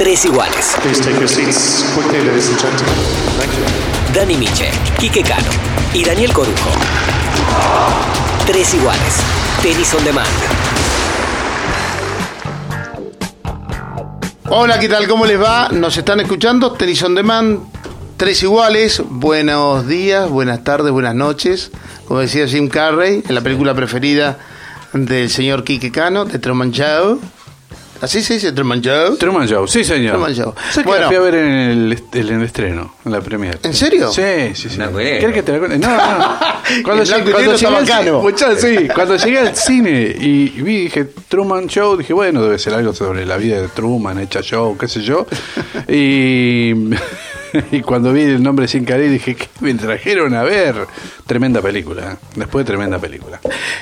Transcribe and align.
Tres 0.00 0.24
iguales. 0.24 0.78
Dani 4.14 4.34
Miche, 4.34 4.70
Quique 4.98 5.22
Cano 5.22 5.50
y 5.92 6.02
Daniel 6.02 6.32
Corujo. 6.32 6.70
Tres 8.46 8.72
iguales. 8.72 9.16
Tenis 9.60 9.92
on 9.92 10.02
demand. 10.02 10.26
Hola, 14.48 14.80
¿qué 14.80 14.88
tal? 14.88 15.06
¿Cómo 15.06 15.26
les 15.26 15.38
va? 15.38 15.68
¿Nos 15.68 15.98
están 15.98 16.20
escuchando? 16.20 16.72
Tenis 16.72 17.02
on 17.02 17.14
demand. 17.14 17.58
Tres 18.16 18.42
iguales. 18.42 19.02
Buenos 19.06 19.86
días, 19.86 20.30
buenas 20.30 20.64
tardes, 20.64 20.92
buenas 20.92 21.14
noches. 21.14 21.72
Como 22.08 22.20
decía 22.20 22.48
Jim 22.48 22.70
Carrey, 22.70 23.22
en 23.28 23.34
la 23.34 23.42
película 23.42 23.74
preferida 23.74 24.38
del 24.94 25.28
señor 25.28 25.62
Quique 25.62 25.92
Cano, 25.92 26.24
de 26.24 26.38
Truman 26.38 26.70
Show. 26.70 27.20
¿Así 28.00 28.22
se 28.22 28.34
dice 28.34 28.52
Truman 28.52 28.80
Show? 28.80 29.16
Truman 29.16 29.46
Show, 29.46 29.66
sí 29.68 29.84
señor. 29.84 30.12
Truman 30.12 30.34
Show. 30.34 30.54
¿Sabes 30.70 30.76
que 30.76 30.82
Bueno. 30.84 31.02
la 31.02 31.08
fui 31.08 31.16
a 31.16 31.20
ver 31.20 31.34
en 31.34 31.50
el, 31.50 31.92
est- 31.92 32.16
en 32.16 32.28
el 32.28 32.42
estreno, 32.42 32.94
en 33.04 33.12
la 33.12 33.20
premier? 33.20 33.58
¿En 33.62 33.74
serio? 33.74 34.10
Sí, 34.10 34.22
sí, 34.54 34.68
sí. 34.70 34.76
¿Quieres 34.78 35.32
que 35.34 35.42
te 35.42 35.52
la 35.52 35.58
cuente? 35.58 35.78
No, 35.78 35.88
no. 35.96 36.36
Cuando, 36.84 37.02
y 37.02 37.08
cuando 37.32 37.56
llegué 37.56 37.76
al 37.76 37.86
cine, 37.86 38.56
sí, 38.58 38.88
cuando 38.94 39.16
llegué 39.16 39.38
al 39.38 39.56
cine 39.56 40.14
y 40.20 40.48
vi, 40.62 40.82
dije, 40.84 41.04
Truman 41.28 41.66
Show, 41.66 41.96
dije, 41.96 42.12
bueno, 42.12 42.42
debe 42.42 42.58
ser 42.60 42.74
algo 42.74 42.92
sobre 42.94 43.26
la 43.26 43.36
vida 43.38 43.60
de 43.60 43.68
Truman, 43.68 44.18
hecha 44.20 44.40
show, 44.40 44.78
qué 44.78 44.86
sé 44.86 45.00
yo. 45.02 45.26
Y, 45.88 46.72
y 47.72 47.80
cuando 47.80 48.12
vi 48.12 48.22
el 48.22 48.42
nombre 48.42 48.68
sin 48.68 48.84
querer 48.84 49.10
dije, 49.10 49.34
¿qué 49.34 49.48
me 49.60 49.74
trajeron 49.74 50.34
a 50.34 50.42
ver? 50.42 50.86
Tremenda 51.26 51.60
película, 51.60 52.12
¿eh? 52.12 52.16
después 52.36 52.64
tremenda 52.64 52.98
película. 52.98 53.40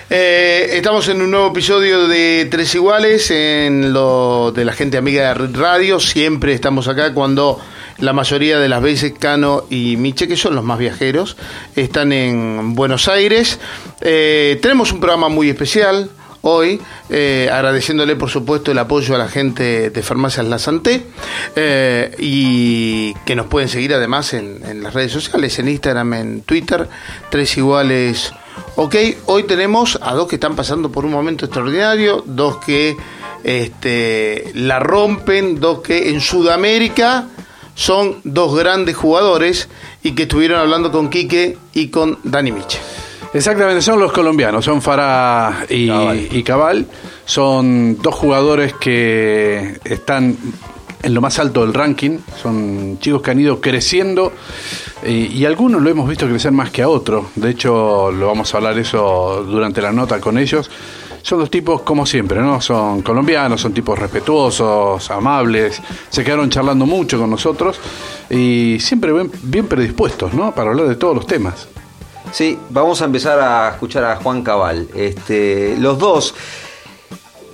Eh, 0.08 0.70
estamos 0.72 1.08
en 1.08 1.22
un 1.22 1.30
nuevo 1.30 1.48
episodio 1.48 2.08
de 2.08 2.46
Tres 2.50 2.74
Iguales 2.74 3.30
en 3.30 3.92
lo 3.92 4.52
de 4.52 4.64
la 4.64 4.72
gente 4.72 4.96
amiga 4.96 5.34
de 5.34 5.46
Radio. 5.48 6.00
Siempre 6.00 6.52
estamos 6.52 6.88
acá 6.88 7.12
cuando 7.14 7.60
la 7.98 8.12
mayoría 8.12 8.58
de 8.58 8.68
las 8.68 8.82
veces 8.82 9.12
Cano 9.18 9.64
y 9.70 9.96
Miche, 9.96 10.28
que 10.28 10.36
son 10.36 10.54
los 10.54 10.64
más 10.64 10.78
viajeros, 10.78 11.36
están 11.74 12.12
en 12.12 12.74
Buenos 12.74 13.08
Aires. 13.08 13.58
Eh, 14.00 14.58
tenemos 14.62 14.92
un 14.92 15.00
programa 15.00 15.28
muy 15.28 15.48
especial 15.50 16.10
hoy, 16.42 16.80
eh, 17.10 17.48
agradeciéndole 17.52 18.16
por 18.16 18.30
supuesto 18.30 18.72
el 18.72 18.78
apoyo 18.78 19.14
a 19.14 19.18
la 19.18 19.28
gente 19.28 19.90
de 19.90 20.02
Farmacias 20.02 20.46
La 20.46 20.58
Santé 20.58 21.04
eh, 21.56 22.14
y 22.18 23.14
que 23.24 23.34
nos 23.34 23.46
pueden 23.46 23.68
seguir 23.68 23.94
además 23.94 24.34
en, 24.34 24.82
las 24.82 24.94
redes 24.94 25.12
sociales, 25.12 25.58
en 25.58 25.68
Instagram, 25.68 26.14
en 26.14 26.40
Twitter, 26.42 26.88
Tres 27.30 27.56
Iguales. 27.56 28.32
Ok, 28.76 28.96
hoy 29.26 29.44
tenemos 29.44 29.98
a 30.02 30.14
dos 30.14 30.28
que 30.28 30.36
están 30.36 30.56
pasando 30.56 30.90
por 30.90 31.04
un 31.04 31.12
momento 31.12 31.44
extraordinario, 31.44 32.22
dos 32.26 32.58
que 32.58 32.96
este, 33.44 34.50
la 34.54 34.80
rompen, 34.80 35.60
dos 35.60 35.80
que 35.80 36.10
en 36.10 36.20
Sudamérica 36.20 37.28
son 37.74 38.20
dos 38.24 38.56
grandes 38.56 38.96
jugadores 38.96 39.68
y 40.02 40.12
que 40.12 40.24
estuvieron 40.24 40.58
hablando 40.58 40.90
con 40.90 41.10
Quique 41.10 41.56
y 41.72 41.88
con 41.88 42.18
Dani 42.24 42.50
Miche. 42.50 42.80
Exactamente, 43.34 43.82
son 43.82 44.00
los 44.00 44.10
colombianos, 44.12 44.64
son 44.64 44.80
Farah 44.80 45.66
y 45.68 45.88
Cabal. 45.88 46.28
y 46.30 46.42
Cabal. 46.42 46.86
Son 47.24 48.00
dos 48.00 48.14
jugadores 48.14 48.72
que 48.74 49.78
están 49.84 50.36
en 51.02 51.14
lo 51.14 51.20
más 51.20 51.38
alto 51.38 51.60
del 51.60 51.74
ranking. 51.74 52.18
Son 52.40 52.98
chicos 53.00 53.20
que 53.20 53.30
han 53.30 53.40
ido 53.40 53.60
creciendo 53.60 54.32
y, 55.06 55.26
y 55.26 55.44
algunos 55.44 55.82
lo 55.82 55.90
hemos 55.90 56.08
visto 56.08 56.26
crecer 56.26 56.52
más 56.52 56.70
que 56.70 56.82
a 56.82 56.88
otros. 56.88 57.26
De 57.34 57.50
hecho, 57.50 58.10
lo 58.10 58.28
vamos 58.28 58.52
a 58.54 58.56
hablar 58.56 58.78
eso 58.78 59.44
durante 59.46 59.82
la 59.82 59.92
nota 59.92 60.20
con 60.20 60.38
ellos. 60.38 60.70
Son 61.20 61.38
dos 61.38 61.50
tipos 61.50 61.82
como 61.82 62.06
siempre, 62.06 62.40
¿no? 62.40 62.60
Son 62.62 63.02
colombianos, 63.02 63.60
son 63.60 63.74
tipos 63.74 63.98
respetuosos, 63.98 65.10
amables. 65.10 65.82
Se 66.08 66.24
quedaron 66.24 66.48
charlando 66.48 66.86
mucho 66.86 67.18
con 67.18 67.28
nosotros 67.28 67.78
y 68.30 68.78
siempre 68.80 69.12
bien, 69.12 69.30
bien 69.42 69.66
predispuestos, 69.66 70.32
¿no? 70.32 70.54
Para 70.54 70.70
hablar 70.70 70.88
de 70.88 70.96
todos 70.96 71.14
los 71.14 71.26
temas. 71.26 71.68
Sí, 72.32 72.58
vamos 72.70 73.00
a 73.02 73.06
empezar 73.06 73.38
a 73.40 73.70
escuchar 73.70 74.04
a 74.04 74.16
Juan 74.16 74.42
Cabal. 74.42 74.88
Este, 74.94 75.76
los 75.78 75.98
dos. 75.98 76.34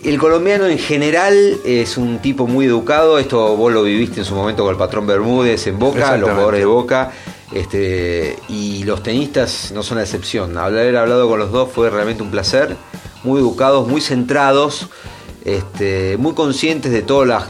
El 0.02 0.18
colombiano 0.18 0.66
en 0.66 0.78
general 0.78 1.58
es 1.64 1.96
un 1.96 2.18
tipo 2.18 2.46
muy 2.46 2.66
educado. 2.66 3.18
Esto 3.18 3.56
vos 3.56 3.72
lo 3.72 3.82
viviste 3.82 4.20
en 4.20 4.26
su 4.26 4.34
momento 4.34 4.62
con 4.62 4.72
el 4.72 4.78
patrón 4.78 5.06
Bermúdez 5.06 5.66
en 5.66 5.78
Boca, 5.78 6.16
los 6.16 6.30
jugadores 6.30 6.60
de 6.60 6.66
Boca. 6.66 7.12
Este, 7.52 8.36
y 8.48 8.82
los 8.84 9.02
tenistas 9.02 9.72
no 9.72 9.82
son 9.82 9.98
la 9.98 10.02
excepción. 10.02 10.58
Haber 10.58 10.96
hablado 10.96 11.28
con 11.28 11.38
los 11.38 11.52
dos 11.52 11.70
fue 11.72 11.88
realmente 11.88 12.22
un 12.22 12.30
placer. 12.30 12.76
Muy 13.22 13.40
educados, 13.40 13.88
muy 13.88 14.02
centrados, 14.02 14.88
este, 15.44 16.16
muy 16.18 16.34
conscientes 16.34 16.92
de 16.92 17.00
todas 17.00 17.26
las 17.26 17.44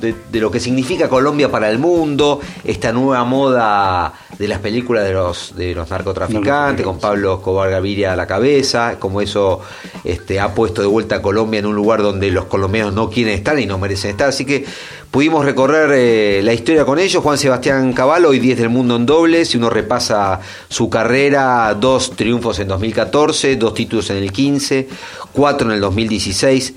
de, 0.00 0.14
de 0.30 0.40
lo 0.40 0.50
que 0.50 0.60
significa 0.60 1.08
Colombia 1.08 1.50
para 1.50 1.70
el 1.70 1.78
mundo, 1.78 2.40
esta 2.64 2.92
nueva 2.92 3.24
moda 3.24 4.12
de 4.38 4.48
las 4.48 4.58
películas 4.58 5.04
de 5.04 5.12
los, 5.12 5.56
de 5.56 5.74
los 5.74 5.88
narcotraficantes, 5.88 6.84
con 6.84 6.98
Pablo 6.98 7.34
Escobar 7.34 7.70
Gaviria 7.70 8.12
a 8.12 8.16
la 8.16 8.26
cabeza, 8.26 8.98
como 8.98 9.20
eso 9.20 9.60
este, 10.04 10.40
ha 10.40 10.54
puesto 10.54 10.82
de 10.82 10.88
vuelta 10.88 11.16
a 11.16 11.22
Colombia 11.22 11.60
en 11.60 11.66
un 11.66 11.74
lugar 11.74 12.02
donde 12.02 12.30
los 12.30 12.46
colombianos 12.46 12.92
no 12.92 13.08
quieren 13.08 13.34
estar 13.34 13.58
y 13.58 13.66
no 13.66 13.78
merecen 13.78 14.10
estar. 14.10 14.28
Así 14.28 14.44
que 14.44 14.64
pudimos 15.10 15.44
recorrer 15.44 15.90
eh, 15.94 16.40
la 16.42 16.52
historia 16.52 16.84
con 16.84 16.98
ellos. 16.98 17.22
Juan 17.22 17.38
Sebastián 17.38 17.92
Caballo, 17.92 18.28
hoy 18.28 18.38
10 18.38 18.58
del 18.58 18.68
mundo 18.68 18.96
en 18.96 19.06
dobles, 19.06 19.48
si 19.48 19.56
uno 19.56 19.70
repasa 19.70 20.40
su 20.68 20.90
carrera, 20.90 21.74
dos 21.74 22.10
triunfos 22.10 22.58
en 22.58 22.68
2014, 22.68 23.56
dos 23.56 23.74
títulos 23.74 24.10
en 24.10 24.18
el 24.18 24.32
15, 24.32 24.88
cuatro 25.32 25.68
en 25.68 25.74
el 25.74 25.80
2016 25.80 26.74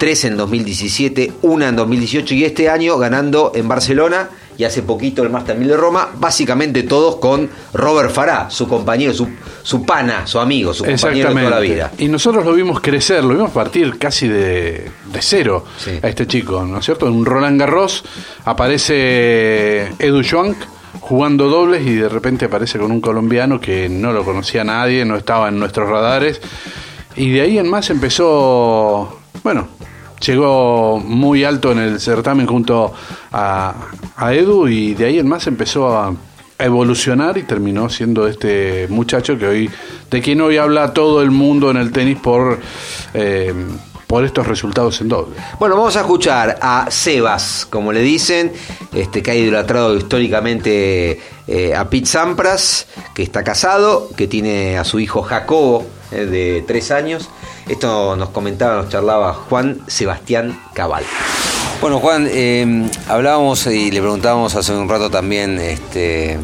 tres 0.00 0.24
en 0.24 0.38
2017, 0.38 1.30
una 1.42 1.68
en 1.68 1.76
2018 1.76 2.34
y 2.34 2.44
este 2.46 2.70
año 2.70 2.96
ganando 2.96 3.52
en 3.54 3.68
Barcelona 3.68 4.30
y 4.56 4.64
hace 4.64 4.82
poquito 4.82 5.22
el 5.22 5.28
Master 5.28 5.56
1000 5.58 5.68
de 5.68 5.76
Roma, 5.76 6.08
básicamente 6.18 6.82
todos 6.84 7.16
con 7.16 7.50
Robert 7.74 8.10
Farah, 8.10 8.50
su 8.50 8.66
compañero, 8.66 9.12
su, 9.12 9.28
su 9.62 9.84
pana, 9.84 10.26
su 10.26 10.38
amigo, 10.40 10.72
su 10.72 10.84
compañero 10.84 11.28
de 11.28 11.34
toda 11.34 11.50
la 11.50 11.60
vida. 11.60 11.92
Y 11.98 12.08
nosotros 12.08 12.44
lo 12.46 12.54
vimos 12.54 12.80
crecer, 12.80 13.22
lo 13.24 13.34
vimos 13.34 13.50
partir 13.50 13.98
casi 13.98 14.26
de, 14.26 14.90
de 15.12 15.20
cero 15.22 15.64
Sí. 15.76 15.92
a 16.02 16.08
este 16.08 16.26
chico, 16.26 16.64
¿no 16.64 16.78
es 16.78 16.84
cierto? 16.86 17.06
En 17.06 17.24
Roland 17.24 17.60
Garros 17.60 18.02
aparece 18.44 19.92
Edu 19.98 20.22
Schwank 20.22 20.56
jugando 21.00 21.48
dobles 21.48 21.86
y 21.86 21.94
de 21.94 22.08
repente 22.08 22.46
aparece 22.46 22.78
con 22.78 22.90
un 22.90 23.00
colombiano 23.02 23.60
que 23.60 23.88
no 23.90 24.12
lo 24.12 24.24
conocía 24.24 24.64
nadie, 24.64 25.04
no 25.04 25.16
estaba 25.16 25.48
en 25.48 25.58
nuestros 25.58 25.88
radares. 25.88 26.40
Y 27.16 27.30
de 27.32 27.40
ahí 27.42 27.58
en 27.58 27.68
más 27.68 27.90
empezó, 27.90 29.19
bueno, 29.42 29.68
llegó 30.24 30.98
muy 30.98 31.44
alto 31.44 31.72
en 31.72 31.78
el 31.78 32.00
certamen 32.00 32.46
junto 32.46 32.92
a, 33.32 33.74
Edu 34.32 34.68
y 34.68 34.94
de 34.94 35.06
ahí 35.06 35.18
en 35.18 35.28
más 35.28 35.46
empezó 35.46 35.96
a, 35.96 36.14
a 36.60 36.64
evolucionar 36.64 37.38
y 37.38 37.42
terminó 37.44 37.88
siendo 37.88 38.26
este 38.26 38.86
muchacho 38.88 39.38
que 39.38 39.46
hoy, 39.46 39.70
de 40.10 40.20
quien 40.20 40.40
hoy 40.40 40.58
habla 40.58 40.92
todo 40.92 41.22
el 41.22 41.30
mundo 41.30 41.70
en 41.70 41.78
el 41.78 41.90
tenis 41.90 42.18
por, 42.18 42.60
eh, 43.14 43.54
por 44.06 44.24
estos 44.24 44.46
resultados 44.46 45.00
en 45.00 45.08
doble. 45.08 45.36
Bueno, 45.58 45.76
vamos 45.76 45.96
a 45.96 46.00
escuchar 46.00 46.58
a 46.60 46.88
Sebas, 46.90 47.66
como 47.70 47.92
le 47.92 48.00
dicen, 48.00 48.52
este 48.92 49.22
que 49.22 49.30
ha 49.30 49.34
idolatrado 49.36 49.96
históricamente 49.96 51.20
eh, 51.46 51.74
a 51.74 51.88
Pete 51.88 52.06
Sampras, 52.06 52.88
que 53.14 53.22
está 53.22 53.44
casado, 53.44 54.10
que 54.16 54.26
tiene 54.26 54.76
a 54.76 54.84
su 54.84 54.98
hijo 54.98 55.22
Jacobo, 55.22 55.86
eh, 56.10 56.26
de 56.26 56.64
tres 56.66 56.90
años. 56.90 57.30
Esto 57.70 58.16
nos 58.16 58.30
comentaba, 58.30 58.82
nos 58.82 58.88
charlaba 58.88 59.32
Juan 59.32 59.78
Sebastián 59.86 60.60
Cabal. 60.74 61.04
Bueno, 61.80 62.00
Juan, 62.00 62.26
eh, 62.28 62.90
hablábamos 63.06 63.64
y 63.68 63.92
le 63.92 64.00
preguntábamos 64.00 64.56
hace 64.56 64.72
un 64.72 64.88
rato 64.88 65.08
también 65.08 65.60
este, 65.60 66.36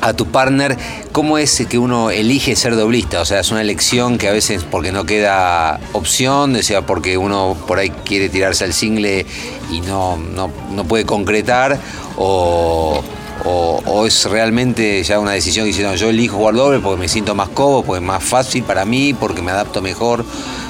a 0.00 0.12
tu 0.12 0.26
partner 0.26 0.78
cómo 1.10 1.36
es 1.36 1.66
que 1.68 1.78
uno 1.78 2.10
elige 2.10 2.54
ser 2.54 2.76
doblista. 2.76 3.22
O 3.22 3.24
sea, 3.24 3.40
es 3.40 3.50
una 3.50 3.60
elección 3.60 4.18
que 4.18 4.28
a 4.28 4.32
veces 4.32 4.62
porque 4.62 4.92
no 4.92 5.04
queda 5.04 5.80
opción, 5.92 6.54
o 6.54 6.62
sea, 6.62 6.86
porque 6.86 7.18
uno 7.18 7.56
por 7.66 7.80
ahí 7.80 7.90
quiere 7.90 8.28
tirarse 8.28 8.62
al 8.62 8.72
single 8.72 9.26
y 9.72 9.80
no, 9.80 10.16
no, 10.16 10.48
no 10.70 10.84
puede 10.84 11.06
concretar, 11.06 11.80
o, 12.18 13.02
o- 13.44 14.06
es 14.06 14.24
realmente 14.30 15.02
ya 15.02 15.18
una 15.18 15.32
decisión 15.32 15.64
que 15.64 15.70
hicieron, 15.70 15.96
yo 15.96 16.10
elijo 16.10 16.36
jugar 16.36 16.54
doble 16.54 16.78
porque 16.80 17.00
me 17.00 17.08
siento 17.08 17.34
más 17.34 17.48
cómodo, 17.50 17.82
porque 17.82 18.00
es 18.02 18.06
más 18.06 18.22
fácil 18.22 18.62
para 18.62 18.84
mí, 18.84 19.14
porque 19.14 19.42
me 19.42 19.50
adapto 19.50 19.82
mejor, 19.82 20.24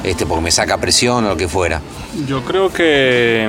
este, 0.05 0.25
porque 0.27 0.43
me 0.43 0.51
saca 0.51 0.79
presión 0.79 1.25
o 1.25 1.29
lo 1.31 1.37
que 1.37 1.49
fuera. 1.49 1.81
Yo 2.27 2.43
creo 2.45 2.73
que 2.73 3.49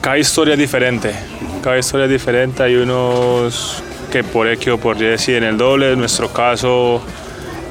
cada 0.00 0.18
historia 0.18 0.54
es 0.54 0.60
diferente. 0.60 1.12
Cada 1.62 1.78
historia 1.78 2.06
es 2.06 2.12
diferente. 2.12 2.62
Hay 2.62 2.74
unos 2.76 3.82
que 4.10 4.22
por 4.24 4.48
X 4.48 4.68
o 4.68 4.78
por 4.78 4.96
Y 4.96 5.04
deciden 5.04 5.44
el 5.44 5.56
doble. 5.56 5.92
En 5.92 5.98
nuestro 5.98 6.32
caso 6.32 7.00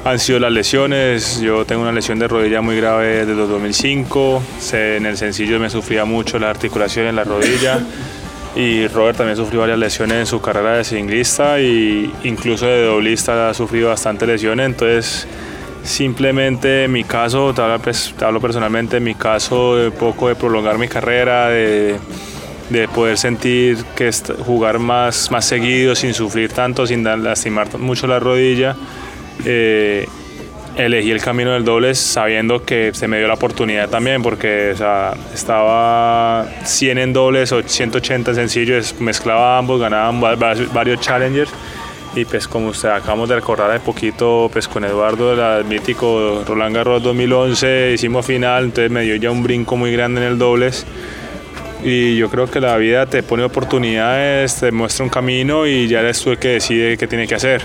han 0.04 0.18
sido 0.18 0.38
las 0.40 0.50
lesiones. 0.52 1.40
Yo 1.40 1.64
tengo 1.64 1.82
una 1.82 1.92
lesión 1.92 2.18
de 2.18 2.26
rodilla 2.28 2.60
muy 2.60 2.76
grave 2.76 3.24
desde 3.26 3.32
el 3.32 3.48
2005. 3.48 4.42
Se- 4.60 4.96
En 4.96 5.06
el 5.06 5.16
sencillo 5.16 5.58
me 5.60 5.68
sufría 5.70 6.04
mucho 6.04 6.38
la 6.38 6.50
articulación 6.50 7.06
en 7.06 7.16
la 7.16 7.24
rodilla. 7.24 7.80
Y 8.54 8.86
Robert 8.88 9.16
también 9.16 9.36
sufrió 9.36 9.60
varias 9.60 9.78
lesiones 9.78 10.18
en 10.18 10.26
su 10.26 10.40
carrera 10.40 10.76
de 10.76 10.84
singlista 10.84 11.58
y 11.58 12.12
incluso 12.24 12.66
de 12.66 12.84
doblista 12.84 13.48
ha 13.48 13.54
sufrido 13.54 13.88
bastante 13.88 14.26
lesiones. 14.26 14.66
Entonces, 14.66 15.26
simplemente 15.82 16.84
en 16.84 16.92
mi 16.92 17.04
caso, 17.04 17.54
te 17.54 17.62
hablo, 17.62 17.80
pues, 17.80 18.14
personalmente, 18.40 18.98
en 18.98 19.04
mi 19.04 19.14
caso, 19.14 19.76
de 19.76 19.90
poco 19.90 20.28
de 20.28 20.34
prolongar 20.34 20.76
mi 20.76 20.86
carrera, 20.86 21.48
de, 21.48 21.96
de 22.68 22.88
poder 22.88 23.16
sentir 23.16 23.78
que 23.96 24.10
jugar 24.44 24.78
más, 24.78 25.30
más 25.30 25.46
seguido, 25.46 25.94
sin 25.94 26.12
sufrir 26.12 26.52
tanto, 26.52 26.86
sin 26.86 27.04
lastimar 27.04 27.78
mucho 27.78 28.06
la 28.06 28.20
rodilla. 28.20 28.76
Eh, 29.46 30.06
elegí 30.76 31.10
el 31.10 31.20
camino 31.20 31.52
del 31.52 31.64
dobles 31.64 31.98
sabiendo 31.98 32.64
que 32.64 32.92
se 32.94 33.08
me 33.08 33.18
dio 33.18 33.28
la 33.28 33.34
oportunidad 33.34 33.88
también 33.88 34.22
porque 34.22 34.74
estaba 35.34 36.46
100 36.64 36.98
en 36.98 37.12
dobles 37.12 37.52
o 37.52 37.62
180 37.62 38.30
en 38.30 38.34
sencillo, 38.34 38.80
mezclaba 39.00 39.58
ambos, 39.58 39.80
ganaban 39.80 40.20
varios 40.20 41.00
challengers 41.00 41.50
y 42.14 42.24
pues 42.24 42.46
como 42.46 42.68
usted 42.68 42.90
acabamos 42.90 43.28
de 43.28 43.36
recordar 43.36 43.70
hace 43.70 43.80
poquito 43.80 44.50
pues 44.52 44.68
con 44.68 44.84
Eduardo 44.84 45.32
el 45.58 45.64
mítico 45.64 46.44
Roland 46.46 46.76
Garros 46.76 47.02
2011 47.02 47.92
hicimos 47.94 48.26
final 48.26 48.64
entonces 48.64 48.90
me 48.90 49.02
dio 49.02 49.16
ya 49.16 49.30
un 49.30 49.42
brinco 49.42 49.76
muy 49.76 49.92
grande 49.92 50.20
en 50.20 50.32
el 50.32 50.38
dobles 50.38 50.86
y 51.82 52.16
yo 52.16 52.28
creo 52.28 52.50
que 52.50 52.60
la 52.60 52.76
vida 52.76 53.06
te 53.06 53.22
pone 53.22 53.44
oportunidades 53.44 54.60
te 54.60 54.72
muestra 54.72 55.04
un 55.04 55.10
camino 55.10 55.66
y 55.66 55.88
ya 55.88 56.00
eres 56.00 56.20
tú 56.20 56.32
el 56.32 56.38
que 56.38 56.48
decide 56.48 56.98
qué 56.98 57.06
tiene 57.06 57.26
que 57.26 57.34
hacer 57.34 57.62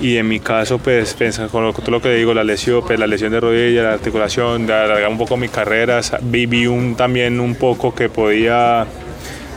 y 0.00 0.16
en 0.16 0.28
mi 0.28 0.40
caso 0.40 0.78
pues 0.78 1.16
con 1.50 1.72
todo 1.72 1.90
lo 1.90 2.00
que 2.00 2.14
digo 2.14 2.32
la 2.32 2.44
lesión 2.44 2.82
pues 2.86 2.98
la 2.98 3.06
lesión 3.06 3.32
de 3.32 3.40
rodilla 3.40 3.82
la 3.82 3.92
articulación 3.92 4.66
de 4.66 4.72
alargar 4.72 5.10
un 5.10 5.18
poco 5.18 5.36
mi 5.36 5.48
carrera 5.48 6.00
viví 6.22 6.66
un, 6.66 6.96
también 6.96 7.40
un 7.40 7.54
poco 7.54 7.94
que 7.94 8.08
podía 8.08 8.86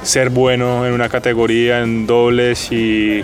ser 0.04 0.30
bueno 0.30 0.86
en 0.86 0.94
una 0.94 1.08
categoría 1.10 1.82
en 1.82 2.06
dobles 2.06 2.72
y 2.72 3.24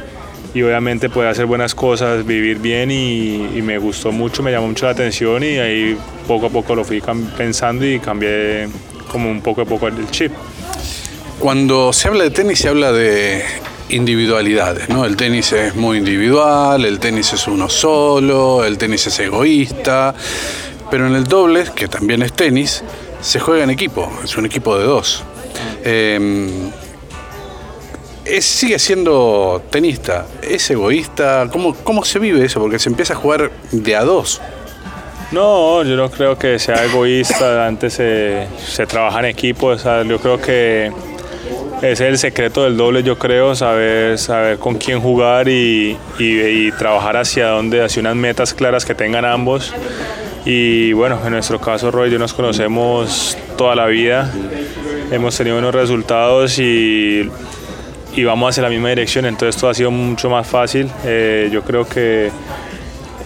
y 0.54 0.62
obviamente 0.64 1.10
poder 1.10 1.30
hacer 1.30 1.46
buenas 1.46 1.76
cosas, 1.76 2.26
vivir 2.26 2.58
bien 2.60 2.90
y, 2.92 3.62
me 3.62 3.78
gustó 3.78 4.12
mucho, 4.12 4.42
me 4.42 4.52
llamó 4.52 4.68
mucho 4.68 4.86
la 4.86 4.94
atención 4.94 5.44
y 5.44 5.58
ahí 5.60 5.98
poco 6.28 6.48
a 6.48 6.50
poco 6.50 6.76
lo 6.76 6.84
fui 6.84 7.02
pensando 7.38 7.86
y 7.86 8.00
cambié 8.00 8.68
como 9.12 9.30
un 9.30 9.42
poco 9.42 9.62
a 9.62 9.66
poco 9.66 9.88
el 9.88 10.10
chip. 10.10 10.32
Cuando 11.40 11.94
se 11.94 12.08
habla 12.08 12.24
de 12.24 12.32
tenis 12.32 12.60
se 12.60 12.70
habla 12.70 12.92
de 12.92 13.44
individualidades, 13.90 14.90
¿no? 14.90 15.06
El 15.06 15.16
tenis 15.16 15.52
es 15.52 15.76
muy 15.76 15.98
individual, 15.98 16.86
el 16.86 17.00
tenis 17.00 17.34
es 17.34 17.48
uno 17.48 17.70
solo, 17.70 18.64
el 18.64 18.78
tenis 18.78 19.08
es 19.08 19.20
egoísta, 19.20 20.14
pero 20.90 21.08
en 21.08 21.16
el 21.16 21.26
doble, 21.26 21.66
que 21.76 21.88
también 21.88 22.22
es 22.22 22.34
tenis, 22.34 22.84
se 23.22 23.40
juega 23.40 23.64
en 23.64 23.70
equipo, 23.70 24.12
es 24.24 24.38
un 24.38 24.46
equipo 24.46 24.78
de 24.78 24.86
dos. 24.86 25.24
Em, 25.84 26.72
sigue 28.40 28.80
siendo 28.80 29.62
tenista, 29.70 30.26
es 30.42 30.70
egoísta, 30.70 31.48
¿Cómo, 31.52 31.76
¿cómo 31.84 32.06
se 32.06 32.20
vive 32.20 32.46
eso? 32.46 32.60
Porque 32.60 32.80
se 32.80 32.90
empieza 32.90 33.14
a 33.14 33.18
jugar 33.18 33.52
de 33.72 33.96
a 33.96 34.04
dos. 34.04 34.40
No, 35.32 35.84
yo 35.84 35.96
no 35.96 36.10
creo 36.10 36.38
que 36.38 36.58
sea 36.58 36.86
egoísta, 36.86 37.68
antes 37.68 37.94
se, 37.94 38.86
trabaja 38.88 39.20
en 39.20 39.26
equipo, 39.26 39.76
yo 39.76 40.20
creo 40.20 40.42
que 40.42 40.92
es 41.82 42.02
el 42.02 42.18
secreto 42.18 42.64
del 42.64 42.78
doble, 42.78 43.04
yo 43.04 43.18
creo, 43.18 43.56
saber, 43.56 44.18
saber 44.18 44.58
con 44.58 44.78
quién 44.78 45.00
jugar 45.00 45.48
y, 45.48 45.98
trabajar 46.78 47.18
hacia 47.18 47.48
dónde, 47.48 47.84
hacia 47.84 48.02
unas 48.02 48.16
metas 48.16 48.54
claras 48.54 48.86
que 48.86 48.96
tengan 48.96 49.26
ambos. 49.26 49.74
Y 50.46 50.94
bueno, 50.94 51.20
en 51.26 51.32
nuestro 51.32 51.60
caso, 51.60 51.92
Roy, 51.92 52.10
yo 52.10 52.20
nos 52.20 52.34
conocemos 52.34 53.38
toda 53.58 53.76
la 53.76 53.86
vida, 53.88 54.32
hemos 55.12 55.36
tenido 55.38 55.56
buenos 55.56 55.76
resultados 55.76 56.58
y 56.60 57.30
y 58.16 58.24
vamos 58.24 58.50
hacia 58.50 58.64
la 58.64 58.70
misma 58.70 58.90
dirección, 58.90 59.26
entonces 59.26 59.56
esto 59.56 59.70
ha 59.70 59.74
sido 59.74 59.92
mucho 59.92 60.30
más 60.30 60.48
fácil. 60.48 60.90
Eh, 61.06 61.50
yo 61.52 61.62
creo 61.62 61.88
que 61.88 62.32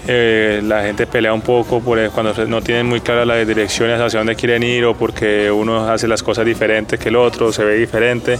eh, 0.07 0.61
la 0.63 0.83
gente 0.83 1.07
pelea 1.07 1.33
un 1.33 1.41
poco 1.41 1.79
por 1.79 1.99
cuando 2.09 2.33
no 2.45 2.61
tienen 2.61 2.85
muy 2.85 2.99
claras 2.99 3.25
las 3.25 3.47
direcciones 3.47 3.99
hacia 4.01 4.19
dónde 4.19 4.35
quieren 4.35 4.61
ir 4.63 4.83
o 4.85 4.93
porque 4.93 5.49
uno 5.49 5.89
hace 5.89 6.07
las 6.07 6.21
cosas 6.21 6.45
diferentes 6.45 6.99
que 6.99 7.09
el 7.09 7.15
otro, 7.15 7.53
se 7.53 7.63
ve 7.63 7.75
diferente. 7.75 8.37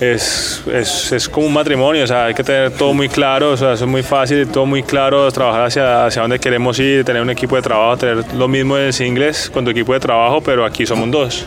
Es, 0.00 0.62
es, 0.72 1.12
es, 1.12 1.28
como 1.28 1.46
un 1.46 1.52
matrimonio, 1.52 2.02
o 2.02 2.06
sea, 2.06 2.24
hay 2.26 2.34
que 2.34 2.42
tener 2.42 2.72
todo 2.72 2.92
muy 2.92 3.08
claro, 3.08 3.52
o 3.52 3.56
sea, 3.56 3.74
es 3.74 3.82
muy 3.86 4.02
fácil, 4.02 4.48
todo 4.48 4.66
muy 4.66 4.82
claro, 4.82 5.30
trabajar 5.30 5.66
hacia, 5.66 6.06
hacia 6.06 6.22
dónde 6.22 6.40
queremos 6.40 6.76
ir, 6.80 7.04
tener 7.04 7.22
un 7.22 7.30
equipo 7.30 7.54
de 7.54 7.62
trabajo, 7.62 7.96
tener 7.96 8.34
lo 8.34 8.48
mismo 8.48 8.76
en 8.76 8.84
el 8.88 9.06
inglés 9.06 9.48
con 9.48 9.64
tu 9.64 9.70
equipo 9.70 9.92
de 9.92 10.00
trabajo, 10.00 10.40
pero 10.40 10.64
aquí 10.64 10.86
somos 10.86 11.08
dos. 11.10 11.46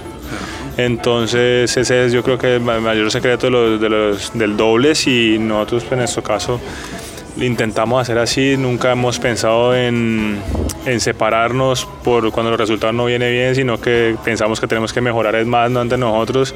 Entonces 0.78 1.76
ese 1.76 2.06
es 2.06 2.14
yo 2.14 2.22
creo 2.24 2.38
que 2.38 2.56
el 2.56 2.62
mayor 2.62 3.10
secreto 3.12 3.48
de 3.50 3.90
los, 3.90 4.34
del 4.34 4.58
dobles 4.58 5.08
y 5.08 5.38
nosotros 5.40 5.84
pues, 5.84 5.92
en 5.94 6.00
nuestro 6.00 6.24
caso 6.24 6.60
intentamos 7.38 8.02
hacer 8.02 8.18
así, 8.18 8.56
nunca 8.58 8.92
hemos 8.92 9.20
pensado 9.20 9.76
en, 9.76 10.42
separarnos 11.00 11.86
por 12.04 12.32
cuando 12.32 12.52
los 12.52 12.60
resultados 12.60 12.96
no 12.96 13.06
vienen 13.06 13.32
bien, 13.32 13.56
sino 13.56 13.80
que 13.80 14.16
pensamos 14.24 14.60
que 14.60 14.68
tenemos 14.68 14.94
que 14.94 15.02
mejorar 15.02 15.44
más 15.46 15.70
¿no? 15.72 15.82
ante 15.82 15.98
nosotros 15.98 16.54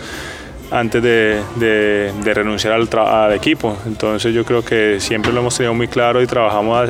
antes 0.71 1.01
de, 1.01 2.13
renunciar 2.23 2.73
al, 2.73 2.87
al, 2.99 3.33
equipo. 3.33 3.75
Entonces 3.85 4.33
yo 4.33 4.45
creo 4.45 4.63
que 4.63 4.99
siempre 4.99 5.33
lo 5.33 5.39
hemos 5.39 5.57
tenido 5.57 5.73
muy 5.73 5.87
claro 5.87 6.21
y 6.21 6.27
trabajamos 6.27 6.89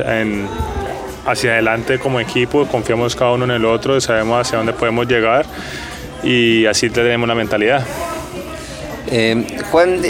hacia 1.25 1.51
adelante 1.53 1.99
como 1.99 2.19
equipo, 2.19 2.65
confiamos 2.67 3.15
cada 3.15 3.31
uno 3.31 3.45
en 3.45 3.51
el 3.51 3.65
otro, 3.65 3.99
sabemos 4.01 4.41
hacia 4.41 4.57
dónde 4.57 4.73
podemos 4.73 5.07
llegar 5.07 5.45
y 6.23 6.65
así 6.65 6.89
tenemos 6.89 7.27
la 7.27 7.35
mentalidad. 7.35 7.85
Eh, 9.11 9.57
Juan, 9.71 10.01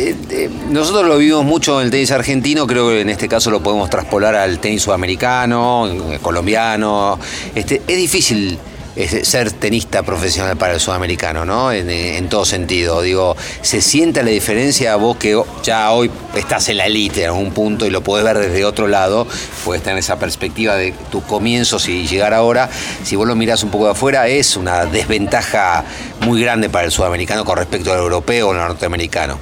nosotros 0.70 1.06
lo 1.06 1.18
vimos 1.18 1.46
mucho 1.46 1.80
en 1.80 1.86
el 1.86 1.92
tenis 1.92 2.12
argentino, 2.12 2.68
creo 2.68 2.90
que 2.90 3.02
en 3.02 3.10
este 3.10 3.30
caso 3.30 3.50
lo 3.50 3.62
podemos 3.62 3.90
traspolar 3.90 4.36
al 4.36 4.60
tenis 4.60 4.84
sudamericano, 4.84 5.90
colombiano. 6.22 7.18
Este, 7.56 7.82
es 7.88 7.98
difícil 7.98 8.58
ser 8.96 9.52
tenista 9.52 10.04
profesional 10.04 10.58
para 10.58 10.74
el 10.74 10.80
sudamericano, 10.80 11.46
¿no? 11.46 11.72
En, 11.72 12.30
todo 12.30 12.46
sentido. 12.46 13.02
Digo, 13.02 13.36
¿se 13.62 13.82
siente 13.82 14.24
la 14.24 14.30
diferencia 14.30 14.96
vos 14.96 15.18
que 15.18 15.42
ya 15.64 15.92
hoy 15.92 16.12
estás 16.36 16.70
en 16.70 16.78
la 16.78 16.86
elite 16.86 17.24
en 17.24 17.28
algún 17.28 17.52
punto 17.52 17.86
y 17.86 17.90
lo 17.90 18.02
podés 18.02 18.26
ver 18.26 18.38
desde 18.38 18.66
otro 18.66 18.88
lado? 18.88 19.28
Puedes 19.66 19.84
tener 19.84 20.00
esa 20.00 20.20
perspectiva 20.20 20.76
de 20.76 20.94
tus 21.12 21.24
comienzos 21.24 21.88
y 21.88 22.08
llegar 22.08 22.34
ahora. 22.34 22.70
Si 23.04 23.16
vos 23.16 23.28
lo 23.28 23.36
mirás 23.36 23.64
un 23.64 23.72
poco 23.72 23.86
de 23.86 23.92
afuera, 23.92 24.28
es 24.28 24.58
una 24.58 24.86
desventaja 24.86 25.84
muy 26.22 26.42
grande 26.42 26.70
para 26.70 26.86
el 26.86 26.92
sudamericano 26.92 27.46
con 27.46 27.58
respecto 27.58 27.92
al 27.92 28.00
europeo 28.00 28.50
o 28.50 28.52
al 28.52 28.58
norteamericano. 28.58 29.40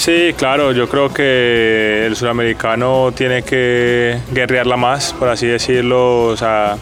Sí, 0.00 0.34
claro, 0.34 0.72
yo 0.72 0.88
creo 0.88 1.12
que 1.12 2.06
el 2.06 2.16
sudamericano 2.16 3.12
tiene 3.14 3.42
que 3.42 4.18
guerrearla 4.32 4.78
más, 4.78 5.12
por 5.12 5.28
así 5.28 5.46
decirlo. 5.46 6.28
O 6.28 6.36
sea, 6.38 6.78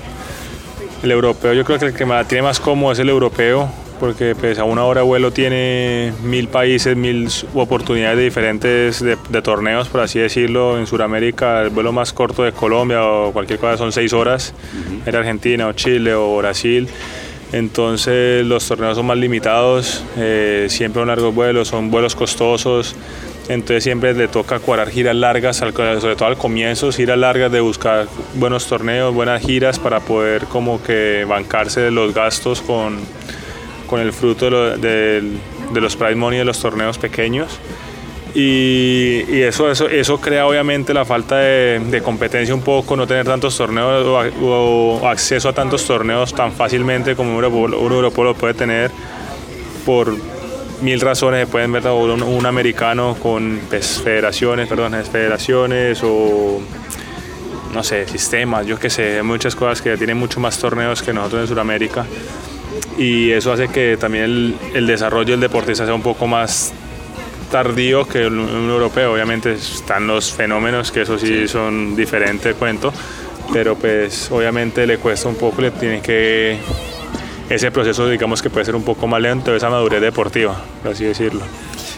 el 1.03 1.11
europeo, 1.11 1.53
yo 1.53 1.65
creo 1.65 1.79
que 1.79 1.87
el 1.87 1.95
que 1.95 2.05
la 2.05 2.25
tiene 2.25 2.43
más 2.43 2.61
cómodo 2.61 2.93
es 2.93 2.99
el 2.99 3.09
europeo, 3.09 3.71
porque 3.99 4.35
pues, 4.39 4.59
a 4.59 4.65
una 4.65 4.85
hora 4.85 5.03
vuelo 5.03 5.33
tiene 5.33 6.13
mil 6.23 6.49
países, 6.49 6.97
mil 6.97 7.29
oportunidades 7.55 8.19
de 8.19 8.25
diferentes 8.25 9.03
de, 9.03 9.43
torneos, 9.43 9.89
por 9.89 10.01
así 10.01 10.19
decirlo. 10.19 10.79
En 10.79 10.87
Sudamérica 10.87 11.63
el 11.63 11.71
vuelo 11.71 11.93
más 11.93 12.13
corto 12.13 12.43
de 12.43 12.53
Colombia 12.53 13.05
o 13.05 13.33
cualquier 13.33 13.59
cosa 13.59 13.77
son 13.77 13.93
seis 13.93 14.13
horas, 14.13 14.55
en 15.05 15.15
Argentina 15.15 15.67
o 15.67 15.73
Chile 15.73 16.15
o 16.15 16.37
Brasil. 16.37 16.89
Entonces 17.53 18.45
los 18.45 18.67
torneos 18.69 18.97
son 18.97 19.07
más 19.07 19.17
limitados, 19.17 20.05
eh, 20.19 20.67
siempre 20.69 21.01
un 21.01 21.09
largos 21.09 21.35
vuelos, 21.35 21.69
son 21.69 21.91
vuelos 21.91 22.15
costosos 22.15 22.95
entonces 23.49 23.83
siempre 23.83 24.13
le 24.13 24.29
toca 24.29 24.59
cuadrar 24.59 24.91
giras 24.91 25.17
largas, 25.17 25.57
sobre 25.57 26.17
todo 26.17 26.27
al 26.27 26.37
comienzo, 26.37 26.93
giras 26.93 27.19
largas 27.19 27.51
de 27.51 27.61
buscar 27.61 28.07
buenos 28.35 28.67
torneos, 28.67 29.15
buenas 29.15 29.43
giras 29.43 29.79
para 29.79 30.01
poder 30.01 30.45
como 30.45 30.83
que 30.83 31.25
bancarse 31.27 31.81
de 31.81 31.91
los 31.91 32.13
gastos 32.13 32.61
con, 32.61 32.99
con 33.87 34.01
el 34.01 34.13
fruto 34.13 34.77
de, 34.77 35.23
los 35.75 35.97
prize 35.97 36.15
money 36.15 36.39
de 36.39 36.45
los 36.45 36.61
torneos 36.61 36.99
pequeños. 36.99 37.59
Y, 38.35 39.41
eso, 39.41 39.71
eso, 39.71 39.89
eso 39.89 40.21
crea 40.21 40.47
obviamente 40.47 40.93
la 40.93 41.07
falta 41.07 41.39
de, 41.39 42.03
competencia 42.05 42.55
un 42.55 42.61
poco, 42.61 42.95
no 42.97 43.07
tener 43.07 43.25
tantos 43.25 43.57
torneos 43.57 44.31
o, 44.43 45.09
acceso 45.09 45.49
a 45.49 45.53
tantos 45.55 45.87
torneos 45.87 46.35
tan 46.35 46.53
fácilmente 46.53 47.17
como 47.17 47.37
un 47.37 47.45
Europeo 47.45 48.25
lo 48.25 48.35
puede 48.35 48.53
tener 48.53 48.91
por 49.87 50.15
mil 50.81 51.01
razones 51.01 51.47
se 51.47 51.47
pueden 51.51 51.73
ver 51.73 51.87
un, 51.89 52.47
americano 52.47 53.17
con 53.21 53.61
pues, 53.69 54.01
federaciones, 54.03 54.69
perdón, 54.69 54.95
federaciones 55.05 56.01
o 56.03 56.61
no 57.73 57.83
sé, 57.85 58.07
sistemas, 58.09 58.67
yo 58.67 58.79
qué 58.79 58.91
sé, 58.91 59.23
muchas 59.23 59.55
cosas 59.55 59.83
que 59.83 59.97
tienen 59.97 60.17
mucho 60.17 60.41
más 60.41 60.59
torneos 60.59 61.03
que 61.03 61.13
nosotros 61.13 61.43
en 61.43 61.49
Sudamérica 61.49 62.07
y 62.97 63.31
eso 63.31 63.53
hace 63.53 63.69
que 63.69 63.97
también 63.97 64.57
el, 64.75 64.87
desarrollo 64.87 65.33
del 65.33 65.41
deportista 65.41 65.85
sea 65.85 65.95
un 65.95 66.03
poco 66.03 66.27
más 66.27 66.73
tardío 67.51 68.07
que 68.07 68.27
un 68.27 68.69
europeo. 68.71 69.13
Obviamente 69.13 69.55
están 69.55 70.07
los 70.07 70.33
fenómenos 70.33 70.91
que 70.91 71.03
eso 71.03 71.19
sí, 71.19 71.47
son 71.47 71.95
diferentes, 71.95 72.55
cuento, 72.57 72.93
pero 73.53 73.77
pues 73.77 74.31
obviamente 74.31 74.87
le 74.87 74.99
cuesta 74.99 75.29
un 75.29 75.37
poco, 75.37 75.63
le 75.63 75.71
tiene 75.71 76.01
que 76.01 76.59
ese 77.49 77.71
proceso 77.71 78.09
digamos 78.09 78.43
que 78.43 78.51
puede 78.51 78.67
ser 78.67 78.77
un 78.77 78.83
poco 78.83 79.07
más 79.07 79.21
lento, 79.21 79.55
esa 79.55 79.71
madurez 79.71 80.01
deportiva, 80.01 80.61
por 80.83 80.93
así 80.93 81.05
decirlo. 81.05 81.43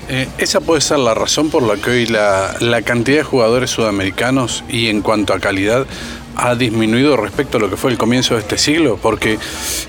Eh, 0.09 0.29
esa 0.39 0.61
puede 0.61 0.81
ser 0.81 0.99
la 0.99 1.15
razón 1.15 1.51
por 1.51 1.63
la 1.63 1.77
que 1.77 1.91
hoy 1.91 2.07
la, 2.07 2.83
cantidad 2.85 3.19
de 3.19 3.23
jugadores 3.25 3.71
sudamericanos 3.71 4.65
y 4.69 4.89
en 4.89 5.03
cuanto 5.03 5.33
a 5.35 5.39
calidad 5.39 5.87
ha 6.43 6.55
disminuido 6.55 7.17
respecto 7.17 7.59
a 7.59 7.61
lo 7.61 7.69
que 7.69 7.77
fue 7.77 7.91
el 7.91 7.99
comienzo 7.99 8.35
de 8.35 8.41
este 8.41 8.57
siglo? 8.57 8.99
Porque, 9.01 9.39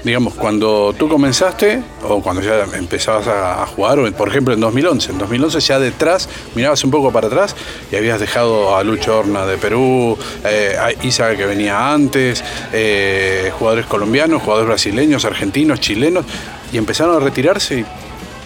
digamos, 0.04 0.34
cuando 0.34 0.94
tú 0.98 1.08
comenzaste, 1.08 1.82
o 2.04 2.22
cuando 2.22 2.42
ya 2.42 2.66
empezabas 2.78 3.28
a, 3.28 3.66
jugar, 3.66 4.12
por 4.14 4.28
ejemplo 4.28 4.54
en 4.54 4.60
2011, 4.60 5.12
en 5.12 5.18
2011 5.18 5.60
ya 5.62 5.80
detrás, 5.80 6.28
mirabas 6.56 6.84
un 6.84 6.92
poco 6.92 7.12
para 7.12 7.28
atrás 7.28 7.56
y 7.92 7.96
habías 7.96 8.20
dejado 8.20 8.76
a 8.76 8.84
Lucho 8.84 9.20
Horna 9.20 9.46
de 9.46 9.58
Perú, 9.58 10.18
eh, 10.44 10.76
Isa 11.04 11.36
que 11.36 11.46
venía 11.46 11.94
antes, 11.94 12.44
eh, 12.74 13.52
jugadores 13.58 13.86
colombianos, 13.86 14.42
jugadores 14.42 14.68
brasileños, 14.68 15.24
argentinos, 15.24 15.80
chilenos, 15.80 16.26
y 16.74 16.78
empezaron 16.78 17.16
a 17.16 17.20
retirarse 17.20 17.80
y 17.80 17.86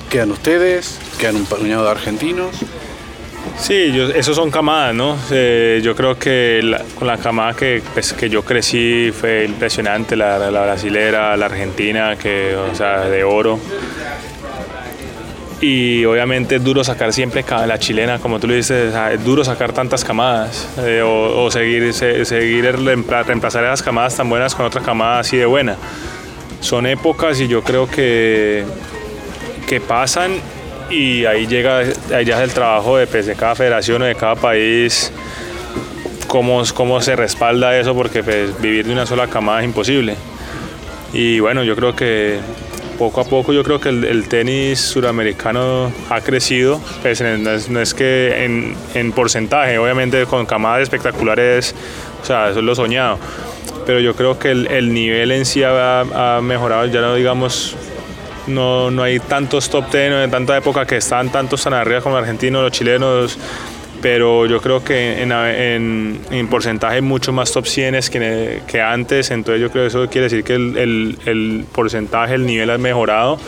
quedan 0.10 0.32
ustedes, 0.32 1.00
quedan 1.18 1.38
un 1.38 1.46
puñado 1.46 1.86
de 1.86 1.92
argentinos. 1.92 2.56
Sí, 3.58 3.92
yo, 3.92 4.10
esos 4.10 4.36
son 4.36 4.52
camadas, 4.52 4.94
¿no? 4.94 5.18
Eh, 5.32 5.80
yo 5.84 5.96
creo 5.96 6.20
que 6.20 6.76
con 6.98 7.08
la 7.08 7.18
camada 7.18 7.54
que, 7.54 7.82
pues, 7.94 8.14
que 8.14 8.30
yo 8.30 8.44
crecí 8.44 9.12
fue 9.12 9.46
impresionante, 9.46 10.16
la, 10.16 10.38
la, 10.52 10.62
brasilera, 10.64 11.36
la 11.38 11.46
argentina, 11.46 12.16
que, 12.16 12.56
o 12.56 12.76
sea, 12.76 13.02
de 13.06 13.24
oro. 13.24 13.60
Y 15.62 16.04
obviamente 16.06 16.58
es 16.58 16.64
duro 16.64 16.84
sacar 16.84 17.14
siempre 17.14 17.44
la 17.50 17.80
chilena, 17.80 18.20
como 18.20 18.40
tú 18.40 18.48
le 18.48 18.58
dices, 18.58 18.94
es 18.94 19.24
duro 19.24 19.44
sacar 19.44 19.72
tantas 19.72 20.04
camadas 20.04 20.68
eh, 20.80 21.02
o, 21.04 21.50
seguir, 21.50 21.94
seguir 21.94 22.76
reemplazar 22.76 23.64
esas 23.64 23.82
camadas 23.82 24.16
tan 24.16 24.30
buenas 24.30 24.54
con 24.54 24.66
otra 24.66 24.82
camada 24.82 25.20
así 25.20 25.38
de 25.38 25.46
buena. 25.46 25.78
Son 26.60 26.86
épocas 26.86 27.40
y 27.40 27.48
yo 27.48 27.64
creo 27.64 27.90
que, 27.90 28.66
que 29.68 29.80
pasan 29.80 30.34
y 30.90 31.26
ahí 31.26 31.48
llega 31.48 31.80
ahí 32.14 32.26
ya 32.26 32.38
es 32.38 32.50
el 32.50 32.54
trabajo 32.54 32.98
de, 32.98 33.08
pues, 33.08 33.26
de 33.26 33.36
cada 33.36 33.56
federación 33.56 34.02
o 34.02 34.06
de 34.06 34.16
cada 34.16 34.36
país 34.36 35.12
cómo, 36.28 36.64
cómo 36.74 37.02
se 37.02 37.16
respalda 37.16 37.78
eso 37.78 37.96
porque 37.96 38.24
pues, 38.24 38.60
vivir 38.62 38.86
de 38.86 38.94
una 38.94 39.06
sola 39.06 39.28
camada 39.28 39.60
es 39.60 39.66
imposible. 39.66 40.16
Y 41.14 41.40
bueno 41.40 41.64
yo 41.64 41.76
creo 41.76 41.96
que 41.96 42.40
poco 43.00 43.22
a 43.22 43.26
poco 43.26 43.52
yo 43.52 43.64
creo 43.64 43.80
que 43.80 43.90
el, 43.90 44.28
tenis 44.28 44.80
suramericano 44.80 45.92
ha 46.10 46.22
crecido 46.22 46.80
pues, 47.02 47.22
no, 47.22 47.82
es, 47.82 47.94
que 47.94 48.46
en, 48.46 48.76
en, 48.94 49.12
porcentaje 49.12 49.78
obviamente 49.78 50.26
con 50.26 50.46
camadas 50.46 50.84
espectaculares 50.84 51.76
o 52.22 52.26
sea 52.26 52.50
eso 52.50 52.60
es 52.60 52.66
lo 52.66 52.76
soñado. 52.76 53.18
Pero 53.86 54.00
yo 54.00 54.16
creo 54.16 54.40
que 54.40 54.50
el, 54.50 54.68
el 54.68 54.94
nivel 54.94 55.32
en 55.32 55.46
sí 55.46 55.62
ha, 55.64 56.02
ha 56.38 56.42
mejorado 56.42 56.86
ya 56.88 57.02
no 57.02 57.16
digamos 57.16 57.76
no, 58.48 58.92
no 58.92 59.04
hay 59.04 59.20
tantos 59.20 59.70
top 59.70 59.90
ten, 59.90 60.12
no 60.12 60.18
hay 60.20 60.30
tanta 60.30 60.58
época 60.58 60.86
que 60.86 60.98
están 60.98 61.32
tantos 61.32 61.64
tan 61.64 61.74
arriba 61.74 62.02
como 62.02 62.16
los 62.16 62.24
argentinos, 62.24 62.62
los 62.62 62.72
chilenos, 62.72 63.38
pero 64.02 64.46
yo 64.46 64.62
creo 64.62 64.84
que 64.84 65.24
en, 65.24 65.32
en, 65.32 66.20
en 66.30 66.48
porcentaje 66.48 67.02
mucho 67.02 67.34
más 67.34 67.52
top 67.52 67.66
100 67.66 67.96
que, 68.12 68.62
que, 68.68 68.80
antes, 68.80 69.32
entonces 69.32 69.62
yo 69.62 69.72
creo 69.72 69.86
que 69.86 69.88
eso 69.88 70.08
quiere 70.10 70.26
decir 70.26 70.44
que 70.44 70.54
el, 70.54 71.18
el, 71.26 71.66
porcentaje, 71.74 72.36
el 72.36 72.46
nivel 72.46 72.70
ha 72.70 72.78
mejorado, 72.78 73.40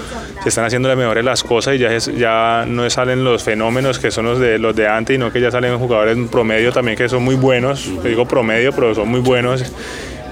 se 0.41 0.49
están 0.49 0.65
haciendo 0.65 0.87
las 0.87 0.97
mejores 0.97 1.23
las 1.23 1.43
cosas 1.43 1.75
y 1.75 1.77
ya, 1.77 1.95
ya 1.97 2.65
no 2.67 2.89
salen 2.89 3.23
los 3.23 3.43
fenómenos 3.43 3.99
que 3.99 4.09
son 4.09 4.25
los 4.25 4.39
de, 4.39 4.57
los 4.57 4.75
de 4.75 4.87
antes, 4.87 5.15
sino 5.15 5.31
que 5.31 5.41
ya 5.41 5.51
salen 5.51 5.77
jugadores 5.77 6.17
en 6.17 6.27
promedio 6.27 6.71
también 6.71 6.97
que 6.97 7.07
son 7.07 7.23
muy 7.23 7.35
buenos, 7.35 7.87
digo 8.03 8.27
promedio, 8.27 8.71
pero 8.73 8.95
son 8.95 9.09
muy 9.09 9.19
buenos 9.19 9.63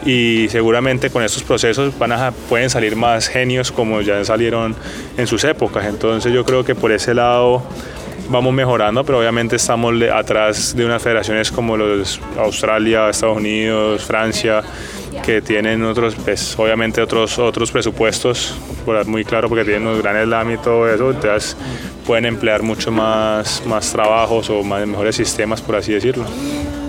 y 0.05 0.47
seguramente 0.49 1.09
con 1.09 1.23
estos 1.23 1.43
procesos 1.43 1.97
van 1.97 2.11
a, 2.11 2.31
pueden 2.31 2.69
salir 2.69 2.95
más 2.95 3.27
genios 3.27 3.71
como 3.71 4.01
ya 4.01 4.23
salieron 4.23 4.75
en 5.17 5.27
sus 5.27 5.43
épocas. 5.43 5.85
Entonces 5.85 6.31
yo 6.31 6.45
creo 6.45 6.63
que 6.63 6.75
por 6.75 6.91
ese 6.91 7.13
lado 7.13 7.63
vamos 8.29 8.53
mejorando, 8.53 9.03
pero 9.03 9.19
obviamente 9.19 9.55
estamos 9.55 9.93
atrás 10.13 10.75
de 10.75 10.85
unas 10.85 11.01
federaciones 11.01 11.51
como 11.51 11.75
los 11.75 12.19
Australia, 12.37 13.09
Estados 13.09 13.37
Unidos, 13.37 14.03
Francia, 14.03 14.63
que 15.23 15.41
tienen 15.41 15.83
otros, 15.83 16.15
pues, 16.15 16.57
obviamente 16.57 17.01
otros, 17.01 17.39
otros 17.39 17.71
presupuestos, 17.71 18.55
muy 19.05 19.23
claro 19.23 19.49
porque 19.49 19.63
tienen 19.63 19.87
un 19.87 20.01
gran 20.01 20.23
slam 20.23 20.51
y 20.51 20.57
todo 20.57 20.89
eso, 20.89 21.11
entonces 21.11 21.57
pueden 22.05 22.25
emplear 22.25 22.61
mucho 22.61 22.91
más, 22.91 23.63
más 23.65 23.91
trabajos 23.91 24.49
o 24.49 24.63
más, 24.63 24.85
mejores 24.85 25.15
sistemas, 25.15 25.61
por 25.61 25.75
así 25.75 25.93
decirlo. 25.93 26.25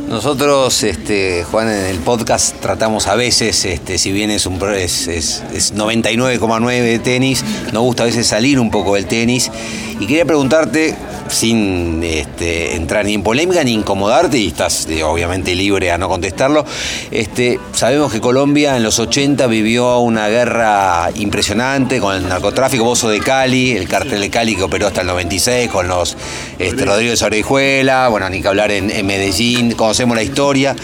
Nosotros, 0.09 0.85
este, 0.85 1.43
Juan, 1.51 1.69
en 1.69 1.87
el 1.87 1.99
podcast 1.99 2.61
tratamos 2.61 3.09
a 3.09 3.17
veces, 3.17 3.65
este, 3.65 3.99
si 3.99 4.13
bien 4.13 4.31
es 4.31 4.47
un 4.47 4.63
es, 4.73 5.09
es, 5.09 5.43
es 5.53 5.75
99,9 5.75 6.81
de 6.81 6.99
tenis, 7.01 7.45
nos 7.73 7.83
gusta 7.83 8.05
a 8.05 8.07
veces 8.07 8.25
salir 8.29 8.61
un 8.61 8.71
poco 8.71 8.95
del 8.95 9.07
tenis. 9.07 9.51
Y 9.99 10.07
quería 10.07 10.25
preguntarte, 10.25 10.95
sin 11.29 12.03
este, 12.05 12.77
entrar 12.77 13.05
ni 13.05 13.15
en 13.15 13.23
polémica 13.23 13.65
ni 13.65 13.73
incomodarte, 13.73 14.39
y 14.39 14.49
estás 14.49 14.87
eh, 14.89 15.03
obviamente 15.03 15.55
libre 15.55 15.91
a 15.91 15.99
no 15.99 16.09
contestarlo, 16.09 16.65
este, 17.11 17.59
sabemos 17.73 18.13
que 18.13 18.21
Colombia 18.21 18.77
en 18.77 18.83
los 18.83 18.99
80 18.99 19.47
vivió 19.47 19.99
una 19.99 20.29
guerra 20.29 21.11
impresionante 21.15 22.01
con 22.01 22.15
el 22.15 22.29
narcotráfico, 22.29 22.85
Bozo 22.85 23.09
de 23.09 23.21
Cali, 23.21 23.73
el 23.73 23.89
cartel 23.89 24.21
de 24.21 24.31
Cali 24.31 24.57
que 24.57 24.63
operó 24.63 24.87
hasta 24.87 25.01
el 25.01 25.07
96 25.09 25.71
con 25.71 25.89
los 25.89 26.17
este, 26.59 26.85
Rodríguez 26.85 27.23
Orejuela, 27.23 28.09
bueno, 28.09 28.29
ni 28.29 28.41
que 28.41 28.49
hablar 28.49 28.71
en, 28.71 29.07
Medellín, 29.07 29.73
conocemos 29.97 30.17
la 30.17 30.23
historia 30.23 30.76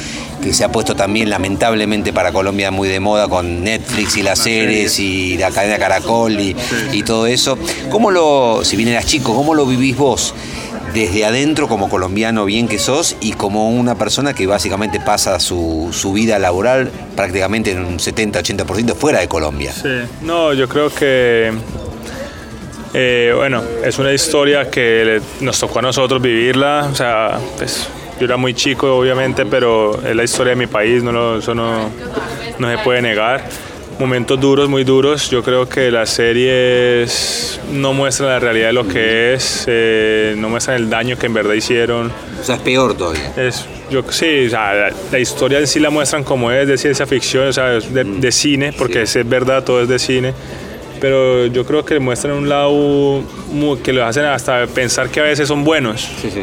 que 0.42 0.54
se 0.54 0.64
ha 0.64 0.72
puesto 0.72 0.96
también 0.96 1.28
lamentablemente 1.28 2.14
para 2.14 2.32
Colombia 2.32 2.70
muy 2.70 2.88
de 2.88 2.98
moda 2.98 3.28
con 3.28 3.62
Netflix 3.62 4.16
y 4.16 4.22
las 4.22 4.38
series 4.38 4.98
y 4.98 5.36
la 5.36 5.50
cadena 5.50 5.76
Caracol 5.78 6.40
y, 6.40 6.56
y 6.92 7.02
todo 7.02 7.26
eso. 7.26 7.58
¿Cómo 7.90 8.10
lo, 8.10 8.64
si 8.64 8.74
bien 8.76 8.88
eras 8.88 9.04
chico, 9.04 9.34
cómo 9.34 9.54
lo 9.54 9.66
vivís 9.66 9.96
vos? 9.98 10.34
desde 10.94 11.24
adentro 11.24 11.68
como 11.68 11.88
colombiano 11.88 12.44
bien 12.44 12.68
que 12.68 12.78
sos 12.78 13.16
y 13.20 13.32
como 13.32 13.70
una 13.70 13.94
persona 13.94 14.34
que 14.34 14.46
básicamente 14.46 15.00
pasa 15.00 15.40
su, 15.40 15.88
su 15.90 16.12
vida 16.12 16.38
laboral 16.38 16.90
prácticamente 17.16 17.72
en 17.72 17.84
un 17.84 17.98
70-80% 17.98 18.94
fuera 18.94 19.20
de 19.20 19.28
Colombia. 19.28 19.72
Sí, 19.72 19.88
no, 20.20 20.52
yo 20.52 20.68
creo 20.68 20.90
que, 20.90 21.50
eh, 22.92 23.32
bueno, 23.34 23.62
es 23.82 23.98
una 23.98 24.12
historia 24.12 24.70
que 24.70 25.22
nos 25.40 25.58
tocó 25.58 25.78
a 25.78 25.82
nosotros 25.82 26.20
vivirla, 26.20 26.90
o 26.92 26.94
sea, 26.94 27.38
pues 27.56 27.88
yo 28.18 28.24
era 28.24 28.36
muy 28.36 28.54
chico 28.54 28.96
obviamente, 28.96 29.46
pero 29.46 30.00
es 30.06 30.14
la 30.14 30.24
historia 30.24 30.50
de 30.50 30.56
mi 30.56 30.66
país, 30.66 31.02
no 31.02 31.38
eso 31.38 31.54
no, 31.54 31.90
no 32.58 32.70
se 32.70 32.78
puede 32.78 33.02
negar 33.02 33.44
momentos 34.02 34.40
duros, 34.40 34.68
muy 34.68 34.84
duros. 34.84 35.30
Yo 35.30 35.42
creo 35.42 35.68
que 35.68 35.90
las 35.90 36.10
series 36.10 37.60
no 37.72 37.92
muestran 37.92 38.30
la 38.30 38.38
realidad 38.40 38.68
de 38.68 38.72
lo 38.72 38.86
que 38.86 39.34
es, 39.34 39.64
eh, 39.68 40.34
no 40.36 40.48
muestran 40.48 40.76
el 40.76 40.90
daño 40.90 41.16
que 41.16 41.26
en 41.26 41.34
verdad 41.34 41.54
hicieron. 41.54 42.12
O 42.40 42.44
sea, 42.44 42.56
es 42.56 42.62
peor 42.62 42.96
todavía. 42.96 43.32
Es, 43.36 43.64
yo, 43.90 44.02
sí, 44.10 44.46
o 44.46 44.50
sea, 44.50 44.90
la, 45.10 45.18
historia 45.18 45.58
en 45.58 45.66
sí 45.66 45.78
la 45.78 45.90
muestran 45.90 46.24
como 46.24 46.50
es, 46.50 46.66
de 46.66 46.76
ciencia 46.78 47.06
ficción, 47.06 47.48
o 47.48 47.52
sea, 47.52 47.66
de, 47.66 48.04
mm. 48.04 48.20
de 48.20 48.32
cine, 48.32 48.72
porque 48.72 49.02
es 49.02 49.28
verdad, 49.28 49.62
todo 49.62 49.82
es 49.82 49.88
de 49.88 49.98
cine. 49.98 50.34
Pero 51.00 51.46
yo 51.46 51.64
creo 51.64 51.84
que 51.84 51.98
muestran 51.98 52.34
un 52.34 52.48
lado 52.48 53.22
que 53.82 53.92
lo 53.92 54.04
hacen 54.04 54.24
hasta 54.24 54.66
pensar 54.66 55.08
que 55.10 55.20
a 55.20 55.24
veces 55.24 55.48
son 55.48 55.64
buenos. 55.64 56.00
Sí, 56.20 56.30
sí. 56.30 56.42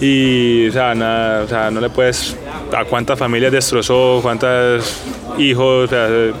Y, 0.00 0.68
o 0.68 0.72
sea, 0.72 0.94
no 0.94 1.80
le 1.80 1.90
puedes. 1.90 2.36
a 2.72 2.84
cuántas 2.84 3.18
familias 3.18 3.52
destrozó, 3.52 4.20
cuántas 4.22 5.02
hijos, 5.38 5.90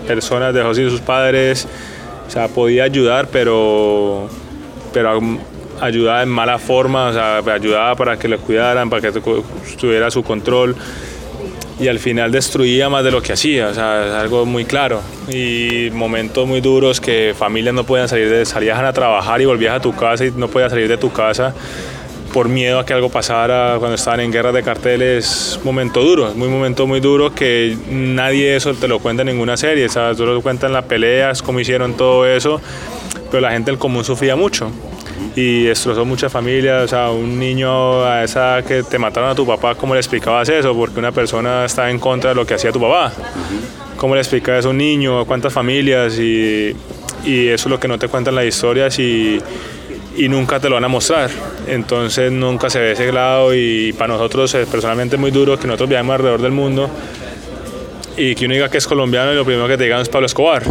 personas 0.06 0.54
dejó 0.54 0.74
sin 0.74 0.88
sus 0.90 1.00
padres. 1.00 1.68
O 2.26 2.30
sea, 2.30 2.48
podía 2.48 2.84
ayudar, 2.84 3.28
pero, 3.30 4.28
pero 4.92 5.20
ayudaba 5.80 6.22
en 6.22 6.28
mala 6.28 6.58
forma, 6.58 7.08
o 7.08 7.12
sea, 7.12 7.38
ayudaba 7.38 7.96
para 7.96 8.18
que 8.18 8.28
le 8.28 8.38
cuidaran, 8.38 8.88
para 8.88 9.02
que 9.02 9.20
tuviera 9.78 10.10
su 10.10 10.22
control. 10.22 10.74
Y 11.78 11.88
al 11.88 11.98
final 11.98 12.30
destruía 12.30 12.90
más 12.90 13.02
de 13.04 13.10
lo 13.10 13.22
que 13.22 13.32
hacía, 13.32 13.68
o 13.68 13.74
sea, 13.74 14.06
es 14.06 14.12
algo 14.12 14.44
muy 14.44 14.66
claro. 14.66 15.00
Y 15.28 15.88
momentos 15.92 16.46
muy 16.46 16.60
duros 16.60 17.00
que 17.00 17.34
familias 17.36 17.74
no 17.74 17.84
podían 17.84 18.06
salir 18.06 18.28
de, 18.28 18.44
salían 18.44 18.84
a 18.84 18.92
trabajar 18.92 19.40
y 19.40 19.46
volvías 19.46 19.76
a 19.76 19.80
tu 19.80 19.96
casa 19.96 20.26
y 20.26 20.30
no 20.30 20.48
podías 20.48 20.70
salir 20.70 20.88
de 20.88 20.98
tu 20.98 21.10
casa 21.10 21.54
por 22.32 22.48
miedo 22.48 22.78
a 22.78 22.86
que 22.86 22.92
algo 22.92 23.08
pasara 23.08 23.76
cuando 23.78 23.94
estaban 23.94 24.20
en 24.20 24.32
guerras 24.32 24.54
de 24.54 24.62
carteles, 24.62 25.58
momento 25.64 26.02
duro, 26.02 26.32
muy 26.34 26.48
momento 26.48 26.86
muy 26.86 27.00
duro 27.00 27.34
que 27.34 27.76
nadie 27.88 28.56
eso 28.56 28.74
te 28.74 28.88
lo 28.88 29.00
cuenta 29.00 29.22
en 29.22 29.28
ninguna 29.28 29.56
serie, 29.56 29.88
¿sabes? 29.88 30.16
Solo 30.16 30.34
lo 30.34 30.42
cuentan 30.42 30.72
las 30.72 30.84
peleas, 30.84 31.42
cómo 31.42 31.60
hicieron 31.60 31.94
todo 31.94 32.26
eso, 32.26 32.60
pero 33.30 33.40
la 33.40 33.52
gente 33.52 33.70
del 33.70 33.78
común 33.78 34.04
sufría 34.04 34.36
mucho 34.36 34.70
y 35.36 35.64
destrozó 35.64 36.04
muchas 36.04 36.32
familias, 36.32 36.84
o 36.84 36.88
sea, 36.88 37.10
un 37.10 37.38
niño 37.38 38.04
a 38.04 38.24
esa 38.24 38.62
que 38.66 38.82
te 38.82 38.98
mataron 38.98 39.30
a 39.30 39.34
tu 39.34 39.46
papá, 39.46 39.74
¿cómo 39.74 39.94
le 39.94 40.00
explicabas 40.00 40.48
eso? 40.48 40.74
Porque 40.74 40.98
una 40.98 41.12
persona 41.12 41.64
está 41.64 41.90
en 41.90 41.98
contra 41.98 42.30
de 42.30 42.36
lo 42.36 42.46
que 42.46 42.54
hacía 42.54 42.72
tu 42.72 42.80
papá. 42.80 43.12
¿Cómo 43.96 44.14
le 44.14 44.20
explicabas 44.20 44.64
a 44.64 44.70
un 44.70 44.78
niño, 44.78 45.26
cuántas 45.26 45.52
familias? 45.52 46.18
Y, 46.18 46.74
y 47.24 47.48
eso 47.48 47.68
es 47.68 47.70
lo 47.70 47.78
que 47.78 47.86
no 47.86 47.98
te 47.98 48.08
cuentan 48.08 48.34
las 48.34 48.46
historias 48.46 48.98
y 48.98 49.40
y 50.16 50.28
nunca 50.28 50.60
te 50.60 50.68
lo 50.68 50.76
van 50.76 50.84
a 50.84 50.88
mostrar. 50.88 51.30
Entonces 51.66 52.32
nunca 52.32 52.70
se 52.70 52.80
ve 52.80 52.92
ese 52.92 53.12
lado 53.12 53.54
y 53.54 53.92
para 53.92 54.14
nosotros 54.14 54.54
es 54.54 54.66
personalmente 54.68 55.16
muy 55.16 55.30
duro 55.30 55.58
que 55.58 55.66
nosotros 55.66 55.88
viajemos 55.88 56.14
alrededor 56.14 56.42
del 56.42 56.52
mundo 56.52 56.90
y 58.16 58.34
que 58.34 58.44
uno 58.44 58.54
diga 58.54 58.68
que 58.68 58.78
es 58.78 58.86
colombiano 58.86 59.32
y 59.32 59.36
lo 59.36 59.44
primero 59.44 59.66
que 59.68 59.76
te 59.76 59.84
digan 59.84 60.00
es 60.00 60.08
Pablo 60.08 60.26
Escobar, 60.26 60.62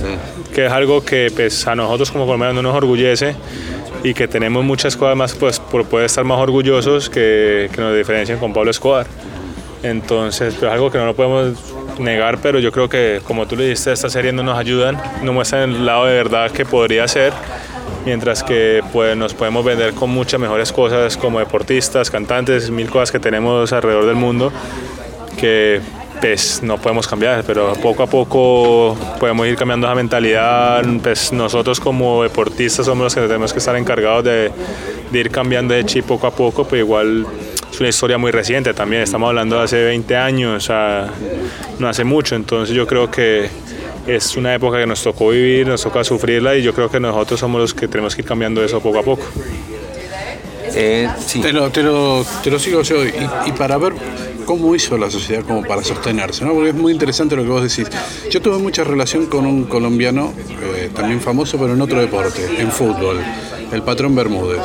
que 0.54 0.66
es 0.66 0.72
algo 0.72 1.04
que 1.04 1.32
pues, 1.36 1.66
a 1.68 1.76
nosotros 1.76 2.12
como 2.12 2.26
colombianos 2.26 2.56
no 2.56 2.62
nos 2.62 2.76
orgullece 2.76 3.36
y 4.04 4.14
que 4.14 4.28
tenemos 4.28 4.64
muchas 4.64 4.96
cosas 4.96 5.16
más, 5.16 5.34
pues 5.34 5.60
por 5.60 5.86
poder 5.86 6.06
estar 6.06 6.24
más 6.24 6.40
orgullosos 6.40 7.10
que, 7.10 7.70
que 7.74 7.82
nos 7.82 7.96
diferencian 7.96 8.40
con 8.40 8.54
Pablo 8.54 8.72
Escobar. 8.72 9.08
Entonces, 9.82 10.56
pero 10.56 10.68
es 10.68 10.74
algo 10.74 10.92
que 10.92 10.98
no 10.98 11.06
lo 11.06 11.16
podemos 11.16 11.54
negar, 12.00 12.40
pero 12.42 12.60
yo 12.60 12.72
creo 12.72 12.90
que, 12.90 13.22
como 13.26 13.48
tú 13.48 13.56
le 13.56 13.64
dijiste, 13.64 13.92
estas 13.92 14.12
series 14.12 14.34
no 14.34 14.44
nos 14.44 14.58
ayudan, 14.58 15.02
no 15.24 15.34
muestran 15.34 15.72
el 15.72 15.86
lado 15.86 16.06
de 16.06 16.14
verdad 16.14 16.52
que 16.52 16.66
podría 16.66 17.08
ser, 17.08 17.34
mientras 18.10 18.42
que 18.42 18.82
pues, 18.92 19.16
nos 19.16 19.36
podemos 19.36 19.64
vender 19.64 19.94
con 19.94 20.10
muchas 20.10 20.40
mejores 20.40 20.72
cosas 20.72 21.16
como 21.16 21.38
deportistas, 21.38 22.10
cantantes, 22.10 22.72
mil 22.72 22.90
cosas 22.90 23.12
que 23.12 23.20
tenemos 23.20 23.72
alrededor 23.72 24.08
del 24.08 24.16
mundo 24.16 24.52
que 25.38 25.80
pues 26.20 26.64
no 26.64 26.78
podemos 26.80 27.08
cambiar, 27.08 27.44
pero 27.46 27.74
poco 27.74 28.02
a 28.02 28.08
poco 28.08 28.98
podemos 29.20 29.48
ir 29.48 29.56
cambiando 29.56 29.86
esa 29.86 29.96
mentalidad. 29.96 30.84
Pues 31.04 31.32
nosotros 31.32 31.80
como 31.80 32.24
deportistas 32.24 32.88
somos 32.88 33.04
los 33.04 33.16
que 33.16 33.22
tenemos 33.22 33.54
que 33.54 33.60
estar 33.60 33.76
encargados 33.76 34.24
de, 34.24 34.52
de 35.12 35.20
ir 35.20 35.30
cambiando 35.30 35.76
ese 35.76 35.86
chip 35.86 36.06
poco 36.06 36.26
a 36.26 36.32
poco, 36.32 36.66
pero 36.66 36.78
igual 36.78 37.28
es 37.72 37.80
una 37.80 37.90
historia 37.90 38.18
muy 38.18 38.32
reciente 38.32 38.74
también, 38.74 39.04
estamos 39.04 39.28
hablando 39.30 39.58
de 39.58 39.64
hace 39.66 39.84
20 39.84 40.18
años, 40.18 40.64
o 40.64 40.66
sea, 40.66 41.10
no 41.78 41.88
hace 41.88 42.04
mucho, 42.04 42.36
entonces 42.36 42.76
yo 42.76 42.88
creo 42.88 43.12
que 43.12 43.50
es 44.16 44.36
una 44.36 44.56
época 44.56 44.80
que 44.80 44.88
nos 44.88 45.04
tocó 45.04 45.30
vivir, 45.30 45.68
nos 45.68 45.84
toca 45.84 46.04
sufrirla 46.04 46.56
y 46.56 46.64
yo 46.64 46.74
creo 46.74 46.90
que 46.90 47.00
nosotros 47.00 47.40
somos 47.40 47.62
los 47.62 47.74
que 47.74 47.88
tenemos 47.88 48.16
que 48.16 48.22
ir 48.22 48.28
cambiando 48.28 48.64
eso 48.64 48.80
poco 48.82 49.00
a 49.00 49.04
poco. 49.04 49.24
Eh, 50.76 51.08
te, 51.42 51.52
lo, 51.52 51.70
te, 51.70 51.84
lo, 51.84 52.26
te, 52.44 52.50
lo, 52.50 52.60
sigo 52.60 52.82
yo. 52.82 53.04
Y, 53.04 53.14
y, 53.48 53.52
para 53.54 53.78
ver 53.78 53.94
cómo 54.46 54.74
hizo 54.76 54.98
la 54.98 55.10
sociedad 55.10 55.44
como 55.44 55.64
para 55.64 55.84
sostenerse, 55.84 56.46
¿no? 56.46 56.54
Porque 56.54 56.70
es 56.70 56.76
muy 56.76 56.94
interesante 56.94 57.36
lo 57.36 57.44
que 57.44 57.50
vos 57.50 57.64
decís. 57.64 57.92
Yo 58.30 58.42
tuve 58.42 58.58
mucha 58.60 58.84
relación 58.84 59.26
con 59.26 59.46
un 59.46 59.66
colombiano, 59.66 60.34
eh, 60.76 60.90
también 60.94 61.22
famoso, 61.22 61.58
pero 61.58 61.74
en 61.74 61.82
otro 61.82 62.00
deporte, 62.00 62.46
en 62.60 62.72
fútbol, 62.72 63.20
el 63.72 63.82
patrón 63.82 64.16
Bermúdez. 64.16 64.62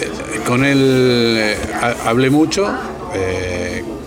Eh, 0.00 0.40
con 0.46 0.64
él 0.64 1.36
eh, 1.38 1.56
hablé 2.04 2.30
mucho. 2.30 2.68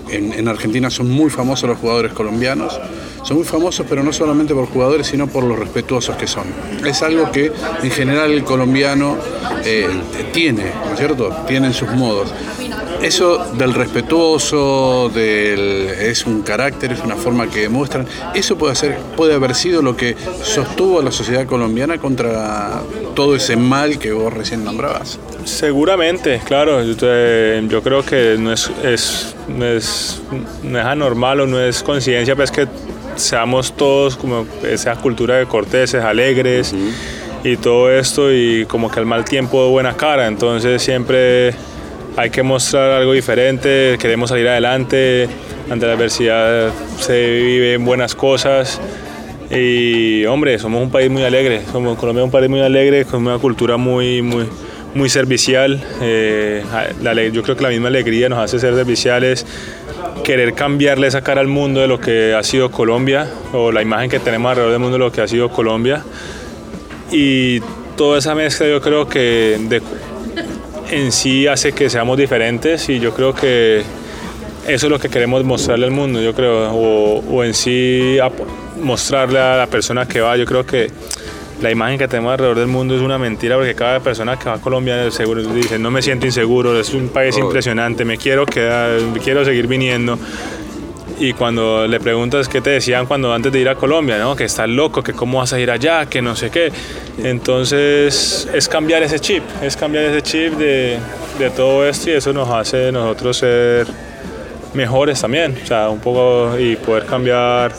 En, 0.10 0.33
en 0.33 0.48
Argentina 0.48 0.89
son 0.89 1.10
muy 1.10 1.29
famosos 1.31 1.67
los 1.67 1.79
jugadores 1.79 2.13
colombianos 2.13 2.79
son 3.24 3.38
muy 3.38 3.46
famosos, 3.46 3.86
pero 3.89 4.03
no 4.03 4.12
solamente 4.12 4.53
por 4.53 4.68
jugadores, 4.68 5.08
sino 5.08 5.27
por 5.27 5.44
los 5.44 5.58
respetuosos 5.58 6.15
que 6.18 6.27
son. 6.27 6.46
Es 6.86 7.01
algo 7.01 7.32
que 7.32 7.51
en 7.82 7.92
general 7.92 8.32
el 8.32 8.44
colombiano 8.44 9.18
eh, 9.65 9.88
tiene, 10.32 10.72
¿no 10.86 10.94
es 10.94 11.00
cierto? 11.00 11.30
Tiene 11.48 11.74
sus 11.74 11.89
modos. 11.92 12.34
Eso 13.01 13.53
del 13.58 13.74
respetuoso, 13.74 15.12
del, 15.13 15.89
es 15.89 16.25
un 16.25 16.42
carácter, 16.42 16.94
es 16.94 17.01
una 17.01 17.15
forma 17.15 17.50
que 17.50 17.62
demuestran. 17.62 18.08
Eso 18.34 18.58
puede, 18.58 18.75
ser, 18.75 18.98
puede 19.18 19.34
haber 19.34 19.56
sido 19.56 19.82
lo 19.82 19.98
que 19.98 20.15
sostuvo 20.42 21.00
a 21.00 21.03
la 21.03 21.12
sociedad 21.12 21.46
colombiana 21.46 21.98
contra 21.98 22.82
todo 23.13 23.36
ese 23.36 23.58
mal 23.58 24.00
que 24.00 24.13
vos 24.13 24.34
recién 24.34 24.63
nombrabas. 24.63 25.20
Seguramente, 25.44 26.42
claro. 26.46 26.82
Yo, 26.82 27.84
creo 27.84 28.06
que 28.06 28.38
no 28.39 28.53
es, 28.53 28.72
es, 28.84 29.36
no 29.50 29.65
es, 29.65 30.22
no 30.63 30.80
es 30.80 30.86
anormal 30.86 31.42
o 31.42 31.48
no 31.48 31.60
es 31.60 31.84
coincidencia, 31.84 32.38
pues 32.38 32.51
que 32.51 32.68
seamos 33.15 33.74
todos 33.75 34.15
como 34.15 34.46
esa 34.63 34.96
cultura 34.96 35.38
de 35.38 35.46
corteses, 35.46 36.03
alegres 36.03 36.74
y 37.43 37.58
todo 37.58 37.91
esto 37.91 38.32
y 38.32 38.65
como 38.65 38.89
que 38.89 39.00
al 39.00 39.05
mal 39.05 39.25
tiempo 39.25 39.70
buena 39.70 39.96
cara, 39.96 40.27
entonces 40.27 40.82
siempre 40.82 41.53
hay 42.15 42.29
que 42.29 42.43
mostrar 42.43 42.91
algo 42.91 43.13
diferente, 43.13 43.98
queremos 44.00 44.29
salir 44.29 44.48
adelante, 44.48 45.27
ante 45.70 45.86
la 45.86 45.93
adversidad 45.93 46.72
se 47.00 47.32
viven 47.32 47.86
buenas 47.86 48.15
cosas. 48.15 48.79
Y 49.50 50.25
hombre, 50.25 50.58
somos 50.58 50.82
un 50.82 50.89
país 50.89 51.12
muy 51.12 51.24
alegre, 51.24 51.62
somos 51.72 51.98
Colombia 51.98 52.24
un 52.24 52.32
país 52.32 52.50
muy 52.50 52.62
alegre, 52.62 53.05
con 53.05 53.25
una 53.25 53.38
cultura 53.38 53.77
muy, 53.77 54.22
muy, 54.22 54.48
muy 54.95 55.09
servicial, 55.09 55.83
eh, 56.01 56.63
la, 57.01 57.13
yo 57.23 57.43
creo 57.43 57.55
que 57.55 57.63
la 57.63 57.69
misma 57.69 57.88
alegría 57.88 58.29
nos 58.29 58.39
hace 58.39 58.59
ser 58.59 58.75
serviciales, 58.75 59.45
querer 60.23 60.53
cambiarle 60.53 61.07
esa 61.07 61.21
cara 61.21 61.41
al 61.41 61.47
mundo 61.47 61.81
de 61.81 61.88
lo 61.88 62.00
que 62.00 62.33
ha 62.33 62.43
sido 62.43 62.69
Colombia 62.71 63.27
o 63.53 63.71
la 63.71 63.81
imagen 63.81 64.09
que 64.09 64.19
tenemos 64.19 64.50
alrededor 64.50 64.71
del 64.71 64.79
mundo 64.79 64.97
de 64.97 65.03
lo 65.03 65.12
que 65.12 65.21
ha 65.21 65.27
sido 65.27 65.50
Colombia. 65.50 66.03
Y 67.12 67.59
toda 67.97 68.19
esa 68.19 68.35
mezcla 68.35 68.67
yo 68.67 68.81
creo 68.81 69.07
que 69.07 69.81
en 70.91 71.12
sí 71.12 71.47
hace 71.47 71.73
que 71.73 71.89
seamos 71.89 72.17
diferentes 72.17 72.88
y 72.89 73.00
yo 73.00 73.13
creo 73.13 73.33
que 73.33 73.82
eso 74.67 74.86
es 74.86 74.89
lo 74.91 74.99
que 74.99 75.10
queremos 75.10 75.43
mostrarle 75.43 75.86
al 75.86 75.91
mundo, 75.91 76.21
yo 76.21 76.34
creo, 76.34 76.71
o, 76.71 77.19
o 77.19 77.43
en 77.43 77.53
sí 77.53 78.17
mostrarle 78.82 79.39
a 79.39 79.58
la 79.58 79.67
persona 79.67 80.08
que 80.08 80.21
va, 80.21 80.38
yo 80.38 80.45
creo 80.45 80.65
que 80.65 80.89
la 81.63 81.71
imagen 81.71 81.97
que 81.97 82.10
tenemos 82.10 82.34
alrededor 82.34 82.60
del 82.60 82.67
mundo 82.67 82.93
es 82.93 83.02
una 83.02 83.17
mentira 83.17 83.56
porque 83.56 83.73
cada 83.73 84.02
persona 84.02 84.38
que 84.38 84.49
va 84.49 84.56
a 84.56 84.62
Colombia 84.62 85.10
seguro 85.12 85.41
dice 85.41 85.80
no 85.80 85.89
me 85.89 86.02
siento 86.02 86.26
inseguro, 86.26 86.78
es 86.78 86.93
un 86.93 87.08
país 87.08 87.38
impresionante, 87.38 88.04
me 88.04 88.17
quiero 88.17 88.45
quedar, 88.45 88.99
quiero 89.23 89.45
seguir 89.45 89.67
viniendo. 89.67 90.19
Y 91.19 91.32
cuando 91.34 91.88
le 91.88 91.99
preguntas 91.99 92.49
qué 92.49 92.60
te 92.60 92.71
decían 92.71 93.06
cuando 93.06 93.34
antes 93.34 93.52
de 93.52 93.60
ir 93.60 93.69
a 93.69 93.76
Colombia, 93.76 94.17
¿no? 94.17 94.36
Que 94.36 94.43
estás 94.43 94.67
loco, 94.67 95.02
que 95.02 95.13
cómo 95.13 95.38
vas 95.38 95.54
a 95.54 95.60
ir 95.60 95.71
allá, 95.71 96.08
que 96.08 96.21
no 96.21 96.36
sé 96.36 96.49
qué. 96.49 96.71
Entonces 97.23 98.49
es 98.54 98.67
cambiar 98.67 99.02
ese 99.04 99.19
chip, 99.19 99.43
es 99.62 99.78
cambiar 99.78 100.06
ese 100.06 100.21
chip 100.21 100.54
de, 100.56 100.99
de 101.39 101.49
todo 101.52 101.88
esto 101.88 102.10
y 102.10 102.13
eso 102.13 102.34
nos 102.34 102.49
hace 102.49 102.91
nosotros 102.91 103.38
ser 103.38 103.88
mejores 104.73 105.21
también, 105.21 105.55
o 105.63 105.65
sea, 105.65 105.89
un 105.89 105.99
poco 105.99 106.57
y 106.57 106.75
poder 106.75 107.05
cambiar. 107.05 107.71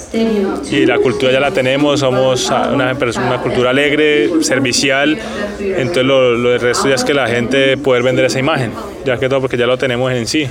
Y 0.71 0.87
la 0.87 0.99
cultura 0.99 1.33
ya 1.33 1.41
la 1.41 1.51
tenemos, 1.51 2.01
somos 2.01 2.51
una, 2.51 2.93
una 2.93 3.43
cultura 3.43 3.71
alegre, 3.71 4.31
servicial, 4.43 5.19
entonces 5.59 6.05
lo, 6.05 6.33
lo 6.35 6.51
del 6.51 6.61
resto 6.61 6.89
ya 6.89 6.95
es 6.95 7.05
que 7.05 7.15
la 7.15 7.27
gente 7.27 7.77
poder 7.77 8.03
vender 8.03 8.25
esa 8.25 8.39
imagen, 8.39 8.73
ya 9.05 9.19
que 9.19 9.29
todo 9.29 9.41
porque 9.41 9.57
ya 9.57 9.67
lo 9.67 9.77
tenemos 9.79 10.13
en 10.13 10.27
sí. 10.27 10.49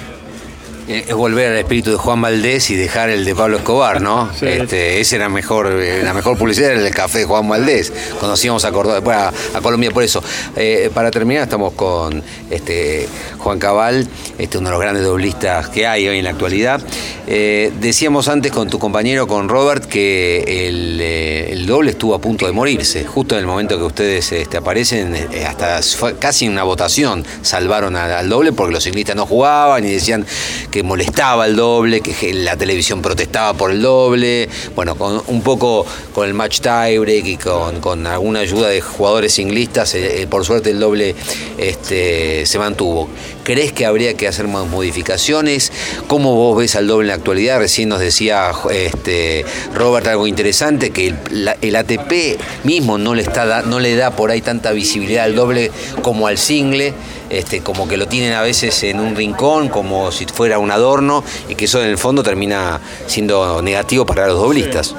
Eh, 0.87 1.05
es 1.07 1.15
volver 1.15 1.51
al 1.51 1.57
espíritu 1.57 1.91
de 1.91 1.97
Juan 1.97 2.21
Valdés 2.21 2.69
y 2.69 2.75
dejar 2.75 3.09
el 3.09 3.23
de 3.23 3.33
Pablo 3.33 3.57
Escobar, 3.57 4.01
¿no? 4.01 4.29
Este, 4.41 4.99
ese 4.99 5.15
era 5.15 5.29
mejor, 5.29 5.67
eh, 5.71 6.03
la 6.03 6.13
mejor 6.13 6.37
publicidad 6.37 6.71
era 6.71 6.85
el 6.85 6.93
café 6.93 7.19
de 7.19 7.25
Juan 7.25 7.47
Valdés. 7.47 7.93
Conocíamos 8.19 8.65
a, 8.65 8.71
Córdoba, 8.71 9.31
a, 9.53 9.61
Colombia 9.61 9.91
por 9.91 10.03
eso. 10.03 10.21
Eh, 10.57 10.91
para 10.93 11.09
terminar, 11.09 11.43
estamos 11.43 11.73
con 11.73 12.21
este, 12.49 13.07
Juan 13.37 13.59
Cabal, 13.59 14.07
este, 14.37 14.57
uno 14.57 14.69
de 14.69 14.71
los 14.73 14.81
grandes 14.81 15.03
doblistas 15.05 15.69
que 15.69 15.87
hay 15.87 16.07
hoy 16.07 16.17
en 16.17 16.25
la 16.25 16.31
actualidad. 16.31 16.81
decíamos 17.25 18.27
antes 18.27 18.51
con 18.51 18.69
tu 18.69 18.77
compañero, 18.77 19.25
con 19.25 19.47
Robert, 19.47 19.85
que 19.85 20.67
el, 20.67 21.65
doble 21.65 21.91
estuvo 21.91 22.13
a 22.13 22.19
punto 22.19 22.45
de 22.45 22.51
morirse. 22.51 23.05
Justo 23.05 23.35
en 23.35 23.39
el 23.39 23.47
momento 23.47 23.77
que 23.77 23.83
ustedes 23.83 24.29
este, 24.33 24.57
aparecen, 24.57 25.15
hasta 25.47 25.79
casi 26.19 26.45
en 26.45 26.51
una 26.51 26.63
votación 26.63 27.23
salvaron 27.41 27.95
al, 27.95 28.11
al 28.11 28.27
doble 28.27 28.51
porque 28.51 28.73
los 28.73 28.83
ciclistas 28.83 29.15
no 29.15 29.25
jugaban 29.25 29.85
y 29.85 29.91
decían 29.91 30.25
que 30.73 30.81
molestaba 30.81 31.45
el 31.45 31.55
doble, 31.55 32.01
que 32.01 32.33
la 32.33 32.57
televisión 32.57 32.99
protestaba 33.03 33.53
por 33.53 33.69
el 33.69 33.83
doble, 33.83 34.49
bueno, 34.73 34.95
con, 34.95 35.21
un 35.27 35.43
poco 35.43 35.85
con 36.15 36.27
el 36.27 36.33
match 36.33 36.61
tiebreak 36.61 37.25
y 37.27 37.37
con, 37.37 38.07
alguna 38.07 38.39
ayuda 38.39 38.69
de 38.69 38.81
jugadores 38.81 39.37
inglistas, 39.37 39.93
eh, 39.93 40.23
eh, 40.23 40.27
por 40.27 40.43
suerte 40.45 40.71
el 40.71 40.79
doble 40.79 41.13
este, 41.59 42.47
se 42.47 42.57
mantuvo. 42.57 43.07
¿Crees 43.43 43.71
que 43.71 43.85
habría 43.85 44.15
que 44.15 44.27
hacer 44.27 44.47
más 44.47 44.65
modificaciones? 44.65 45.71
¿Cómo 46.07 46.33
vos 46.33 46.57
ves 46.57 46.75
al 46.75 46.87
doble 46.87 47.03
en 47.03 47.09
la 47.09 47.13
actualidad? 47.15 47.59
Recién 47.59 47.89
nos 47.89 47.99
decía 47.99 48.51
este, 48.71 49.45
Robert 49.75 50.07
algo 50.07 50.25
interesante, 50.25 50.89
que 50.89 51.13
el, 51.61 51.75
ATP 51.75 52.39
mismo 52.63 52.97
no 52.97 53.13
le, 53.13 53.21
está, 53.21 53.61
no 53.61 53.79
le 53.79 53.95
da 53.95 54.09
por 54.15 54.31
ahí 54.31 54.41
tanta 54.41 54.71
visibilidad 54.71 55.25
al 55.25 55.35
doble 55.35 55.69
como 56.01 56.25
al 56.25 56.39
single. 56.39 56.95
Este, 57.33 57.61
como 57.61 57.87
que 57.87 57.97
lo 57.97 58.07
tienen 58.07 58.33
a 58.33 58.43
veces 58.43 58.83
en 58.83 58.99
un 58.99 59.15
rincón, 59.15 59.67
como 59.67 60.11
si 60.11 60.25
fuera 60.27 60.59
un 60.59 60.69
adorno, 60.69 61.23
y 61.49 61.55
que 61.55 61.65
eso 61.65 61.81
en 61.81 61.89
el 61.89 61.97
fondo 61.97 62.21
termina 62.21 62.79
siendo 63.07 63.59
negativo 63.63 64.05
para 64.05 64.27
los 64.27 64.37
doblistas. 64.37 64.95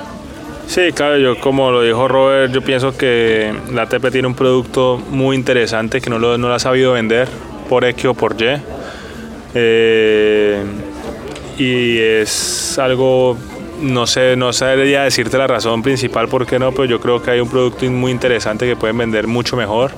Sí. 0.67 0.91
claro, 0.93 1.17
yo 1.19 1.39
como 1.39 1.71
lo 1.71 1.83
dijo 1.83 2.09
Robert, 2.09 2.53
yo 2.53 2.61
pienso 2.61 2.97
que 2.97 3.55
la 3.73 3.83
ATP 3.83 4.11
tiene 4.11 4.27
un 4.27 4.35
producto 4.35 5.01
muy 5.11 5.37
interesante 5.37 6.01
que 6.01 6.11
no 6.11 6.19
lo, 6.19 6.37
no 6.37 6.49
lo 6.49 6.55
ha 6.55 6.59
sabido 6.59 6.95
vender 6.95 7.29
por 7.69 7.85
X 7.85 8.07
o 8.07 8.15
por 8.15 8.35
Y. 8.41 8.61
Eh, 9.55 10.65
y 11.57 11.99
es 11.99 12.77
algo, 12.81 13.37
no 13.81 14.09
sé, 14.09 14.35
no 14.35 14.53
sabría 14.53 15.05
decirte 15.05 15.39
la 15.39 15.47
razón 15.47 15.85
principal 15.85 16.27
por 16.27 16.47
qué 16.47 16.59
no, 16.59 16.73
pero 16.73 16.87
yo 16.87 16.99
creo 16.99 17.23
que 17.23 17.31
hay 17.31 17.39
un 17.39 17.49
producto 17.49 17.89
muy 17.93 18.11
interesante 18.11 18.67
que 18.67 18.75
pueden 18.75 18.99
vender 18.99 19.29
mucho 19.29 19.57
mejor. 19.57 19.93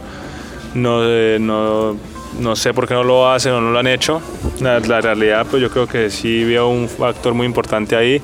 No, 0.74 1.00
eh, 1.02 1.38
no 1.40 1.96
no 2.40 2.56
sé 2.56 2.74
por 2.74 2.86
qué 2.86 2.94
no 2.94 3.04
lo 3.04 3.30
hacen 3.30 3.52
o 3.52 3.60
no 3.60 3.70
lo 3.70 3.78
han 3.78 3.86
hecho. 3.86 4.20
La, 4.60 4.78
realidad, 5.00 5.46
pues 5.50 5.62
yo 5.62 5.70
creo 5.70 5.86
que 5.86 6.10
sí 6.10 6.44
veo 6.44 6.68
un 6.68 6.88
factor 6.88 7.34
muy 7.34 7.46
importante 7.46 7.96
ahí. 7.96 8.20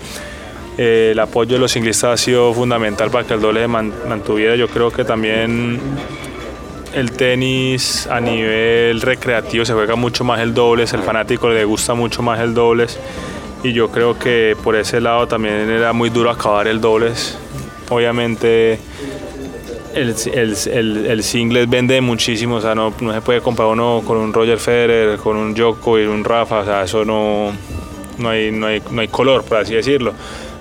Eh, 0.79 1.11
el 1.13 1.19
apoyo 1.19 1.55
de 1.55 1.59
los 1.59 1.73
ciclistas 1.73 2.11
ha 2.13 2.17
sido 2.17 2.53
fundamental 2.55 3.11
para 3.11 3.27
que 3.27 3.35
el 3.35 3.41
doble 3.41 3.61
se 3.61 3.69
mantuviera. 3.69 4.57
Yo 4.57 4.69
creo 4.69 4.91
que 4.91 5.05
también 5.05 5.81
el 6.95 7.13
tenis 7.13 8.07
a 8.07 8.21
nivel 8.21 9.01
recreativo 9.01 9.65
se 9.65 9.73
juega 9.73 9.97
mucho 9.97 10.25
más 10.25 10.41
el 10.41 10.55
dobles, 10.55 10.93
el 10.93 11.03
fanático 11.03 11.49
le 11.49 11.65
gusta 11.65 11.95
mucho 11.95 12.23
más 12.23 12.39
el 12.41 12.53
dobles 12.53 12.99
y 13.63 13.73
yo 13.73 13.91
creo 13.91 14.19
que 14.19 14.57
por 14.63 14.77
ese 14.77 15.01
lado 15.01 15.27
también 15.27 15.71
era 15.71 15.93
muy 15.93 16.11
duro 16.11 16.31
acabar 16.31 16.67
el 16.67 16.81
dobles. 16.81 17.39
Obviamente 17.89 18.79
el, 19.95 20.15
el, 20.33 21.07
el, 21.07 21.23
singles 21.23 21.69
vende 21.69 22.01
muchísimo, 22.01 22.57
o 22.57 22.61
sea, 22.61 22.75
no, 22.75 22.93
no, 23.01 23.13
se 23.13 23.21
puede 23.21 23.41
comprar 23.41 23.69
uno 23.69 24.03
con 24.07 24.17
un 24.17 24.33
Roger 24.33 24.59
Federer, 24.59 25.19
con 25.19 25.37
un 25.37 25.57
y 25.57 25.61
un 25.61 26.25
Rafa, 26.25 26.61
o 26.61 26.65
sea, 26.65 26.83
eso 26.83 27.05
no, 27.05 27.53
no, 28.19 28.29
hay, 28.29 28.51
no, 28.51 28.67
hay, 28.67 28.83
no 28.91 29.01
hay 29.01 29.09
color, 29.09 29.45
por 29.45 29.59
así 29.59 29.75
decirlo. 29.75 30.13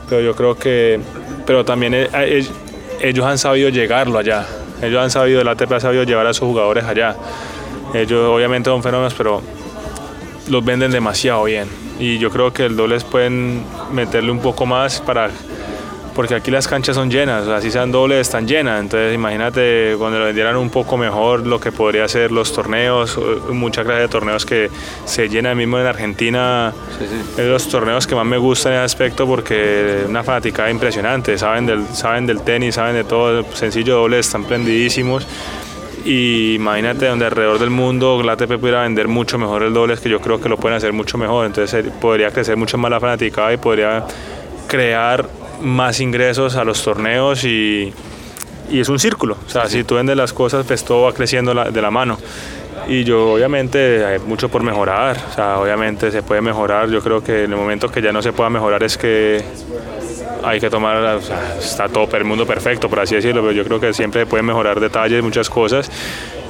pero 0.10 0.22
yo 0.22 0.36
creo 0.36 0.58
que, 0.58 1.00
pero 1.46 1.65
también 1.65 1.94
eh, 1.94 2.10
eh, 2.13 2.46
ellos 3.02 3.26
han 3.26 3.38
sabido 3.38 3.70
llegarlo 3.70 4.20
allá, 4.20 4.46
ellos 4.82 5.02
han 5.02 5.12
sabido, 5.12 5.41
el 5.41 5.48
ATP 5.48 5.72
ha 5.74 5.80
sabido 5.80 6.04
llevar 6.04 6.26
a 6.26 6.34
sus 6.34 6.48
jugadores 6.48 6.84
allá. 6.86 7.15
Ellos 7.94 8.30
obviamente 8.30 8.70
son 8.70 8.82
fenómenos, 8.82 9.13
pero 9.13 9.41
los 10.50 10.65
venden 10.65 10.91
demasiado 10.91 11.44
bien. 11.44 11.67
Y 12.00 12.17
yo 12.17 12.32
creo 12.32 12.52
que 12.52 12.65
el 12.65 12.76
dobles 12.76 13.04
pueden 13.04 13.63
meterle 13.91 14.32
un 14.32 14.39
poco 14.39 14.65
más 14.65 15.02
para 15.02 15.30
porque 16.13 16.36
aquí 16.36 16.52
las 16.52 16.67
canchas 16.67 16.95
son 16.95 17.10
llenas, 17.10 17.47
así 17.47 17.71
sean 17.71 17.91
dobles, 17.91 18.19
están 18.21 18.47
llenas. 18.47 18.82
Entonces, 18.82 19.13
imagínate 19.13 19.95
cuando 19.97 20.19
lo 20.19 20.26
vendieran 20.26 20.58
un 20.58 20.69
poco 20.69 20.97
mejor 20.97 21.45
lo 21.45 21.60
que 21.60 21.71
podría 21.71 22.08
ser 22.08 22.32
los 22.32 22.54
torneos, 22.54 23.19
muchas 23.50 23.86
clases 23.86 24.04
de 24.04 24.08
torneos 24.10 24.45
que 24.45 24.69
se 25.06 25.30
llenan 25.30 25.58
mismo 25.58 25.80
en 25.80 25.86
Argentina. 25.86 26.74
Es 27.32 27.38
de 27.38 27.50
los 27.50 27.67
torneos 27.67 28.08
que 28.08 28.15
más 28.15 28.26
me 28.26 28.38
gustan 28.38 28.74
en 28.74 28.80
ese 28.80 28.86
aspecto 28.86 29.26
porque 29.26 30.04
una 30.08 30.24
fanática 30.24 30.69
impresionante, 30.69 31.38
saben 31.38 31.65
del, 31.65 31.86
saben 31.88 32.26
del 32.26 32.41
tenis, 32.41 32.76
saben 32.76 32.95
de 32.95 33.04
todo, 33.04 33.43
sencillo 33.54 33.95
doble, 33.97 34.19
están 34.19 34.43
prendidísimos. 34.43 35.26
Y 36.04 36.56
imagínate 36.56 37.06
donde 37.06 37.26
alrededor 37.26 37.60
del 37.60 37.69
mundo 37.69 38.21
la 38.24 38.34
ATP 38.34 38.58
pudiera 38.58 38.82
vender 38.82 39.08
mucho 39.08 39.38
mejor 39.38 39.63
el 39.63 39.74
doble, 39.74 39.95
que 39.97 40.10
yo 40.10 40.19
creo 40.19 40.41
que 40.41 40.50
lo 40.50 40.58
pueden 40.58 40.78
hacer 40.78 40.93
mucho 40.93 41.17
mejor. 41.17 41.45
Entonces 41.45 41.86
podría 42.02 42.32
crecer 42.32 42.58
mucho 42.58 42.78
más 42.78 42.89
la 42.89 43.00
fanática 43.00 43.54
y 43.54 43.58
podría 43.58 44.06
crear 44.67 45.28
más 45.62 46.00
ingresos 46.00 46.56
a 46.56 46.63
los 46.63 46.84
torneos 46.84 47.43
y, 47.43 47.93
y 48.69 48.80
es 48.80 48.89
un 48.89 49.00
círculo. 49.00 49.38
O 49.45 49.50
sea, 49.50 49.67
si 49.67 49.84
tú 49.84 49.95
vendes 49.95 50.15
las 50.15 50.34
cosas, 50.34 50.65
pues 50.65 50.84
todo 50.84 51.04
va 51.04 51.13
creciendo 51.13 51.54
de 51.54 51.82
la 51.82 51.91
mano. 51.91 52.17
Y 52.88 53.04
yo 53.04 53.34
obviamente 53.34 54.04
hay 54.06 54.19
mucho 54.19 54.50
por 54.50 54.63
mejorar, 54.63 55.17
o 55.30 55.34
sea, 55.36 55.60
obviamente 55.60 56.10
se 56.12 56.24
puede 56.24 56.41
mejorar, 56.41 56.89
yo 56.89 57.02
creo 57.02 57.24
que 57.24 57.43
en 57.43 57.52
el 57.52 57.58
momento 57.58 57.89
que 57.89 58.02
ya 58.02 58.12
no 58.12 58.21
se 58.21 58.34
pueda 58.34 58.50
mejorar 58.50 58.82
es 58.84 58.97
que 58.97 59.43
hay 60.44 60.60
que 60.60 60.70
tomar, 60.70 60.98
o 60.98 61.22
sea, 61.22 61.58
está 61.60 61.88
todo 61.88 62.08
el 62.18 62.26
mundo 62.26 62.46
perfecto, 62.46 62.90
por 62.90 63.00
así 63.00 63.16
decirlo, 63.16 63.42
pero 63.42 63.54
yo 63.54 63.64
creo 63.64 63.80
que 63.80 63.94
siempre 63.94 64.26
puede 64.26 64.44
mejorar 64.44 64.80
detalles, 64.80 65.24
muchas 65.24 65.50
cosas 65.50 65.90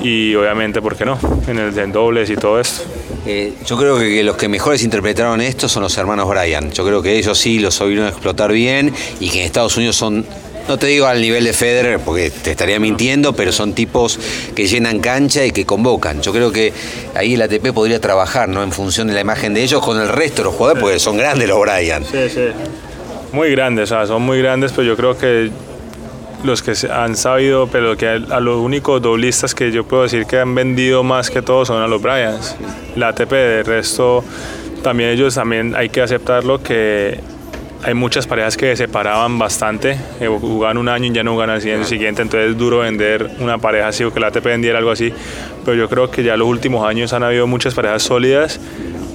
y 0.01 0.33
obviamente, 0.35 0.81
¿por 0.81 0.95
qué 0.95 1.05
no? 1.05 1.19
En 1.47 1.59
el 1.59 1.77
en 1.77 1.91
dobles 1.91 2.29
y 2.29 2.35
todo 2.35 2.59
esto. 2.59 2.83
Eh, 3.25 3.53
yo 3.65 3.77
creo 3.77 3.99
que 3.99 4.23
los 4.23 4.35
que 4.35 4.47
mejores 4.47 4.83
interpretaron 4.83 5.41
esto 5.41 5.69
son 5.69 5.83
los 5.83 5.95
hermanos 5.97 6.27
Bryan. 6.27 6.71
Yo 6.71 6.85
creo 6.85 7.01
que 7.01 7.17
ellos 7.17 7.37
sí 7.37 7.59
lo 7.59 7.69
supieron 7.69 8.07
explotar 8.07 8.51
bien 8.51 8.93
y 9.19 9.29
que 9.29 9.39
en 9.39 9.45
Estados 9.45 9.77
Unidos 9.77 9.95
son 9.95 10.25
no 10.67 10.77
te 10.77 10.87
digo 10.87 11.07
al 11.07 11.19
nivel 11.21 11.43
de 11.43 11.53
Federer, 11.53 11.99
porque 11.99 12.29
te 12.29 12.51
estaría 12.51 12.79
mintiendo, 12.79 13.33
pero 13.33 13.51
son 13.51 13.73
tipos 13.73 14.19
que 14.55 14.67
llenan 14.67 14.99
cancha 14.99 15.43
y 15.45 15.51
que 15.51 15.65
convocan. 15.65 16.21
Yo 16.21 16.31
creo 16.31 16.51
que 16.51 16.71
ahí 17.15 17.33
el 17.33 17.41
ATP 17.41 17.73
podría 17.73 17.99
trabajar, 17.99 18.47
¿no? 18.47 18.63
En 18.63 18.71
función 18.71 19.07
de 19.07 19.13
la 19.13 19.21
imagen 19.21 19.53
de 19.53 19.63
ellos 19.63 19.83
con 19.83 19.99
el 19.99 20.07
resto 20.07 20.37
de 20.37 20.43
los 20.45 20.55
jugadores, 20.55 20.81
porque 20.81 20.99
son 20.99 21.17
grandes 21.17 21.49
los 21.49 21.59
Bryan. 21.59 22.05
Sí, 22.05 22.29
sí. 22.29 22.47
Muy 23.33 23.51
grandes, 23.51 23.91
o 23.91 23.95
sea, 23.95 24.05
son 24.05 24.23
muy 24.23 24.39
grandes, 24.39 24.73
pero 24.73 24.83
yo 24.83 24.97
creo 24.97 25.17
que 25.17 25.51
los 26.43 26.61
que 26.61 26.73
han 26.91 27.15
sabido, 27.15 27.67
pero 27.67 27.95
que 27.95 28.07
a, 28.07 28.39
los 28.39 28.59
únicos 28.59 29.01
doblistas 29.01 29.55
que 29.55 29.71
yo 29.71 29.83
puedo 29.83 30.03
decir 30.03 30.25
que 30.25 30.39
han 30.39 30.53
vendido 30.53 31.03
más 31.03 31.29
que 31.29 31.41
todos 31.41 31.67
son 31.67 31.81
a 31.81 31.87
los 31.87 32.01
Bryans. 32.01 32.57
La 32.95 33.09
ATP, 33.09 33.31
de 33.31 33.63
resto, 33.63 34.23
también 34.83 35.11
ellos 35.11 35.35
también 35.35 35.75
hay 35.75 35.89
que 35.89 36.01
aceptarlo 36.01 36.61
que 36.61 37.19
hay 37.83 37.93
muchas 37.93 38.27
parejas 38.27 38.57
que 38.57 38.75
se 38.75 38.85
separaban 38.85 39.39
bastante, 39.39 39.97
eh, 40.19 40.27
jugaban 40.27 40.77
un 40.77 40.89
año 40.89 41.05
y 41.05 41.11
ya 41.11 41.23
no 41.23 41.31
jugaban 41.31 41.55
al 41.55 41.61
siguiente, 41.61 42.21
entonces 42.21 42.51
es 42.51 42.57
duro 42.57 42.79
vender 42.79 43.29
una 43.39 43.57
pareja 43.57 43.87
así 43.87 44.03
o 44.03 44.13
que 44.13 44.19
la 44.19 44.27
ATP 44.27 44.45
vendiera 44.45 44.77
algo 44.77 44.91
así, 44.91 45.11
pero 45.65 45.75
yo 45.75 45.89
creo 45.89 46.11
que 46.11 46.21
ya 46.21 46.37
los 46.37 46.47
últimos 46.47 46.87
años 46.87 47.13
han 47.13 47.23
habido 47.23 47.47
muchas 47.47 47.73
parejas 47.73 48.03
sólidas 48.03 48.59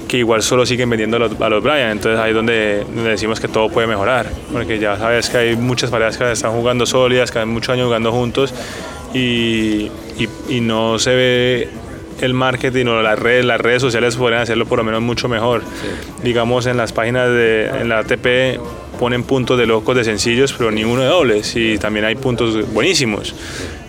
que 0.07 0.19
igual 0.19 0.42
solo 0.42 0.64
siguen 0.64 0.90
vendiendo 0.90 1.16
a 1.16 1.21
los, 1.21 1.40
a 1.40 1.49
los 1.49 1.62
Brian. 1.62 1.90
Entonces 1.90 2.21
ahí 2.21 2.31
es 2.31 2.37
donde, 2.37 2.85
decimos 3.05 3.40
que 3.40 3.49
todo 3.49 3.69
puede 3.69 3.87
mejorar, 3.87 4.31
porque 4.53 4.79
ya 4.79 4.97
sabes 4.97 5.29
que 5.29 5.38
hay 5.38 5.57
muchas 5.57 5.90
parejas 5.90 6.16
que 6.16 6.33
están 6.33 6.53
jugando 6.53 6.87
sólidas, 6.87 7.31
que 7.31 7.38
han 7.38 7.49
muchos 7.49 7.71
años 7.71 7.87
jugando 7.87 8.12
juntos 8.12 8.55
y, 9.14 9.90
y, 10.49 10.61
no 10.61 10.99
se 10.99 11.14
ve 11.14 11.69
el 12.21 12.35
marketing 12.35 12.87
o 12.87 13.03
las 13.03 13.19
redes, 13.19 13.45
las 13.45 13.61
redes 13.61 13.83
sociales 13.83 14.16
podrían 14.16 14.42
hacerlo 14.42 14.66
por 14.66 14.79
lo 14.79 14.85
menos 14.85 15.03
mucho 15.03 15.29
mejor. 15.29 15.62
Digamos 16.23 16.66
en 16.66 16.77
las 16.77 16.92
páginas 16.92 17.29
de 17.29 17.66
en 17.66 17.88
la 17.88 17.99
ATP 17.99 18.61
ponen 18.99 19.25
puntos 19.25 19.59
de 19.59 19.66
locos 19.66 19.95
de 19.95 20.05
sencillos, 20.05 20.55
pero 20.57 20.71
ni 20.71 20.85
uno 20.85 21.03
de 21.03 21.09
dobles 21.09 21.55
y 21.57 21.79
también 21.79 22.07
hay 22.07 22.14
puntos 22.14 22.73
buenísimos. 22.73 23.35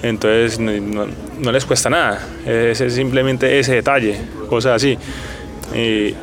Entonces 0.04 0.60
no, 0.60 1.08
no 1.40 1.52
les 1.52 1.66
cuesta 1.66 1.90
nada, 1.90 2.26
es 2.46 2.78
simplemente 2.94 3.60
ese 3.60 3.76
detalle, 3.76 4.18
cosas 4.50 4.76
así. 4.76 4.98
Y, 5.76 6.16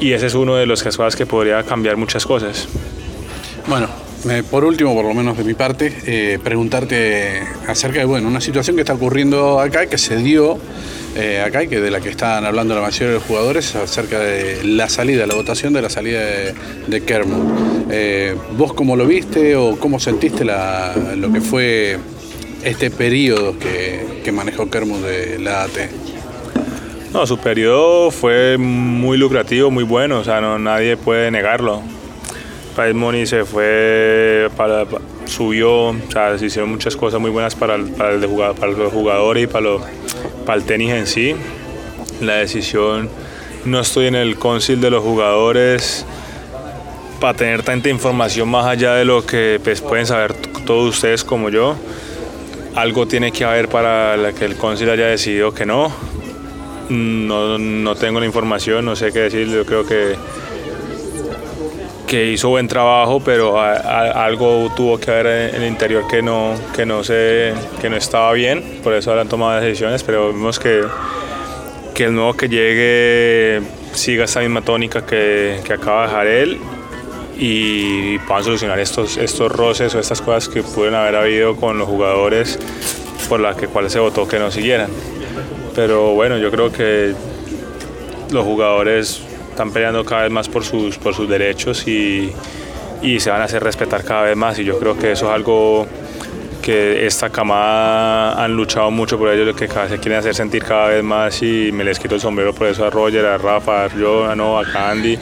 ese 0.00 0.26
es 0.26 0.34
uno 0.34 0.56
de 0.56 0.66
los 0.66 0.82
cosas 0.82 1.16
que 1.16 1.24
podría 1.24 1.62
cambiar 1.62 1.96
muchas 1.96 2.26
cosas. 2.26 2.68
Bueno, 3.66 3.88
por 4.50 4.64
último, 4.64 4.94
por 4.94 5.04
lo 5.04 5.14
menos 5.14 5.36
de 5.36 5.44
mi 5.44 5.54
parte, 5.54 5.92
eh, 6.06 6.38
preguntarte 6.42 7.42
acerca 7.66 8.00
de 8.00 8.04
bueno, 8.04 8.28
una 8.28 8.40
situación 8.40 8.76
que 8.76 8.82
está 8.82 8.94
ocurriendo 8.94 9.60
acá, 9.60 9.86
que 9.86 9.96
se 9.96 10.16
dio 10.16 10.58
eh, 11.16 11.40
acá 11.40 11.62
y 11.62 11.68
que 11.68 11.80
de 11.80 11.90
la 11.90 12.00
que 12.00 12.08
están 12.08 12.44
hablando 12.44 12.74
la 12.74 12.80
mayoría 12.80 13.08
de 13.08 13.14
los 13.14 13.22
jugadores, 13.22 13.74
acerca 13.76 14.18
de 14.18 14.64
la 14.64 14.88
salida, 14.88 15.26
la 15.26 15.34
votación 15.34 15.72
de 15.72 15.82
la 15.82 15.90
salida 15.90 16.20
de, 16.20 16.54
de. 16.88 17.24
Eh, 17.90 18.36
¿Vos 18.56 18.72
cómo 18.72 18.96
lo 18.96 19.06
viste 19.06 19.54
o 19.56 19.78
cómo 19.78 20.00
sentiste 20.00 20.44
lo 20.44 21.32
que 21.32 21.40
fue 21.40 21.98
este 22.64 22.90
periodo 22.90 23.58
que, 23.58 24.22
que 24.24 24.32
manejó 24.32 24.68
Kermit 24.68 25.02
de 25.02 25.38
la 25.38 25.64
AT? 25.64 26.13
No, 27.14 27.24
su 27.28 27.38
periodo 27.38 28.10
fue 28.10 28.58
muy 28.58 29.16
lucrativo, 29.16 29.70
muy 29.70 29.84
bueno, 29.84 30.18
o 30.18 30.24
sea, 30.24 30.40
no, 30.40 30.58
nadie 30.58 30.96
puede 30.96 31.30
negarlo. 31.30 31.80
Price 32.74 32.92
Money 32.92 33.24
se 33.24 33.44
fue, 33.44 34.50
subió, 35.24 35.90
o 35.90 35.96
sea, 36.10 36.36
se 36.36 36.46
hicieron 36.46 36.70
muchas 36.70 36.96
cosas 36.96 37.20
muy 37.20 37.30
buenas 37.30 37.54
para, 37.54 37.76
el, 37.76 37.84
para, 37.92 38.14
el 38.14 38.28
para 38.58 38.72
los 38.72 38.92
jugadores 38.92 39.44
y 39.44 39.46
para, 39.46 39.76
para 40.44 40.58
el 40.58 40.64
tenis 40.64 40.90
en 40.90 41.06
sí. 41.06 41.36
La 42.20 42.38
decisión, 42.38 43.08
no 43.64 43.78
estoy 43.78 44.06
en 44.06 44.16
el 44.16 44.36
concil 44.36 44.80
de 44.80 44.90
los 44.90 45.04
jugadores 45.04 46.04
para 47.20 47.38
tener 47.38 47.62
tanta 47.62 47.90
información 47.90 48.48
más 48.48 48.66
allá 48.66 48.94
de 48.94 49.04
lo 49.04 49.24
que 49.24 49.60
pues, 49.62 49.80
pueden 49.80 50.06
saber 50.06 50.34
todos 50.66 50.96
ustedes 50.96 51.22
como 51.22 51.48
yo. 51.48 51.76
Algo 52.74 53.06
tiene 53.06 53.30
que 53.30 53.44
haber 53.44 53.68
para 53.68 54.32
que 54.36 54.46
el 54.46 54.56
concil 54.56 54.90
haya 54.90 55.06
decidido 55.06 55.54
que 55.54 55.64
no 55.64 55.92
no, 56.88 57.58
no 57.58 57.94
tengo 57.94 58.20
la 58.20 58.26
información, 58.26 58.84
no 58.84 58.96
sé 58.96 59.12
qué 59.12 59.20
decir. 59.20 59.48
Yo 59.48 59.64
creo 59.64 59.86
que, 59.86 60.16
que 62.06 62.32
hizo 62.32 62.48
buen 62.48 62.68
trabajo, 62.68 63.20
pero 63.20 63.60
algo 63.60 64.72
tuvo 64.76 64.98
que 64.98 65.10
haber 65.10 65.54
en 65.54 65.62
el 65.62 65.68
interior 65.68 66.06
que 66.06 66.22
no, 66.22 66.54
que, 66.74 66.86
no 66.86 67.02
que 67.02 67.90
no 67.90 67.96
estaba 67.96 68.32
bien. 68.32 68.80
Por 68.82 68.94
eso 68.94 69.18
han 69.18 69.28
tomado 69.28 69.60
decisiones, 69.60 70.02
pero 70.02 70.28
vemos 70.28 70.58
que, 70.58 70.82
que 71.94 72.04
el 72.04 72.14
nuevo 72.14 72.34
que 72.34 72.48
llegue 72.48 73.62
siga 73.92 74.24
esa 74.24 74.40
misma 74.40 74.62
tónica 74.62 75.06
que, 75.06 75.60
que 75.64 75.72
acaba 75.72 76.02
de 76.02 76.08
dejar 76.08 76.26
él 76.26 76.60
y 77.36 78.18
puedan 78.20 78.44
solucionar 78.44 78.78
estos, 78.78 79.16
estos 79.16 79.50
roces 79.50 79.94
o 79.94 80.00
estas 80.00 80.20
cosas 80.20 80.48
que 80.48 80.62
pudieron 80.62 80.94
haber 80.94 81.16
habido 81.16 81.56
con 81.56 81.78
los 81.78 81.88
jugadores 81.88 82.58
por 83.28 83.40
las 83.40 83.56
que 83.56 83.66
cual 83.66 83.90
se 83.90 83.98
votó 83.98 84.28
que 84.28 84.38
no 84.38 84.50
siguieran. 84.50 84.90
Pero 85.74 86.14
bueno, 86.14 86.38
yo 86.38 86.50
creo 86.50 86.70
que 86.70 87.14
los 88.30 88.44
jugadores 88.44 89.22
están 89.50 89.72
peleando 89.72 90.04
cada 90.04 90.22
vez 90.22 90.30
más 90.30 90.48
por 90.48 90.64
sus, 90.64 90.98
por 90.98 91.14
sus 91.14 91.28
derechos 91.28 91.86
y, 91.86 92.32
y 93.02 93.20
se 93.20 93.30
van 93.30 93.40
a 93.40 93.44
hacer 93.44 93.62
respetar 93.62 94.04
cada 94.04 94.22
vez 94.22 94.36
más. 94.36 94.58
Y 94.58 94.64
yo 94.64 94.78
creo 94.78 94.96
que 94.98 95.12
eso 95.12 95.26
es 95.26 95.32
algo 95.32 95.86
que 96.64 97.06
esta 97.06 97.28
camada 97.28 98.42
han 98.42 98.56
luchado 98.56 98.90
mucho 98.90 99.18
por 99.18 99.28
ello, 99.28 99.54
que 99.54 99.68
se 99.68 99.98
quieren 99.98 100.18
hacer 100.18 100.34
sentir 100.34 100.64
cada 100.64 100.88
vez 100.88 101.04
más 101.04 101.42
y 101.42 101.70
me 101.72 101.84
les 101.84 101.98
quito 101.98 102.14
el 102.14 102.22
sombrero 102.22 102.54
por 102.54 102.68
eso 102.68 102.86
a 102.86 102.90
Roger, 102.90 103.26
a 103.26 103.36
Rafa, 103.36 103.84
a 103.84 103.88
yo, 103.88 104.24
a, 104.24 104.32
a 104.32 104.64
Candy, 104.72 105.18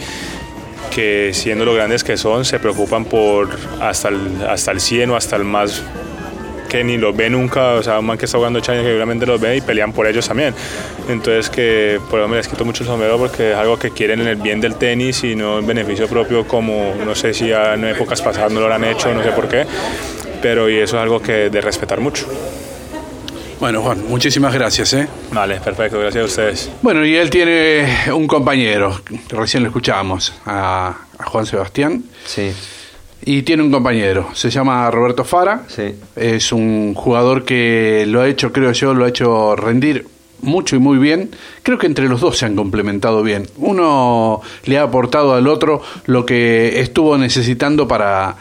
que 0.94 1.32
siendo 1.34 1.64
lo 1.64 1.74
grandes 1.74 2.04
que 2.04 2.16
son, 2.16 2.44
se 2.44 2.60
preocupan 2.60 3.06
por 3.06 3.48
hasta 3.80 4.10
el, 4.10 4.20
hasta 4.48 4.70
el 4.70 4.80
100 4.80 5.10
o 5.10 5.16
hasta 5.16 5.34
el 5.34 5.42
más 5.42 5.82
que 6.72 6.82
ni 6.82 6.96
los 6.96 7.14
ve 7.14 7.28
nunca, 7.28 7.74
o 7.74 7.82
sea, 7.82 7.98
un 7.98 8.06
man 8.06 8.16
que 8.16 8.24
está 8.24 8.38
jugando 8.38 8.58
ocho 8.58 8.72
años 8.72 8.84
que 8.84 8.88
seguramente 8.88 9.26
los 9.26 9.38
ve 9.38 9.58
y 9.58 9.60
pelean 9.60 9.92
por 9.92 10.06
ellos 10.06 10.26
también. 10.26 10.54
Entonces 11.06 11.50
que 11.50 12.00
por 12.08 12.18
eso 12.18 12.28
me 12.28 12.36
les 12.36 12.48
quito 12.48 12.64
mucho 12.64 12.82
el 12.82 12.88
sombrero 12.88 13.18
porque 13.18 13.52
es 13.52 13.56
algo 13.58 13.78
que 13.78 13.90
quieren 13.90 14.22
en 14.22 14.28
el 14.28 14.36
bien 14.36 14.58
del 14.58 14.76
tenis 14.76 15.22
y 15.22 15.34
no 15.34 15.58
en 15.58 15.66
beneficio 15.66 16.08
propio 16.08 16.48
como 16.48 16.94
no 17.04 17.14
sé 17.14 17.34
si 17.34 17.52
en 17.52 17.84
épocas 17.84 18.22
pasadas 18.22 18.52
no 18.52 18.60
lo 18.60 18.72
han 18.72 18.84
hecho, 18.84 19.12
no 19.12 19.22
sé 19.22 19.32
por 19.32 19.48
qué, 19.48 19.66
pero 20.40 20.70
y 20.70 20.78
eso 20.78 20.96
es 20.96 21.02
algo 21.02 21.20
que 21.20 21.50
de 21.50 21.60
respetar 21.60 22.00
mucho. 22.00 22.26
Bueno, 23.60 23.82
Juan, 23.82 24.08
muchísimas 24.08 24.54
gracias. 24.54 24.94
¿eh? 24.94 25.06
Vale, 25.30 25.60
perfecto, 25.60 25.98
gracias 26.00 26.22
a 26.22 26.26
ustedes. 26.26 26.70
Bueno, 26.80 27.04
y 27.04 27.14
él 27.16 27.28
tiene 27.28 27.86
un 28.14 28.26
compañero, 28.26 28.98
recién 29.28 29.62
lo 29.62 29.68
escuchábamos, 29.68 30.32
a, 30.46 30.96
a 31.18 31.24
Juan 31.24 31.44
Sebastián. 31.44 32.02
Sí. 32.24 32.50
Y 33.24 33.42
tiene 33.42 33.62
un 33.62 33.70
compañero, 33.70 34.28
se 34.32 34.50
llama 34.50 34.90
Roberto 34.90 35.24
Fara. 35.24 35.62
Sí. 35.68 35.94
Es 36.16 36.52
un 36.52 36.94
jugador 36.94 37.44
que 37.44 38.04
lo 38.08 38.20
ha 38.20 38.28
hecho, 38.28 38.52
creo 38.52 38.72
yo, 38.72 38.94
lo 38.94 39.04
ha 39.04 39.08
hecho 39.08 39.54
rendir 39.54 40.06
mucho 40.40 40.76
y 40.76 40.80
muy 40.80 40.98
bien. 40.98 41.30
Creo 41.62 41.78
que 41.78 41.86
entre 41.86 42.08
los 42.08 42.20
dos 42.20 42.36
se 42.36 42.46
han 42.46 42.56
complementado 42.56 43.22
bien. 43.22 43.46
Uno 43.56 44.40
le 44.64 44.78
ha 44.78 44.82
aportado 44.82 45.34
al 45.34 45.46
otro 45.46 45.82
lo 46.06 46.26
que 46.26 46.80
estuvo 46.80 47.16
necesitando 47.16 47.86
para 47.86 48.36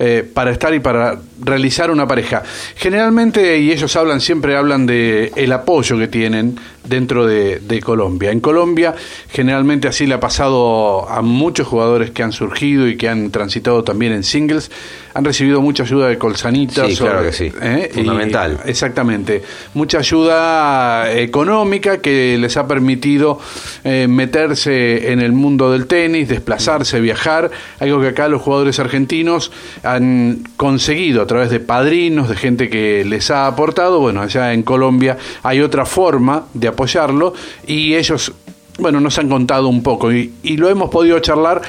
eh, 0.00 0.28
para 0.32 0.52
estar 0.52 0.72
y 0.74 0.78
para 0.78 1.18
realizar 1.40 1.90
una 1.90 2.06
pareja. 2.06 2.42
Generalmente, 2.76 3.58
y 3.58 3.70
ellos 3.70 3.94
hablan, 3.96 4.20
siempre 4.20 4.56
hablan 4.56 4.86
de 4.86 5.32
el 5.36 5.52
apoyo 5.52 5.98
que 5.98 6.08
tienen 6.08 6.58
dentro 6.88 7.26
de, 7.26 7.80
Colombia. 7.84 8.32
En 8.32 8.40
Colombia, 8.40 8.94
generalmente 9.30 9.88
así 9.88 10.06
le 10.06 10.14
ha 10.14 10.20
pasado 10.20 11.08
a 11.08 11.22
muchos 11.22 11.66
jugadores 11.66 12.10
que 12.10 12.22
han 12.22 12.32
surgido 12.32 12.88
y 12.88 12.96
que 12.96 13.08
han 13.08 13.30
transitado 13.30 13.84
también 13.84 14.12
en 14.12 14.24
singles, 14.24 14.70
han 15.14 15.24
recibido 15.24 15.60
mucha 15.60 15.84
ayuda 15.84 16.08
de 16.08 16.18
Colsanita. 16.18 16.86
Sí, 16.86 16.96
claro 16.96 17.22
que 17.22 17.32
sí. 17.32 17.52
¿eh? 17.62 17.90
Fundamental. 17.94 18.60
exactamente. 18.66 19.42
Mucha 19.74 19.98
ayuda 19.98 21.12
económica 21.12 21.98
que 21.98 22.36
les 22.38 22.56
ha 22.56 22.66
permitido 22.66 23.38
eh, 23.84 24.06
meterse 24.08 25.12
en 25.12 25.20
el 25.20 25.32
mundo 25.32 25.70
del 25.70 25.86
tenis, 25.86 26.28
desplazarse, 26.28 27.00
viajar, 27.00 27.50
algo 27.78 28.00
que 28.00 28.08
acá 28.08 28.28
los 28.28 28.42
jugadores 28.42 28.78
argentinos 28.80 29.52
han 29.82 30.44
conseguido 30.56 31.26
través 31.28 31.50
de 31.50 31.60
padrinos, 31.60 32.28
de 32.28 32.34
gente 32.34 32.68
que 32.68 33.04
les 33.04 33.30
ha 33.30 33.46
aportado. 33.46 34.00
Bueno, 34.00 34.22
allá 34.22 34.52
en 34.52 34.64
Colombia 34.64 35.16
hay 35.44 35.60
otra 35.60 35.86
forma 35.86 36.46
de 36.54 36.66
apoyarlo 36.66 37.34
y 37.66 37.94
ellos, 37.94 38.32
bueno, 38.78 39.00
nos 39.00 39.16
han 39.18 39.28
contado 39.28 39.68
un 39.68 39.84
poco 39.84 40.12
y, 40.12 40.32
lo 40.56 40.68
hemos 40.68 40.90
podido 40.90 41.20
charlar 41.20 41.62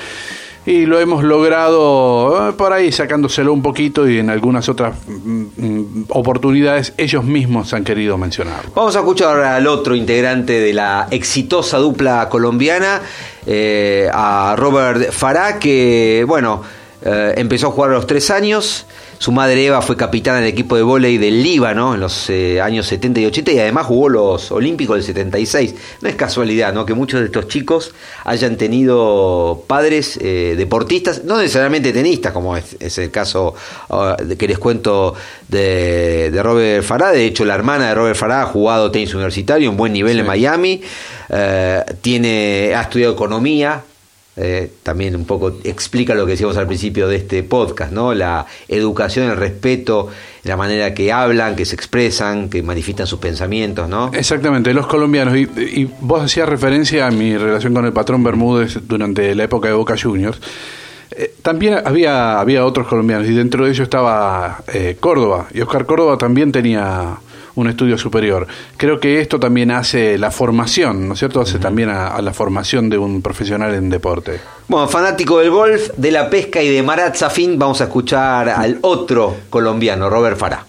y 0.65 0.85
lo 0.85 0.99
hemos 0.99 1.23
logrado 1.23 2.49
eh, 2.49 2.53
por 2.53 2.73
ahí 2.73 2.91
sacándoselo 2.91 3.53
un 3.53 3.61
poquito 3.61 4.07
y 4.07 4.19
en 4.19 4.29
algunas 4.29 4.67
otras 4.67 4.93
mm, 5.07 5.45
mm, 5.55 6.05
oportunidades 6.09 6.93
ellos 6.97 7.23
mismos 7.23 7.73
han 7.73 7.83
querido 7.83 8.17
mencionar. 8.17 8.65
Vamos 8.75 8.95
a 8.95 8.99
escuchar 8.99 9.39
al 9.39 9.67
otro 9.67 9.95
integrante 9.95 10.59
de 10.59 10.73
la 10.73 11.07
exitosa 11.11 11.77
dupla 11.77 12.27
colombiana, 12.29 13.01
eh, 13.45 14.09
a 14.11 14.55
Robert 14.57 15.11
Farah, 15.11 15.59
que 15.59 16.25
bueno, 16.27 16.61
eh, 17.01 17.33
empezó 17.37 17.67
a 17.67 17.71
jugar 17.71 17.91
a 17.91 17.93
los 17.93 18.07
tres 18.07 18.29
años. 18.29 18.85
Su 19.19 19.33
madre 19.33 19.65
Eva 19.65 19.81
fue 19.81 19.97
capitana 19.97 20.39
del 20.39 20.47
equipo 20.47 20.77
de 20.77 20.81
vóley 20.81 21.17
del 21.17 21.43
Líbano 21.43 21.93
en 21.93 21.99
los 21.99 22.29
eh, 22.29 22.61
años 22.61 22.87
70 22.87 23.19
y 23.19 23.25
80 23.25 23.51
y 23.51 23.59
además 23.59 23.85
jugó 23.85 24.07
los 24.07 24.49
Olímpicos 24.49 24.95
del 24.95 25.03
76. 25.03 25.75
No 25.99 26.07
es 26.07 26.15
casualidad 26.15 26.71
¿no? 26.71 26.85
que 26.85 26.93
muchos 26.93 27.19
de 27.19 27.25
estos 27.25 27.49
chicos 27.49 27.93
hayan 28.23 28.55
tenido 28.55 29.65
padres 29.67 30.17
eh, 30.21 30.55
deportistas, 30.57 31.25
no 31.25 31.37
necesariamente 31.37 31.91
tenistas, 31.91 32.31
como 32.31 32.55
es, 32.55 32.97
el 32.97 33.11
caso 33.11 33.55
ah, 33.89 34.15
que 34.37 34.47
les 34.47 34.57
cuento 34.57 35.15
de, 35.49 36.31
Robert 36.41 36.85
Farah. 36.85 37.11
De 37.11 37.25
hecho, 37.25 37.43
la 37.43 37.55
hermana 37.55 37.89
de 37.89 37.95
Robert 37.95 38.15
Farah 38.15 38.43
ha 38.43 38.45
jugado 38.45 38.89
tenis 38.89 39.13
universitario, 39.13 39.69
un 39.69 39.75
buen 39.75 39.91
nivel 39.91 40.17
en 40.17 40.25
Miami. 40.27 40.81
tiene, 42.01 42.71
ha 42.73 42.83
estudiado 42.83 43.15
economía, 43.15 43.83
eh, 44.41 44.71
también 44.83 45.17
un 45.17 45.25
poco 45.25 45.57
explica 45.65 46.15
lo 46.15 46.25
que 46.25 46.31
decíamos 46.31 46.55
al 46.55 46.65
principio 46.65 47.09
de 47.09 47.17
este 47.17 47.43
podcast, 47.43 47.91
¿no? 47.91 48.13
La 48.13 48.45
educación, 48.69 49.29
el 49.29 49.35
respeto, 49.35 50.07
la 50.43 50.55
manera 50.55 50.93
que 50.93 51.11
hablan, 51.11 51.57
que 51.57 51.65
se 51.65 51.75
expresan, 51.75 52.49
que 52.49 52.63
manifiestan 52.63 53.05
sus 53.05 53.19
pensamientos, 53.19 53.89
¿no? 53.89 54.11
Exactamente, 54.13 54.73
los 54.73 54.87
colombianos. 54.87 55.35
Y, 55.35 55.89
vos 55.99 56.23
hacías 56.23 56.47
referencia 56.47 57.05
a 57.05 57.11
mi 57.11 57.35
relación 57.35 57.73
con 57.73 57.85
el 57.85 57.91
patrón 57.91 58.23
Bermúdez 58.23 58.79
durante 58.87 59.35
la 59.35 59.43
época 59.43 59.67
de 59.67 59.73
Boca 59.73 59.95
Juniors. 60.01 60.39
Eh, 61.11 61.33
también 61.41 61.81
había, 61.83 62.39
había 62.39 62.63
otros 62.63 62.87
colombianos 62.87 63.27
y 63.27 63.33
dentro 63.33 63.65
de 63.65 63.71
ellos 63.71 63.83
estaba 63.83 64.63
eh, 64.73 64.95
Córdoba. 65.01 65.47
Y 65.53 65.59
Oscar 65.59 65.85
Córdoba 65.85 66.17
también 66.17 66.53
tenía 66.53 67.17
un 67.55 67.67
estudio 67.67 67.97
superior. 67.97 68.47
Creo 68.77 68.99
que 68.99 69.21
esto 69.21 69.39
también 69.39 69.71
hace 69.71 70.17
la 70.17 70.31
formación, 70.31 71.07
¿no 71.07 71.13
es 71.13 71.19
cierto? 71.19 71.41
Hace 71.41 71.59
también 71.59 71.89
a, 71.89 72.21
la 72.21 72.33
formación 72.33 72.89
de 72.89 72.97
un 72.97 73.21
profesional 73.21 73.73
en 73.73 73.89
deporte. 73.89 74.39
Bueno, 74.67 74.87
fanático 74.87 75.39
del 75.39 75.49
golf, 75.49 75.89
de 75.97 76.11
la 76.11 76.29
pesca 76.29 76.61
y 76.61 76.69
de 76.69 76.83
Marat 76.83 77.15
Safin, 77.15 77.57
vamos 77.57 77.81
a 77.81 77.85
escuchar 77.85 78.49
al 78.49 78.79
otro 78.81 79.35
colombiano, 79.49 80.09
Robert 80.09 80.37
Farah. 80.37 80.68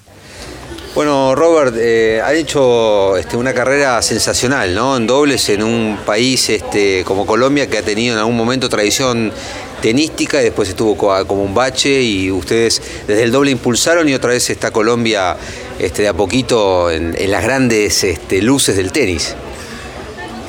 Bueno, 0.92 1.36
Robert, 1.36 1.76
eh, 1.78 2.20
ha 2.20 2.34
hecho 2.34 3.16
este, 3.16 3.36
una 3.36 3.54
carrera 3.54 4.02
sensacional, 4.02 4.74
¿no? 4.74 4.96
En 4.96 5.06
dobles 5.06 5.48
en 5.48 5.62
un 5.62 5.96
país 6.04 6.50
este, 6.50 7.04
como 7.04 7.26
Colombia 7.26 7.68
que 7.68 7.78
ha 7.78 7.82
tenido 7.82 8.14
en 8.14 8.18
algún 8.18 8.36
momento 8.36 8.68
tradición 8.68 9.32
tenística 9.80 10.40
y 10.40 10.44
después 10.44 10.68
estuvo 10.68 10.96
como 10.96 11.44
un 11.44 11.54
bache 11.54 12.02
y 12.02 12.32
ustedes 12.32 12.82
desde 13.06 13.22
el 13.22 13.30
doble 13.30 13.52
impulsaron 13.52 14.08
y 14.08 14.14
otra 14.14 14.30
vez 14.30 14.50
está 14.50 14.72
Colombia 14.72 15.36
este, 15.78 16.02
de 16.02 16.08
a 16.08 16.12
poquito 16.12 16.90
en, 16.90 17.14
las 17.30 17.44
grandes 17.44 18.04
luces 18.42 18.76
del 18.76 18.90
tenis. 18.90 19.36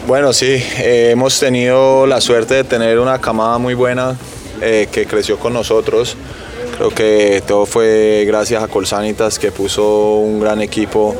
Bueno, 0.08 0.34
sí, 0.34 0.48
eh, 0.48 1.10
hemos 1.12 1.40
tenido 1.40 2.08
la 2.08 2.20
suerte 2.20 2.56
de 2.56 2.64
tener 2.64 2.98
una 2.98 3.22
camada 3.22 3.60
muy 3.60 3.76
buena 3.76 4.18
eh, 4.60 4.88
que 4.92 5.06
creció 5.06 5.38
con 5.38 5.54
nosotros. 5.54 6.18
Creo 6.82 6.96
que 6.96 7.44
todo 7.46 7.68
fue 7.68 8.24
gracias 8.26 8.64
a 8.64 8.68
Colsanitas 8.68 9.38
que 9.38 9.52
puso 9.52 10.16
un 10.16 10.40
gran 10.40 10.62
equipo 10.62 11.16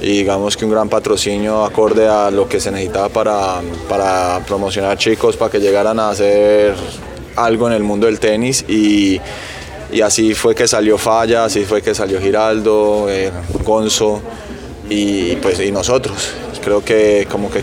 y 0.00 0.06
digamos 0.06 0.56
que 0.56 0.64
un 0.64 0.70
gran 0.70 0.88
patrocinio 0.88 1.66
acorde 1.66 2.08
a 2.08 2.30
lo 2.30 2.48
que 2.48 2.58
se 2.58 2.70
necesitaba 2.70 3.10
para, 3.10 3.60
para 3.90 4.40
promocionar 4.46 4.96
chicos, 4.96 5.36
para 5.36 5.50
que 5.50 5.60
llegaran 5.60 6.00
a 6.00 6.08
hacer 6.08 6.74
algo 7.36 7.66
en 7.66 7.74
el 7.74 7.82
mundo 7.82 8.06
del 8.06 8.18
tenis 8.20 8.64
y, 8.66 9.20
así 10.02 10.32
fue 10.32 10.54
que 10.54 10.66
salió 10.66 10.96
Falla, 10.96 11.44
así 11.44 11.66
fue 11.66 11.82
que 11.82 11.94
salió 11.94 12.18
Giraldo, 12.18 13.10
eh, 13.10 13.30
Gonzo 13.66 14.22
y, 14.88 15.36
pues, 15.36 15.60
y 15.60 15.70
nosotros. 15.72 16.32
Creo 16.64 16.82
que 16.82 17.28
como 17.30 17.50
que 17.50 17.62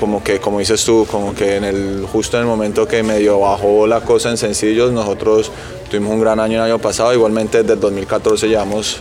como 0.00 0.24
que 0.24 0.40
como 0.40 0.58
dices 0.58 0.84
tú, 0.84 1.06
como 1.08 1.34
que 1.34 1.56
en 1.56 1.64
el 1.64 2.06
justo 2.10 2.38
en 2.38 2.42
el 2.44 2.48
momento 2.48 2.88
que 2.88 3.02
medio 3.02 3.38
bajó 3.38 3.86
la 3.86 4.00
cosa 4.00 4.30
en 4.30 4.38
sencillos, 4.38 4.90
nosotros 4.92 5.52
tuvimos 5.90 6.12
un 6.12 6.20
gran 6.20 6.40
año 6.40 6.56
el 6.56 6.72
año 6.72 6.78
pasado, 6.78 7.12
igualmente 7.12 7.58
desde 7.58 7.74
el 7.74 7.80
2014 7.80 8.48
llevamos 8.48 9.00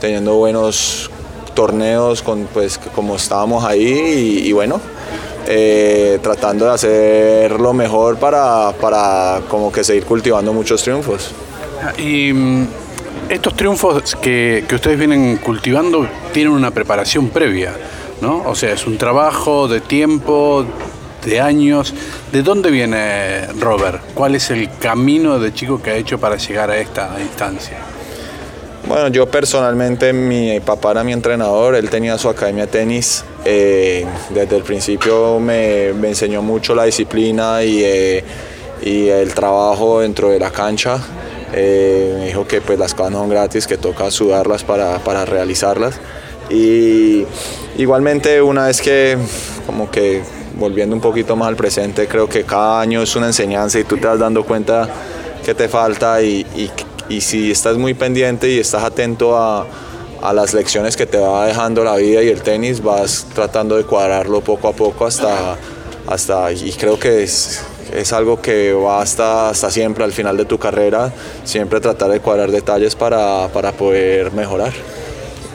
teniendo 0.00 0.34
buenos 0.34 1.10
torneos 1.54 2.22
con 2.22 2.46
pues 2.52 2.78
como 2.94 3.16
estábamos 3.16 3.64
ahí 3.64 4.42
y 4.44 4.52
bueno, 4.52 4.80
eh, 5.46 6.18
tratando 6.22 6.66
de 6.66 6.72
hacer 6.72 7.60
lo 7.60 7.72
mejor 7.72 8.18
para, 8.18 8.72
para 8.80 9.40
como 9.48 9.70
que 9.72 9.84
seguir 9.84 10.04
cultivando 10.04 10.52
muchos 10.52 10.82
triunfos. 10.82 11.32
Y 11.98 12.32
mm, 12.32 12.66
estos 13.28 13.54
triunfos 13.54 14.16
que, 14.16 14.64
que 14.66 14.74
ustedes 14.74 14.98
vienen 14.98 15.36
cultivando 15.38 16.06
tienen 16.32 16.52
una 16.52 16.70
preparación 16.70 17.28
previa, 17.28 17.74
¿no? 18.24 18.42
O 18.46 18.54
sea, 18.54 18.72
es 18.72 18.86
un 18.86 18.96
trabajo 18.96 19.68
de 19.68 19.82
tiempo, 19.82 20.64
de 21.24 21.40
años. 21.40 21.92
¿De 22.32 22.42
dónde 22.42 22.70
viene 22.70 23.46
Robert? 23.60 24.00
¿Cuál 24.14 24.34
es 24.34 24.50
el 24.50 24.70
camino 24.78 25.38
de 25.38 25.52
chico 25.52 25.82
que 25.82 25.90
ha 25.90 25.96
hecho 25.96 26.18
para 26.18 26.36
llegar 26.36 26.70
a 26.70 26.78
esta 26.78 27.16
instancia? 27.20 27.78
Bueno, 28.88 29.08
yo 29.08 29.26
personalmente, 29.26 30.14
mi 30.14 30.58
papá 30.60 30.92
era 30.92 31.04
mi 31.04 31.12
entrenador, 31.12 31.74
él 31.74 31.90
tenía 31.90 32.16
su 32.16 32.30
academia 32.30 32.64
de 32.64 32.72
tenis. 32.72 33.24
Eh, 33.44 34.06
desde 34.30 34.56
el 34.56 34.62
principio 34.62 35.38
me, 35.38 35.88
enseñó 35.88 36.40
mucho 36.40 36.74
la 36.74 36.84
disciplina 36.84 37.62
y, 37.62 37.82
eh, 37.84 38.24
y, 38.82 39.08
el 39.08 39.34
trabajo 39.34 40.00
dentro 40.00 40.30
de 40.30 40.38
la 40.38 40.50
cancha. 40.50 40.98
Eh, 41.52 42.16
me 42.18 42.26
dijo 42.28 42.46
que 42.46 42.62
pues, 42.62 42.78
las 42.78 42.94
cosas 42.94 43.12
no 43.12 43.18
son 43.20 43.28
gratis, 43.28 43.66
que 43.66 43.76
toca 43.76 44.10
sudarlas 44.10 44.64
para 44.64 45.24
realizarlas. 45.26 46.00
Y 46.50 47.24
igualmente 47.78 48.40
una 48.42 48.66
vez 48.66 48.80
que 48.80 49.16
como 49.66 49.90
que 49.90 50.22
volviendo 50.58 50.94
un 50.94 51.00
poquito 51.00 51.36
más 51.36 51.48
al 51.48 51.56
presente, 51.56 52.06
creo 52.06 52.28
que 52.28 52.44
cada 52.44 52.80
año 52.80 53.02
es 53.02 53.16
una 53.16 53.26
enseñanza 53.26 53.78
y 53.78 53.84
tú 53.84 53.96
te 53.96 54.06
vas 54.06 54.18
dando 54.18 54.44
cuenta 54.44 54.88
que 55.44 55.54
te 55.54 55.68
falta 55.68 56.22
y, 56.22 56.46
si 57.20 57.50
estás 57.50 57.76
muy 57.76 57.94
pendiente 57.94 58.48
y 58.48 58.58
estás 58.58 58.82
atento 58.82 59.36
a, 59.36 59.66
las 60.32 60.54
lecciones 60.54 60.96
que 60.96 61.04
te 61.04 61.18
va 61.18 61.46
dejando 61.46 61.84
la 61.84 61.96
vida 61.96 62.22
y 62.22 62.28
el 62.28 62.40
tenis, 62.40 62.82
vas 62.82 63.26
tratando 63.34 63.76
de 63.76 63.84
cuadrarlo 63.84 64.40
poco 64.40 64.68
a 64.68 64.72
poco 64.72 65.04
hasta, 65.04 65.58
hasta 66.06 66.50
y 66.50 66.72
creo 66.72 66.98
que 66.98 67.24
es, 67.24 67.62
es 67.92 68.12
algo 68.12 68.40
que 68.40 68.72
va 68.72 69.02
hasta, 69.02 69.50
hasta 69.50 69.70
siempre 69.70 70.02
al 70.02 70.12
final 70.12 70.36
de 70.36 70.44
tu 70.44 70.58
carrera, 70.58 71.12
siempre 71.44 71.80
tratar 71.80 72.10
de 72.10 72.20
cuadrar 72.20 72.50
detalles 72.50 72.96
para, 72.96 73.48
poder 73.78 74.32
mejorar. 74.32 74.72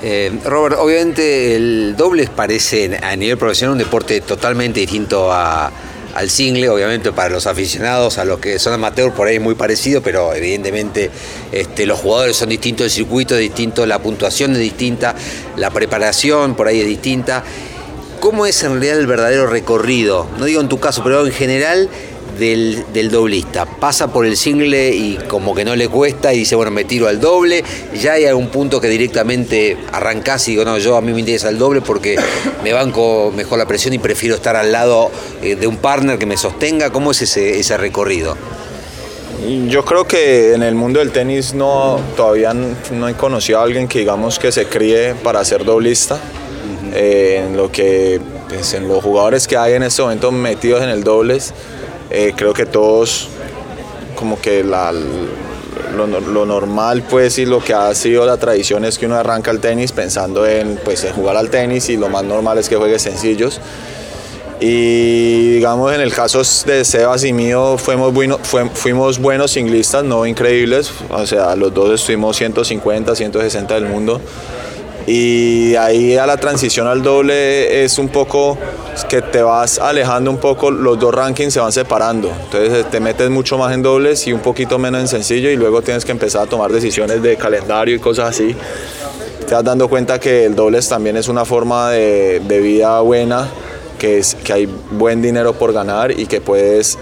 Eh, 0.01 0.31
Robert, 0.45 0.77
obviamente 0.79 1.55
el 1.55 1.95
doble 1.97 2.29
parece 2.33 2.99
a 3.01 3.15
nivel 3.15 3.38
profesional 3.38 3.73
un 3.73 3.79
deporte 3.79 4.21
totalmente 4.21 4.79
distinto 4.79 5.31
al 5.33 6.29
single, 6.29 6.69
obviamente 6.69 7.12
para 7.12 7.29
los 7.29 7.47
aficionados, 7.47 8.17
a 8.17 8.23
los 8.23 8.39
que 8.39 8.59
son 8.59 8.73
amateurs 8.73 9.13
por 9.13 9.27
ahí 9.27 9.35
es 9.35 9.41
muy 9.41 9.55
parecido, 9.55 10.01
pero 10.01 10.33
evidentemente 10.33 11.12
este, 11.51 11.85
los 11.85 11.99
jugadores 11.99 12.38
son 12.38 12.49
distintos, 12.49 12.85
el 12.85 12.91
circuito 12.91 13.35
es 13.35 13.41
distinto, 13.41 13.85
la 13.85 13.99
puntuación 13.99 14.53
es 14.53 14.59
distinta, 14.59 15.15
la 15.57 15.69
preparación 15.69 16.55
por 16.55 16.67
ahí 16.67 16.79
es 16.79 16.88
distinta. 16.88 17.43
¿Cómo 18.21 18.45
es 18.45 18.63
en 18.63 18.71
realidad 18.71 18.99
el 18.99 19.07
verdadero 19.07 19.47
recorrido? 19.47 20.27
No 20.38 20.45
digo 20.45 20.59
en 20.62 20.67
tu 20.67 20.79
caso, 20.79 21.03
pero 21.03 21.25
en 21.25 21.31
general 21.31 21.89
del, 22.39 22.86
del 22.93 23.12
doblista? 23.12 23.65
¿Pasa 23.65 24.12
por 24.12 24.25
el 24.25 24.38
single 24.38 24.89
y 24.89 25.19
como 25.28 25.54
que 25.54 25.65
no 25.65 25.75
le 25.75 25.88
cuesta 25.88 26.34
y 26.34 26.39
dice, 26.39 26.56
bueno, 26.56 26.71
me 26.71 26.86
tiro 26.86 27.08
al 27.08 27.19
doble? 27.19 27.63
¿Ya 28.02 28.13
hay 28.13 28.25
algún 28.25 28.47
punto 28.47 28.82
que 28.82 28.88
directamente 28.88 29.78
arrancás 29.91 30.47
y 30.47 30.52
digo, 30.52 30.65
no, 30.65 30.78
yo 30.78 30.95
a 30.95 31.02
mí 31.02 31.13
me 31.13 31.19
interesa 31.19 31.49
el 31.49 31.58
doble 31.58 31.82
porque 31.82 32.17
me 32.63 32.73
banco 32.73 33.32
mejor 33.36 33.60
la 33.60 33.65
presión 33.65 33.93
y 33.93 33.99
prefiero 33.99 34.36
estar 34.36 34.56
al 34.56 34.71
lado 34.71 35.12
eh, 35.43 35.56
de 35.56 35.67
un 35.67 35.78
partner 35.78 36.17
que 36.17 36.25
me 36.25 36.38
sostenga? 36.38 36.89
¿Cómo 36.89 37.12
es 37.12 37.21
ese, 37.21 37.60
ese 37.60 37.78
recorrido? 37.78 38.36
Yo 39.67 39.86
creo 39.86 40.06
que 40.06 40.54
en 40.54 40.63
el 40.63 40.75
mundo 40.75 40.99
del 40.99 41.12
tenis 41.12 41.54
no 41.54 41.99
todavía 42.17 42.54
no 42.54 43.08
he 43.08 43.13
conocido 43.13 43.60
a 43.60 43.63
alguien 43.63 43.88
que 43.88 43.99
digamos 43.99 44.38
que 44.38 44.52
se 44.52 44.65
críe 44.65 45.15
para 45.15 45.43
ser 45.45 45.63
doblista. 45.63 46.19
Eh, 46.93 47.43
en 47.45 47.56
lo 47.56 47.71
que 47.71 48.19
pues, 48.47 48.73
en 48.73 48.88
los 48.88 49.04
jugadores 49.04 49.47
que 49.47 49.58
hay 49.58 49.73
en 49.73 49.84
este 49.84 50.02
momento 50.02 50.32
metidos 50.32 50.82
en 50.82 50.89
el 50.89 51.04
dobles, 51.04 51.54
eh, 52.10 52.34
creo 52.36 52.54
que 52.54 52.65
todos 52.65 53.30
como 54.15 54.39
que 54.41 54.63
la, 54.63 54.91
lo, 54.91 56.08
lo, 56.08 56.45
normal 56.45 57.04
pues 57.10 57.38
y 57.38 57.45
lo 57.45 57.63
que 57.63 57.74
ha 57.74 57.93
sido 57.95 58.26
la 58.26 58.38
tradición 58.38 58.84
es 58.84 58.98
que 58.98 59.06
uno 59.06 59.15
arranca 59.15 59.52
el 59.52 59.60
tenis 59.60 59.91
pensando 59.91 60.45
en 60.45 60.80
pues 60.84 61.04
en 61.04 61.13
jugar 61.13 61.38
al 61.38 61.50
tenis 61.50 61.89
y 61.89 61.98
lo 61.98 62.10
más 62.10 62.24
normal 62.24 62.58
es 62.58 62.67
que 62.67 62.76
juegue 62.76 63.00
sencillos 63.00 63.62
y 64.62 65.52
digamos 65.54 65.93
en 65.93 66.02
el 66.02 66.13
caso 66.13 66.41
de 66.65 66.84
Sebas 66.84 67.24
y 67.24 67.32
mío 67.32 67.78
fuimos, 67.78 68.13
bueno, 68.13 68.38
fuimos 68.39 69.17
buenos 69.17 69.52
singlistas, 69.52 70.04
no 70.04 70.26
increíbles, 70.26 70.91
o 71.10 71.26
sea, 71.26 71.56
los 71.56 71.74
dos 71.74 71.91
estuvimos 71.91 72.36
150, 72.36 73.15
160 73.15 73.74
del 73.74 73.86
mundo. 73.86 74.19
Y 75.12 75.76
ahí 75.76 76.17
a 76.17 76.28
la 76.28 76.38
transición 76.38 76.86
al 76.86 77.02
doble 77.02 77.84
es 77.84 77.98
un 77.98 78.10
poco 78.10 78.60
que 79.10 79.24
te 79.24 79.41
vas 79.41 79.80
alejando 79.80 80.30
un 80.30 80.38
poco, 80.38 80.69
los 80.69 81.00
dos 81.00 81.12
rankings 81.12 81.52
se 81.52 81.60
van 81.60 81.72
separando. 81.72 82.32
Entonces 82.43 82.88
te 82.91 83.00
metes 83.00 83.28
mucho 83.32 83.58
más 83.58 83.74
en 83.74 83.82
dobles 83.82 84.28
y 84.28 84.34
un 84.34 84.41
poquito 84.41 84.78
menos 84.78 85.02
en 85.02 85.08
sencillo 85.08 85.50
y 85.50 85.56
luego 85.56 85.82
tienes 85.82 86.06
que 86.06 86.12
empezar 86.12 86.43
a 86.43 86.45
tomar 86.45 86.72
decisiones 86.72 87.24
de 87.24 87.38
calendario 87.38 87.95
y 87.95 88.00
cosas 88.00 88.30
así. 88.30 88.56
Te 89.48 89.56
vas 89.56 89.63
dando 89.63 89.88
cuenta 89.88 90.19
que 90.19 90.45
el 90.45 90.56
dobles 90.56 90.88
también 90.88 91.17
es 91.17 91.28
una 91.28 91.43
forma 91.43 91.89
de, 91.89 92.39
de 92.41 92.60
vida 92.60 93.02
buena 93.02 93.50
que, 93.98 94.19
es, 94.19 94.36
que 94.36 94.54
hay 94.54 94.69
buen 94.91 95.24
dinero 95.24 95.54
por 95.54 95.74
ganar 95.74 96.12
y 96.12 96.28
que 96.28 96.39
puedes 96.39 97.00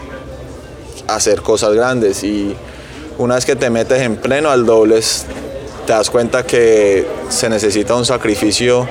hacer 1.09 1.41
cosas 1.41 1.73
grandes. 1.73 2.23
Y 2.23 2.55
una 3.17 3.35
vez 3.35 3.45
que 3.45 3.57
te 3.57 3.69
metes 3.69 4.01
en 4.01 4.15
pleno 4.15 4.49
al 4.49 4.65
dobles, 4.65 5.25
te 5.87 5.93
das 5.93 6.09
cuenta 6.09 6.43
que 6.43 7.07
se 7.29 7.49
necesita 7.49 7.95
un 7.95 8.05
sacrificio 8.05 8.87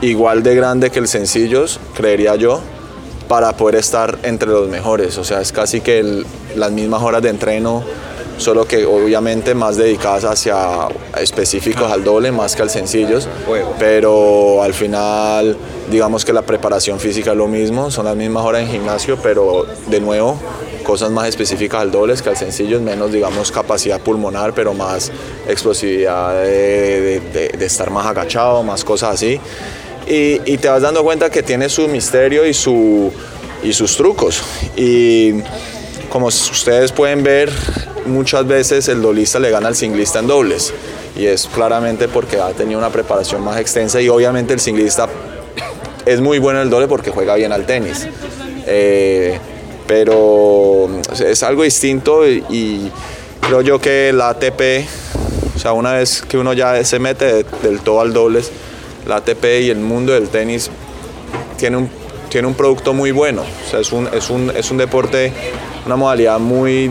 igual 0.00 0.42
de 0.42 0.56
grande 0.56 0.90
que 0.90 0.98
el 0.98 1.06
sencillos, 1.06 1.78
creería 1.94 2.34
yo, 2.34 2.60
para 3.28 3.56
poder 3.56 3.76
estar 3.76 4.18
entre 4.24 4.48
los 4.48 4.68
mejores. 4.68 5.16
O 5.18 5.24
sea, 5.24 5.40
es 5.40 5.52
casi 5.52 5.80
que 5.80 6.24
las 6.56 6.72
mismas 6.72 7.00
horas 7.00 7.22
de 7.22 7.28
entreno 7.28 7.84
solo 8.38 8.66
que 8.66 8.84
obviamente 8.84 9.54
más 9.54 9.76
dedicadas 9.76 10.24
hacia 10.24 10.88
específicos 11.20 11.90
al 11.90 12.04
doble 12.04 12.32
más 12.32 12.56
que 12.56 12.62
al 12.62 12.70
sencillos, 12.70 13.28
pero 13.78 14.62
al 14.62 14.74
final 14.74 15.56
digamos 15.90 16.24
que 16.24 16.32
la 16.32 16.42
preparación 16.42 16.98
física 16.98 17.32
es 17.32 17.36
lo 17.36 17.48
mismo, 17.48 17.90
son 17.90 18.06
las 18.06 18.16
mismas 18.16 18.44
horas 18.44 18.62
en 18.62 18.68
gimnasio, 18.68 19.18
pero 19.22 19.66
de 19.88 20.00
nuevo 20.00 20.38
cosas 20.82 21.10
más 21.10 21.28
específicas 21.28 21.80
al 21.80 21.90
doble 21.90 22.14
que 22.22 22.28
al 22.28 22.36
sencillo, 22.36 22.80
menos 22.80 23.12
digamos 23.12 23.50
capacidad 23.52 24.00
pulmonar, 24.00 24.52
pero 24.52 24.74
más 24.74 25.10
explosividad 25.48 26.34
de, 26.42 27.52
estar 27.60 27.90
más 27.90 28.06
agachado, 28.06 28.62
más 28.62 28.84
cosas 28.84 29.14
así. 29.14 29.40
Y, 30.06 30.40
y, 30.44 30.58
te 30.58 30.68
vas 30.68 30.82
dando 30.82 31.04
cuenta 31.04 31.30
que 31.30 31.42
tiene 31.42 31.68
su 31.68 31.86
misterio 31.86 32.44
y, 32.44 32.52
su, 32.52 33.12
y 33.62 33.72
sus 33.72 33.96
trucos. 33.96 34.42
Y 34.76 35.34
como 36.12 36.26
ustedes 36.26 36.92
pueden 36.92 37.22
ver, 37.22 37.50
muchas 38.04 38.46
veces 38.46 38.86
el 38.88 39.00
dolista 39.00 39.38
le 39.38 39.50
gana 39.50 39.68
al 39.68 39.74
singlista 39.74 40.18
en 40.18 40.26
dobles 40.26 40.70
y 41.16 41.24
es 41.24 41.46
claramente 41.46 42.06
porque 42.06 42.38
ha 42.38 42.50
tenido 42.50 42.78
una 42.78 42.90
preparación 42.90 43.42
más 43.42 43.58
extensa 43.58 43.98
y 43.98 44.10
obviamente 44.10 44.52
el 44.52 44.60
singlista 44.60 45.08
es 46.04 46.20
muy 46.20 46.38
bueno 46.38 46.58
en 46.58 46.64
el 46.64 46.70
doble 46.70 46.86
porque 46.86 47.10
juega 47.10 47.34
bien 47.36 47.50
al 47.50 47.64
tenis. 47.64 48.06
Eh, 48.66 49.38
pero 49.86 50.90
es 51.24 51.42
algo 51.42 51.62
distinto 51.62 52.28
y, 52.28 52.92
creo 53.40 53.62
yo 53.62 53.80
que 53.80 54.12
la 54.12 54.28
ATP, 54.28 54.86
o 55.56 55.58
sea, 55.58 55.72
una 55.72 55.94
vez 55.94 56.20
que 56.20 56.36
uno 56.36 56.52
ya 56.52 56.84
se 56.84 56.98
mete 56.98 57.46
del 57.62 57.80
todo 57.80 58.02
al 58.02 58.12
dobles, 58.12 58.52
la 59.06 59.16
ATP 59.16 59.44
y 59.62 59.70
el 59.70 59.78
mundo 59.78 60.12
del 60.12 60.28
tenis 60.28 60.70
tiene 61.56 61.78
un, 61.78 61.90
tiene 62.28 62.48
un 62.48 62.54
producto 62.54 62.92
muy 62.92 63.12
bueno. 63.12 63.42
O 63.42 63.70
sea, 63.70 63.80
es 63.80 63.92
un, 63.92 64.08
es 64.12 64.28
un, 64.28 64.52
es 64.54 64.70
un 64.70 64.76
deporte, 64.76 65.32
una 65.86 65.96
modalidad 65.96 66.38
muy 66.38 66.90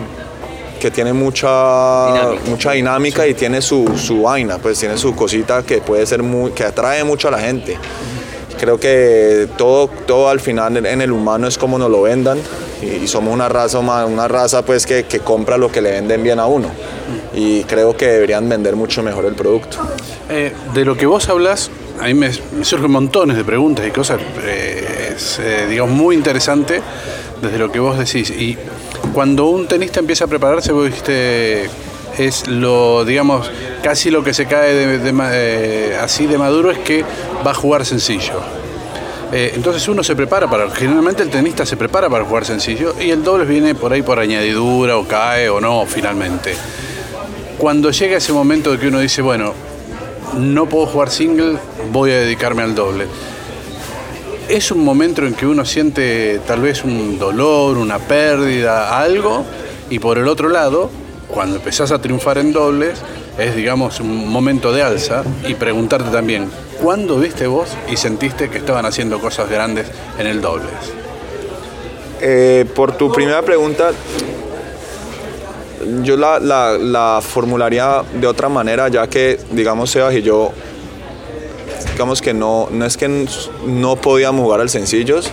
que 0.80 0.89
tiene 0.89 1.13
mucha 1.13 2.08
dinámica, 2.08 2.49
mucha 2.49 2.71
dinámica 2.71 3.27
y 3.27 3.36
tiene 3.36 3.62
su, 3.62 3.88
su, 3.97 4.23
vaina, 4.23 4.58
pues 4.58 4.80
tiene 4.80 4.97
su 4.97 5.15
cosita 5.15 5.62
que 5.62 5.80
puede 5.80 6.06
ser 6.08 6.23
muy, 6.23 6.51
que 6.51 6.63
atrae 6.63 7.04
mucho 7.04 7.27
a 7.27 7.32
la 7.32 7.39
gente. 7.39 7.77
Creo 8.60 8.80
que 8.80 9.47
todo, 9.58 9.88
todo 9.88 10.30
al 10.30 10.39
final 10.39 10.84
en 10.86 11.01
el 11.01 11.12
humano 11.12 11.47
es 11.47 11.58
como 11.58 11.77
nos 11.77 11.89
lo 11.89 12.01
vendan 12.01 12.39
y, 12.82 13.08
somos 13.08 13.34
una 13.34 13.47
raza, 13.47 13.80
una 13.80 14.27
raza 14.27 14.63
pues 14.63 14.86
que, 14.86 15.04
que, 15.04 15.19
compra 15.19 15.58
lo 15.58 15.71
que 15.71 15.82
le 15.82 15.91
venden 15.91 16.23
bien 16.23 16.39
a 16.39 16.47
uno 16.47 16.67
y 17.34 17.63
creo 17.63 17.95
que 17.95 18.08
deberían 18.08 18.47
vender 18.49 18.75
mucho 18.75 19.04
mejor 19.04 19.25
el 19.25 19.36
producto. 19.36 19.77
Eh, 20.30 20.54
de 20.73 20.86
lo 20.86 20.95
que 20.95 21.06
vos 21.06 21.30
hablas, 21.30 21.69
a 21.99 22.06
mí 22.06 22.13
me, 22.13 22.32
surgen 22.63 22.91
montones 22.91 23.38
de 23.38 23.43
preguntas 23.43 23.86
y 23.88 23.91
cosas, 23.91 24.19
eh, 24.43 25.13
es, 25.15 25.39
eh, 25.39 25.67
digamos, 25.69 25.95
muy 25.95 26.15
interesante 26.15 26.82
desde 27.41 27.58
lo 27.58 27.71
que 27.71 27.80
vos 27.80 27.97
decís. 27.97 28.30
Y 28.30 28.58
cuando 29.13 29.45
un 29.47 29.67
tenista 29.67 29.99
empieza 29.99 30.25
a 30.25 30.27
prepararse, 30.27 30.71
vos 30.71 30.86
dijiste, 30.86 31.69
es 32.17 32.47
lo, 32.47 33.06
digamos, 33.06 33.51
casi 33.82 34.10
lo 34.10 34.23
que 34.23 34.34
se 34.34 34.45
cae 34.45 34.73
de, 34.73 35.13
eh, 35.34 35.97
así 36.01 36.27
de 36.27 36.38
maduro 36.38 36.71
es 36.71 36.80
que 36.80 37.04
va 37.45 37.51
a 37.51 37.54
jugar 37.54 37.86
sencillo. 37.86 38.41
Eh, 39.34 39.54
entonces 39.56 39.88
uno 39.88 40.04
se 40.04 40.15
prepara 40.15 40.49
para, 40.49 40.69
generalmente 40.71 41.23
el 41.23 41.30
tenista 41.30 41.65
se 41.65 41.77
prepara 41.77 42.10
para 42.10 42.25
jugar 42.25 42.43
sencillo 42.43 42.95
y 42.99 43.12
el 43.12 43.23
doble 43.23 43.45
viene 43.45 43.75
por 43.75 43.93
ahí 43.93 44.01
por 44.01 44.19
añadidura 44.19 44.97
o 44.97 45.08
cae 45.08 45.49
o 45.49 45.62
no 45.62 45.86
finalmente. 45.86 46.54
Cuando 47.58 47.91
llega 47.91 48.17
ese 48.17 48.34
momento 48.34 48.71
de 48.71 48.80
que 48.80 48.88
uno 48.88 48.99
dice, 48.99 49.21
bueno, 49.21 49.54
no 50.38 50.65
puedo 50.65 50.86
jugar 50.86 51.12
single, 51.12 51.58
voy 51.91 52.12
a 52.12 52.15
dedicarme 52.15 52.63
al 52.63 52.75
doble 52.75 53.08
es 54.49 54.71
un 54.71 54.84
momento 54.84 55.25
en 55.25 55.34
que 55.34 55.45
uno 55.45 55.65
siente 55.65 56.39
tal 56.45 56.62
vez 56.62 56.84
un 56.84 57.17
dolor, 57.17 57.77
una 57.77 57.99
pérdida, 57.99 58.99
algo, 58.99 59.45
y 59.89 59.99
por 59.99 60.17
el 60.17 60.27
otro 60.27 60.49
lado, 60.49 60.89
cuando 61.27 61.58
empezás 61.58 61.91
a 61.91 62.01
triunfar 62.01 62.38
en 62.38 62.54
dobles, 62.54 62.99
es 63.38 63.56
digamos 63.56 63.99
un 63.99 64.27
momento 64.30 64.73
de 64.73 64.84
alza 64.84 65.23
y 65.47 65.56
preguntarte 65.56 66.10
también, 66.12 66.49
¿cuándo 66.82 67.17
viste 67.17 67.47
vos 67.47 67.69
y 67.89 67.97
sentiste 67.97 68.49
que 68.49 68.58
estaban 68.58 68.86
haciendo 68.86 69.19
cosas 69.19 69.49
grandes 69.49 69.88
en 70.19 70.27
el 70.27 70.41
dobles? 70.41 70.71
Eh, 72.21 72.65
por 72.75 72.97
tu 72.97 73.12
primera 73.12 73.41
pregunta, 73.41 73.91
yo 76.04 76.17
la, 76.17 76.39
la, 76.39 77.19
formularía 77.21 78.04
de 78.13 78.27
otra 78.27 78.49
manera, 78.49 78.88
ya 78.89 79.08
que, 79.08 79.39
digamos, 79.51 79.89
Sebas 79.89 80.13
y 80.13 80.21
yo 80.21 80.51
digamos 82.02 82.24
que 82.24 82.34
no, 82.34 82.68
no 82.72 82.84
es 82.84 82.98
que 82.98 83.28
no 83.68 83.96
podíamos 83.96 84.44
jugar 84.44 84.60
al 84.60 84.72
sencillos, 84.72 85.30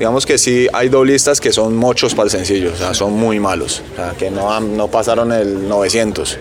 digamos 0.00 0.26
que 0.26 0.36
sí 0.36 0.66
hay 0.72 0.88
doblistas 0.88 1.40
que 1.40 1.52
son 1.52 1.76
muchos 1.76 2.16
para 2.16 2.24
el 2.24 2.30
sencillo, 2.32 2.72
son 2.92 3.12
muy 3.12 3.38
malos, 3.38 3.82
que 4.18 4.28
no, 4.28 4.58
no 4.58 4.88
pasaron 4.88 5.30
el 5.30 5.68
900. 5.68 6.38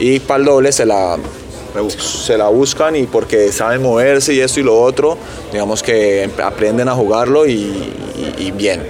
Y 0.00 0.18
para 0.18 0.40
el 0.40 0.44
doble 0.46 0.72
se 0.72 0.84
la, 0.86 1.18
se 1.88 2.36
la 2.36 2.48
buscan 2.48 2.96
y 2.96 3.04
porque 3.04 3.52
saben 3.52 3.80
moverse 3.80 4.34
y 4.34 4.40
esto 4.40 4.58
y 4.58 4.64
lo 4.64 4.76
otro, 4.82 5.16
digamos 5.52 5.84
que 5.84 6.28
aprenden 6.42 6.88
a 6.88 6.94
jugarlo 6.96 7.46
y, 7.46 7.92
bien. 8.56 8.82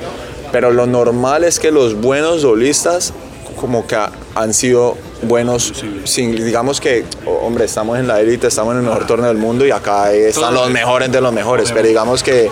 Pero 0.50 0.70
lo 0.70 0.86
normal 0.86 1.44
es 1.44 1.60
que 1.60 1.70
los 1.70 2.00
buenos 2.00 2.40
doblistas 2.40 3.12
como 3.60 3.86
que 3.86 3.98
han 4.34 4.54
sido 4.54 4.96
buenos, 5.22 5.72
sin, 6.04 6.34
digamos 6.34 6.80
que, 6.80 7.04
hombre, 7.42 7.64
estamos 7.64 7.98
en 7.98 8.06
la 8.06 8.20
élite, 8.20 8.46
estamos 8.46 8.72
en 8.72 8.80
el 8.80 8.84
mejor 8.84 9.06
torneo 9.06 9.28
del 9.28 9.38
mundo 9.38 9.66
y 9.66 9.70
acá 9.70 10.12
están 10.12 10.54
los 10.54 10.70
mejores 10.70 11.10
de 11.10 11.20
los 11.20 11.32
mejores, 11.32 11.72
pero 11.72 11.86
digamos 11.86 12.22
que 12.22 12.50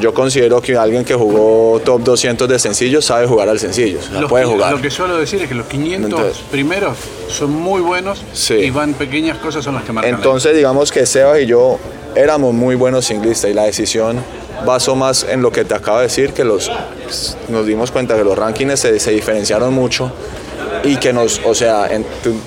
yo 0.00 0.14
considero 0.14 0.60
que 0.62 0.76
alguien 0.76 1.04
que 1.04 1.14
jugó 1.14 1.80
top 1.80 2.02
200 2.02 2.48
de 2.48 2.58
sencillos 2.58 3.04
sabe 3.04 3.26
jugar 3.26 3.48
al 3.48 3.58
sencillo, 3.58 3.98
puede 4.28 4.44
jugar. 4.46 4.72
Lo 4.72 4.80
que 4.80 4.90
suelo 4.90 5.18
decir 5.18 5.42
es 5.42 5.48
que 5.48 5.54
los 5.54 5.66
500 5.66 6.38
primeros 6.50 6.96
son 7.28 7.50
muy 7.50 7.80
buenos 7.80 8.22
y 8.50 8.70
van 8.70 8.94
pequeñas 8.94 9.38
cosas 9.38 9.64
son 9.64 9.74
las 9.74 9.84
que 9.84 9.92
marcan. 9.92 10.14
Entonces, 10.14 10.56
digamos 10.56 10.90
que 10.90 11.04
Sebas 11.06 11.40
y 11.40 11.46
yo 11.46 11.78
éramos 12.14 12.54
muy 12.54 12.74
buenos 12.74 13.04
singlistas 13.04 13.50
y 13.50 13.54
la 13.54 13.64
decisión 13.64 14.18
basó 14.64 14.96
más 14.96 15.24
en 15.24 15.42
lo 15.42 15.52
que 15.52 15.64
te 15.64 15.74
acabo 15.74 15.98
de 15.98 16.04
decir, 16.04 16.32
que 16.32 16.44
los, 16.44 16.70
nos 17.48 17.66
dimos 17.66 17.90
cuenta 17.90 18.16
que 18.16 18.24
los 18.24 18.36
rankings 18.36 18.80
se, 18.80 18.98
se 19.00 19.10
diferenciaron 19.10 19.72
mucho 19.72 20.12
y 20.84 20.96
que 20.96 21.12
nos, 21.12 21.40
o 21.44 21.54
sea, 21.54 21.88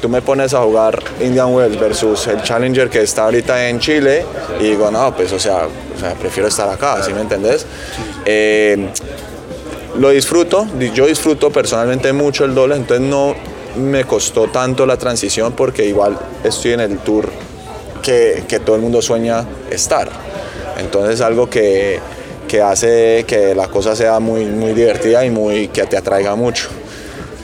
tú, 0.01 0.09
me 0.09 0.21
pones 0.21 0.53
a 0.53 0.61
jugar 0.61 1.01
Indian 1.21 1.53
Wells 1.53 1.80
versus 1.80 2.28
el 2.28 2.41
Challenger 2.43 2.89
que 2.89 3.01
está 3.01 3.26
ahorita 3.26 3.69
en 3.69 3.80
Chile 3.80 4.26
y 4.59 4.63
digo, 4.63 4.89
no, 4.91 5.15
pues, 5.15 5.32
o 5.34 5.39
sea, 5.39 5.67
prefiero 6.19 6.47
estar 6.49 6.67
acá, 6.69 7.01
¿sí 7.03 7.13
me 7.13 7.21
entendés? 7.21 7.65
Eh, 8.26 8.89
lo 9.99 10.09
disfruto, 10.09 10.65
di- 10.80 10.91
yo 10.91 11.05
disfruto 11.05 11.51
personalmente 11.51 12.11
mucho 12.13 12.45
el 12.45 12.55
doble, 12.55 12.76
entonces 12.76 13.05
no 13.07 13.36
me 13.76 14.05
costó 14.05 14.47
tanto 14.47 14.86
la 14.86 14.97
transición 14.97 15.53
porque 15.53 15.86
igual 15.86 16.17
estoy 16.43 16.74
en 16.74 16.80
el 16.80 16.97
tour 16.99 17.30
que, 18.01 18.43
que 18.47 18.59
todo 18.59 18.76
el 18.76 18.82
mundo 18.82 19.01
sueña 19.01 19.45
estar. 19.69 20.09
Entonces 20.80 21.21
algo 21.21 21.49
que, 21.49 21.99
que 22.47 22.61
hace 22.61 23.26
que 23.28 23.53
la 23.55 23.67
cosa 23.67 23.95
sea 23.95 24.19
muy, 24.19 24.45
muy 24.45 24.74
divertida 24.74 25.24
y 25.26 25.30
muy, 25.30 25.67
que 25.67 25.84
te 25.84 25.97
atraiga 25.97 26.36
mucho. 26.36 26.69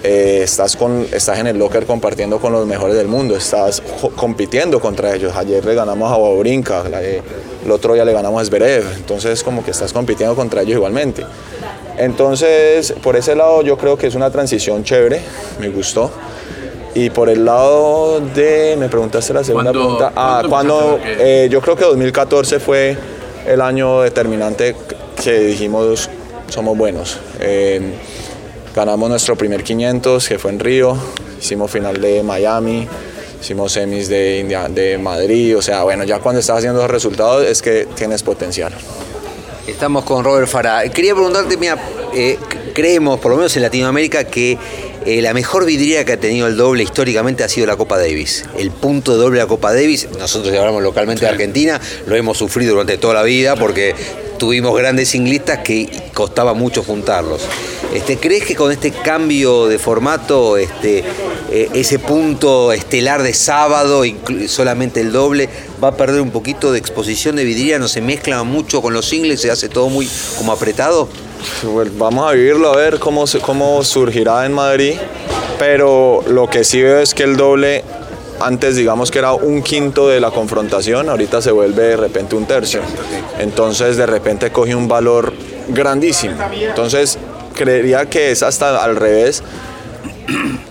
Eh, 0.02 0.41
estás, 0.43 0.78
con, 0.78 1.06
estás 1.12 1.39
en 1.39 1.47
el 1.47 1.58
locker 1.60 1.86
compartiendo 1.86 2.39
con 2.39 2.54
los 2.54 2.66
mejores 2.66 2.95
del 2.95 3.08
mundo, 3.10 3.36
estás 3.36 3.84
compitiendo 4.16 4.80
contra 4.80 5.14
ellos. 5.14 5.36
Ayer 5.36 5.64
le 5.66 5.76
ganamos 5.76 6.10
a 6.12 6.16
Bobrinka, 6.16 6.84
eh, 7.02 7.22
el 7.66 7.72
otro 7.72 7.93
día 7.95 8.06
le 8.06 8.14
ganamos 8.14 8.41
a 8.41 8.45
Zverev, 8.45 8.86
entonces 8.95 9.43
como 9.43 9.64
que 9.64 9.72
estás 9.72 9.91
compitiendo 9.91 10.36
contra 10.36 10.62
ellos 10.62 10.76
igualmente. 10.76 11.26
Entonces, 11.97 12.93
por 13.04 13.18
ese 13.18 13.36
lado 13.36 13.62
yo 13.62 13.78
creo 13.78 13.97
que 13.97 14.08
es 14.08 14.16
una 14.16 14.32
transición 14.32 14.84
chévere, 14.86 15.20
me 15.60 15.68
gustó. 15.70 16.10
Y 16.95 17.10
por 17.10 17.30
el 17.30 17.43
lado 17.45 18.20
de, 18.22 18.76
me 18.80 18.88
preguntaste 18.89 19.34
la 19.34 19.43
segunda 19.43 19.72
¿Cuándo- 19.72 19.97
pregunta, 19.97 20.14
ah, 20.16 20.43
cuando, 20.50 21.00
eh, 21.04 21.47
yo 21.52 21.62
creo 21.62 21.76
que 21.76 21.84
2014 21.84 22.60
fue 22.60 22.97
el 23.45 23.62
año 23.62 24.02
determinante 24.02 24.76
que 25.22 25.39
dijimos 25.39 26.10
somos 26.47 26.76
buenos. 26.78 27.20
Eh, 27.39 27.80
ganamos 28.76 29.10
nuestro 29.10 29.36
primer 29.36 29.64
500 29.64 30.28
que 30.28 30.40
fue 30.40 30.52
en 30.52 30.60
Río, 30.60 30.98
hicimos 31.40 31.72
final 31.72 32.00
de 32.02 32.24
Miami, 32.24 32.88
hicimos 33.42 33.72
semis 33.72 34.08
de, 34.10 34.40
India- 34.40 34.68
de 34.70 34.98
Madrid, 34.98 35.58
o 35.58 35.62
sea, 35.62 35.84
bueno, 35.84 36.04
ya 36.04 36.20
cuando 36.20 36.40
estás 36.40 36.58
haciendo 36.60 36.80
los 36.82 36.90
resultados 36.92 37.46
es 37.46 37.62
que 37.62 37.88
tienes 37.96 38.24
potencial. 38.24 38.74
Estamos 39.68 40.04
con 40.04 40.24
Robert 40.24 40.48
Farah. 40.48 40.90
Quería 40.90 41.14
preguntarte, 41.14 41.56
mira, 41.56 41.78
eh, 42.16 42.40
creemos, 42.74 43.20
por 43.20 43.30
lo 43.32 43.38
menos 43.38 43.56
en 43.56 43.62
Latinoamérica, 43.62 44.24
que 44.24 44.58
eh, 45.06 45.22
la 45.22 45.32
mejor 45.36 45.64
vidriera 45.66 46.04
que 46.04 46.14
ha 46.14 46.20
tenido 46.20 46.48
el 46.48 46.58
doble 46.58 46.82
históricamente 46.82 47.44
ha 47.44 47.50
sido 47.50 47.68
la 47.68 47.78
Copa 47.78 48.00
Davis. 48.00 48.46
El 48.58 48.72
punto 48.72 49.12
de 49.12 49.20
doble 49.20 49.38
de 49.38 49.44
la 49.44 49.48
Copa 49.48 49.72
Davis, 49.72 50.08
nosotros 50.18 50.52
que 50.52 50.58
hablamos 50.58 50.82
localmente 50.82 51.24
de 51.26 51.30
Argentina, 51.32 51.80
lo 52.08 52.16
hemos 52.16 52.38
sufrido 52.40 52.72
durante 52.74 52.98
toda 52.98 53.14
la 53.14 53.22
vida 53.24 53.56
porque 53.58 53.94
tuvimos 54.40 54.76
grandes 54.76 55.10
singlistas 55.10 55.60
que 55.60 55.88
costaba 56.16 56.56
mucho 56.56 56.82
juntarlos. 56.82 57.42
Este, 57.94 58.18
¿Crees 58.18 58.46
que 58.46 58.56
con 58.56 58.72
este 58.72 58.92
cambio 58.92 59.68
de 59.68 59.78
formato, 59.78 60.58
este, 60.58 61.04
eh, 61.52 61.70
ese 61.74 62.00
punto 62.00 62.72
estelar 62.72 63.22
de 63.22 63.34
sábado, 63.34 64.04
solamente 64.48 65.02
el 65.02 65.12
doble, 65.12 65.50
va 65.84 65.90
a 65.90 65.98
perder 65.98 66.22
un 66.22 66.32
poquito 66.32 66.72
de 66.72 66.80
exposición 66.80 67.36
de 67.36 67.44
vidriera? 67.44 67.78
¿No 67.78 67.88
se 67.88 68.02
mezcla 68.02 68.42
mucho 68.44 68.82
con 68.82 68.94
los 68.94 69.06
singles? 69.06 69.42
¿Se 69.42 69.52
hace 69.52 69.70
todo 69.70 69.90
muy 69.90 70.10
como 70.38 70.52
apretado? 70.52 71.10
Vamos 71.98 72.30
a 72.30 72.34
vivirlo 72.34 72.72
a 72.72 72.76
ver 72.76 73.00
cómo, 73.00 73.26
cómo 73.42 73.84
surgirá 73.84 74.46
en 74.46 74.54
Madrid, 74.54 74.96
pero 75.58 76.24
lo 76.28 76.48
que 76.48 76.64
sí 76.64 76.82
veo 76.82 77.00
es 77.00 77.14
que 77.14 77.24
el 77.24 77.38
doble, 77.38 77.84
antes 78.40 78.76
digamos 78.76 79.12
que 79.12 79.20
era 79.20 79.34
un 79.34 79.62
quinto 79.62 80.08
de 80.08 80.20
la 80.20 80.32
confrontación, 80.32 81.10
ahorita 81.10 81.42
se 81.42 81.52
vuelve 81.52 81.84
de 81.84 81.98
repente 81.98 82.36
un 82.36 82.46
tercio. 82.46 82.82
Entonces 83.40 83.98
de 83.98 84.06
repente 84.06 84.52
coge 84.52 84.76
un 84.76 84.88
valor 84.88 85.34
grandísimo. 85.70 86.36
Entonces 86.62 87.18
creería 87.56 88.06
que 88.06 88.32
es 88.32 88.44
hasta 88.44 88.84
al 88.84 88.96
revés 88.96 89.44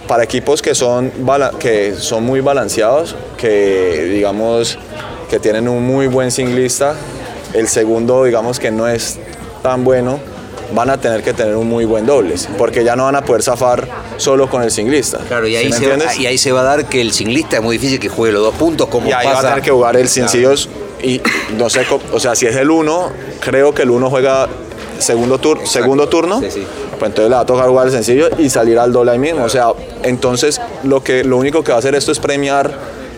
para 0.07 0.25
equipos 0.25 0.63
que 0.63 0.75
son, 0.75 1.13
que 1.59 1.95
son 1.97 2.25
muy 2.25 2.41
balanceados, 2.41 3.15
que 3.37 4.09
digamos 4.11 4.79
que 5.29 5.39
tienen 5.39 5.69
un 5.69 5.87
muy 5.87 6.07
buen 6.07 6.31
singlista, 6.31 6.95
el 7.53 7.69
segundo 7.69 8.25
digamos 8.25 8.59
que 8.59 8.71
no 8.71 8.89
es 8.89 9.19
tan 9.63 9.85
bueno, 9.85 10.19
van 10.75 10.91
a 10.91 11.01
tener 11.01 11.23
que 11.23 11.33
tener 11.33 11.57
un 11.57 11.69
muy 11.69 11.85
buen 11.85 12.05
dobles, 12.07 12.49
porque 12.59 12.85
ya 12.85 12.95
no 12.97 13.05
van 13.05 13.17
a 13.17 13.23
poder 13.25 13.43
zafar 13.43 13.89
solo 14.17 14.49
con 14.51 14.63
el 14.63 14.71
singlista. 14.71 15.19
Claro, 15.29 15.47
y 15.47 15.53
¿Sí 15.53 15.57
ahí, 15.57 15.65
se 15.73 15.87
va, 15.87 15.93
entiendes? 15.95 16.19
y 16.21 16.27
ahí 16.27 16.39
se 16.39 16.53
va 16.53 16.61
a 16.61 16.65
dar 16.65 16.85
que 16.87 17.01
el 17.01 17.13
singlista 17.13 17.57
es 17.57 17.63
muy 17.63 17.77
difícil 17.79 17.99
que 17.99 18.09
juegue 18.09 18.33
los 18.35 18.43
dos 18.43 18.55
puntos, 18.55 18.89
como 18.89 19.09
Y 19.09 19.13
ahí 19.13 19.27
va 19.27 19.39
a 19.39 19.43
tener 19.43 19.63
que 19.63 19.71
jugar 19.71 19.97
el 19.97 20.09
sencillos 20.09 20.69
y 21.03 21.21
no 21.57 21.71
sé, 21.71 21.87
o 22.13 22.21
sea, 22.21 22.35
si 22.35 22.47
es 22.47 22.57
el 22.57 22.71
1, 22.71 23.11
creo 23.41 23.73
que 23.73 23.83
el 23.83 23.91
1 23.91 24.11
juega 24.11 24.49
segundo, 24.99 25.39
tur 25.39 25.61
segundo 25.65 26.09
turno, 26.09 26.41
Sí, 26.41 26.51
sí. 26.51 26.67
pues 26.99 27.09
entonces 27.11 27.31
le 27.31 27.37
va 27.37 27.43
a 27.43 27.47
tocar 27.47 27.69
jugar 27.69 27.87
el 27.87 27.93
sencillo 27.93 28.29
y 28.37 28.51
salir 28.51 28.79
al 28.79 28.93
doble 28.93 29.13
ahí 29.13 29.19
mismo. 29.19 29.45
O 29.45 29.49
sea, 29.49 29.69
entonces 30.03 30.61
lo, 30.83 31.03
que, 31.05 31.23
lo 31.25 31.37
único 31.37 31.63
que 31.63 31.71
va 31.71 31.77
a 31.77 31.79
hacer 31.79 31.95
esto 31.95 32.11
es 32.11 32.19
premiar 32.19 32.73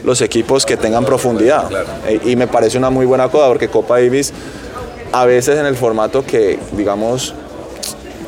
los 0.05 0.21
equipos 0.21 0.67
que 0.67 0.77
tengan 0.77 1.05
profundidad. 1.07 1.71
Eh, 2.07 2.21
Y 2.25 2.37
me 2.37 2.47
parece 2.47 2.77
una 2.79 2.91
muy 2.91 3.07
buena 3.07 3.29
cosa 3.29 3.49
porque 3.49 3.69
Copa 3.69 3.95
Davis 3.99 4.33
a 5.13 5.27
veces 5.27 5.59
en 5.59 5.67
el 5.67 5.77
formato 5.77 6.25
que, 6.25 6.59
digamos, 6.73 7.35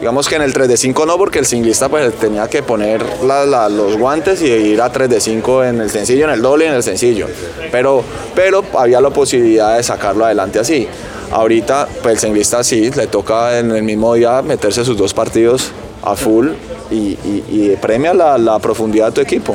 Digamos 0.02 0.28
que 0.28 0.34
en 0.34 0.42
el 0.42 0.52
3 0.52 0.66
de 0.66 0.76
5 0.76 1.06
no, 1.06 1.16
porque 1.16 1.38
el 1.38 1.46
singlista 1.46 1.88
pues 1.88 2.12
tenía 2.14 2.48
que 2.48 2.64
poner 2.64 3.00
los 3.22 3.96
guantes 3.96 4.42
y 4.42 4.46
ir 4.46 4.82
a 4.82 4.90
3 4.90 5.08
de 5.08 5.20
5 5.20 5.62
en 5.62 5.80
el 5.80 5.90
sencillo, 5.90 6.24
en 6.24 6.32
el 6.32 6.42
doble 6.42 6.64
y 6.64 6.68
en 6.68 6.74
el 6.74 6.82
sencillo. 6.82 7.28
Pero, 7.70 8.02
pero 8.34 8.64
había 8.76 9.00
la 9.00 9.10
posibilidad 9.10 9.76
de 9.76 9.82
sacarlo 9.84 10.24
adelante 10.24 10.58
así. 10.58 10.88
Ahorita 11.30 11.86
pues 12.02 12.14
el 12.14 12.18
singlista 12.18 12.64
sí, 12.64 12.90
le 12.90 13.06
toca 13.06 13.60
en 13.60 13.70
el 13.70 13.84
mismo 13.84 14.14
día 14.14 14.42
meterse 14.42 14.84
sus 14.84 14.96
dos 14.96 15.14
partidos 15.14 15.70
a 16.02 16.16
full 16.16 16.48
y, 16.90 17.76
premia 17.80 18.12
la 18.12 18.58
profundidad 18.58 19.06
de 19.06 19.12
tu 19.12 19.20
equipo. 19.20 19.54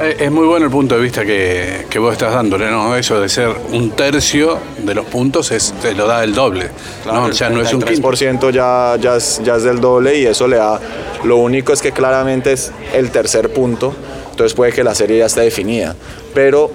Eh, 0.00 0.16
Es 0.20 0.30
muy 0.30 0.46
bueno 0.46 0.66
el 0.66 0.70
punto 0.72 0.94
de 0.94 1.00
vista 1.00 1.24
que, 1.24 1.86
que 1.90 1.98
vos 1.98 2.12
estás 2.12 2.32
dándole, 2.32 2.70
¿no? 2.70 2.96
Eso 2.96 3.20
de 3.20 3.28
ser 3.28 3.48
un 3.72 3.90
tercio 3.90 4.58
de 4.78 4.94
los 4.94 5.06
puntos 5.06 5.50
es, 5.50 5.72
te 5.82 5.94
lo 5.94 6.06
da 6.06 6.22
el 6.24 6.34
doble. 6.34 6.70
¿no? 7.06 7.30
Ya 7.30 7.50
no 7.50 7.60
es 7.60 7.72
un 7.72 7.82
quinto. 7.82 8.08
3% 8.08 8.50
ya, 8.50 8.96
ya, 9.00 9.16
es, 9.16 9.40
ya 9.44 9.56
es 9.56 9.64
del 9.64 9.80
doble 9.80 10.18
y 10.18 10.26
eso 10.26 10.46
le 10.46 10.56
da. 10.56 10.80
Lo 11.24 11.36
único 11.38 11.72
es 11.72 11.82
que 11.82 11.92
claramente 11.92 12.52
es 12.52 12.70
el 12.94 13.10
tercer 13.10 13.52
punto, 13.52 13.92
entonces 14.30 14.54
puede 14.54 14.72
que 14.72 14.84
la 14.84 14.94
serie 14.94 15.18
ya 15.18 15.26
esté 15.26 15.40
definida. 15.40 15.96
Pero 16.32 16.70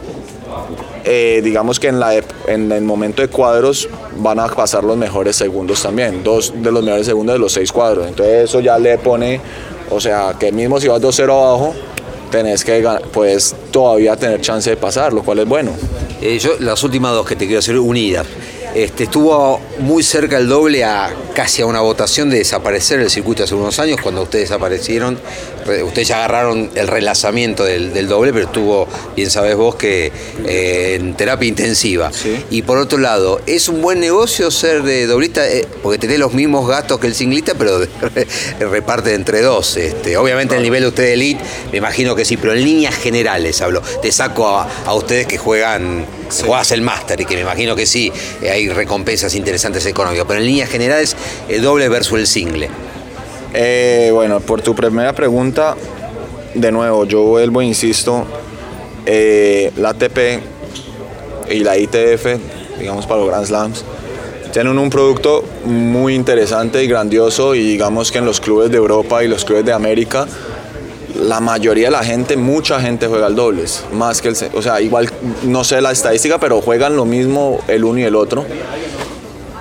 eh, 1.06 1.42
digamos 1.44 1.80
que 1.80 1.88
en, 1.88 2.00
la, 2.00 2.14
en 2.48 2.72
el 2.72 2.82
momento 2.84 3.22
de 3.22 3.28
cuadros 3.30 3.90
van 4.18 4.40
a 4.40 4.48
pasar 4.48 4.84
los 4.84 4.98
mejores 4.98 5.36
segundos 5.36 5.82
también, 5.82 6.24
dos 6.24 6.54
de 6.56 6.72
los 6.72 6.84
mejores 6.84 7.06
segundos 7.06 7.36
de 7.36 7.40
los 7.40 7.52
seis 7.54 7.72
cuadros. 7.72 8.08
Entonces 8.08 8.50
eso 8.50 8.60
ya 8.60 8.78
le 8.80 8.98
pone, 8.98 9.40
o 9.90 10.00
sea, 10.00 10.36
que 10.40 10.52
mismo 10.52 10.80
si 10.80 10.88
vas 10.88 11.02
2-0 11.02 11.24
abajo, 11.24 11.74
tenés 12.34 12.64
que 12.64 12.84
pues 13.12 13.56
todavía 13.70 14.16
tener 14.16 14.42
chance 14.42 14.68
de 14.68 14.76
pasar, 14.76 15.14
lo 15.14 15.22
cual 15.22 15.40
es 15.40 15.46
bueno. 15.46 15.72
Eh, 16.20 16.40
yo, 16.40 16.54
las 16.60 16.82
últimas 16.84 17.12
dos 17.12 17.28
que 17.28 17.36
te 17.36 17.46
quiero 17.46 17.60
hacer 17.60 17.78
unidas. 17.78 18.26
Este, 18.74 19.04
estuvo 19.04 19.62
muy 19.82 20.02
cerca 20.02 20.38
el 20.38 20.50
doble 20.50 20.84
a 20.84 21.14
casi 21.36 21.62
a 21.62 21.68
una 21.68 21.82
votación 21.82 22.32
de 22.32 22.40
desaparecer 22.40 23.00
el 23.02 23.12
circuito 23.12 23.44
hace 23.44 23.54
unos 23.54 23.78
años, 23.78 24.02
cuando 24.02 24.24
ustedes 24.24 24.50
desaparecieron. 24.50 25.20
Ustedes 25.84 26.08
ya 26.08 26.18
agarraron 26.18 26.70
el 26.76 26.88
relanzamiento 26.88 27.64
del, 27.64 27.94
del 27.94 28.08
doble, 28.08 28.34
pero 28.34 28.46
estuvo, 28.46 28.88
bien 29.16 29.30
sabes 29.30 29.56
vos, 29.56 29.76
que 29.76 30.12
eh, 30.46 30.98
en 31.00 31.16
terapia 31.16 31.48
intensiva. 31.48 32.12
Sí. 32.12 32.44
Y 32.50 32.62
por 32.64 32.78
otro 32.78 32.98
lado, 32.98 33.42
¿es 33.46 33.70
un 33.70 33.82
buen 33.82 34.00
negocio 34.00 34.52
ser 34.52 34.84
de 34.84 35.08
doblista? 35.08 35.48
Eh, 35.48 35.68
porque 35.82 35.98
tenés 35.98 36.20
los 36.20 36.34
mismos 36.34 36.68
gastos 36.68 37.00
que 37.00 37.08
el 37.08 37.16
singlista, 37.16 37.54
pero 37.58 37.80
reparte 38.60 39.14
entre 39.14 39.42
dos. 39.42 39.78
Este, 39.78 40.18
obviamente 40.18 40.56
el 40.56 40.64
nivel 40.64 40.82
de 40.84 40.88
usted 40.90 41.04
de 41.04 41.14
elite, 41.14 41.44
me 41.72 41.78
imagino 41.78 42.16
que 42.16 42.26
sí, 42.26 42.38
pero 42.38 42.54
en 42.54 42.64
líneas 42.64 42.96
generales 42.96 43.62
hablo. 43.62 43.82
Te 44.02 44.12
saco 44.12 44.48
a, 44.48 44.68
a 44.86 44.94
ustedes 44.94 45.28
que 45.28 45.38
juegan, 45.38 46.06
jugás 46.44 46.72
el 46.72 46.82
máster 46.82 47.22
y 47.22 47.26
que 47.26 47.36
me 47.36 47.42
imagino 47.42 47.76
que 47.76 47.86
sí, 47.86 48.12
eh, 48.42 48.50
hay 48.50 48.70
recompensas 48.70 49.36
interesantes 49.36 49.86
económicas, 49.86 50.26
pero 50.28 50.40
en 50.40 50.46
líneas 50.46 50.70
generales, 50.70 51.16
el 51.48 51.62
doble 51.62 51.90
versus 51.90 52.20
el 52.20 52.28
single. 52.28 52.70
Eh, 53.54 54.10
bueno, 54.12 54.40
por 54.40 54.62
tu 54.62 54.74
primera 54.74 55.14
pregunta, 55.14 55.76
de 56.56 56.72
nuevo, 56.72 57.06
yo 57.06 57.22
vuelvo 57.22 57.62
e 57.62 57.66
insisto, 57.66 58.26
eh, 59.06 59.72
la 59.78 59.90
ATP 59.90 60.42
y 61.52 61.60
la 61.60 61.78
ITF, 61.78 62.26
digamos 62.80 63.06
para 63.06 63.20
los 63.20 63.30
Grand 63.30 63.46
Slams, 63.46 63.86
tienen 64.52 64.80
un 64.80 64.90
producto 64.90 65.44
muy 65.66 66.16
interesante 66.16 66.84
y 66.84 66.88
grandioso 66.88 67.54
y 67.54 67.62
digamos 67.62 68.12
que 68.12 68.20
en 68.20 68.26
los 68.26 68.40
clubes 68.40 68.72
de 68.72 68.78
Europa 68.78 69.24
y 69.24 69.28
los 69.28 69.46
clubes 69.46 69.66
de 69.66 69.74
América, 69.74 70.28
la 71.16 71.40
mayoría 71.40 71.88
de 71.88 71.92
la 71.92 72.04
gente, 72.04 72.38
mucha 72.38 72.80
gente 72.80 73.08
juega 73.08 73.28
al 73.28 73.36
dobles, 73.36 73.84
más 73.94 74.22
que 74.22 74.30
el, 74.30 74.36
o 74.54 74.62
sea, 74.64 74.82
igual 74.82 75.10
no 75.44 75.64
sé 75.64 75.80
la 75.80 75.92
estadística, 75.92 76.40
pero 76.40 76.60
juegan 76.62 76.96
lo 76.96 77.06
mismo 77.06 77.60
el 77.68 77.84
uno 77.84 78.00
y 78.00 78.04
el 78.04 78.16
otro. 78.16 78.46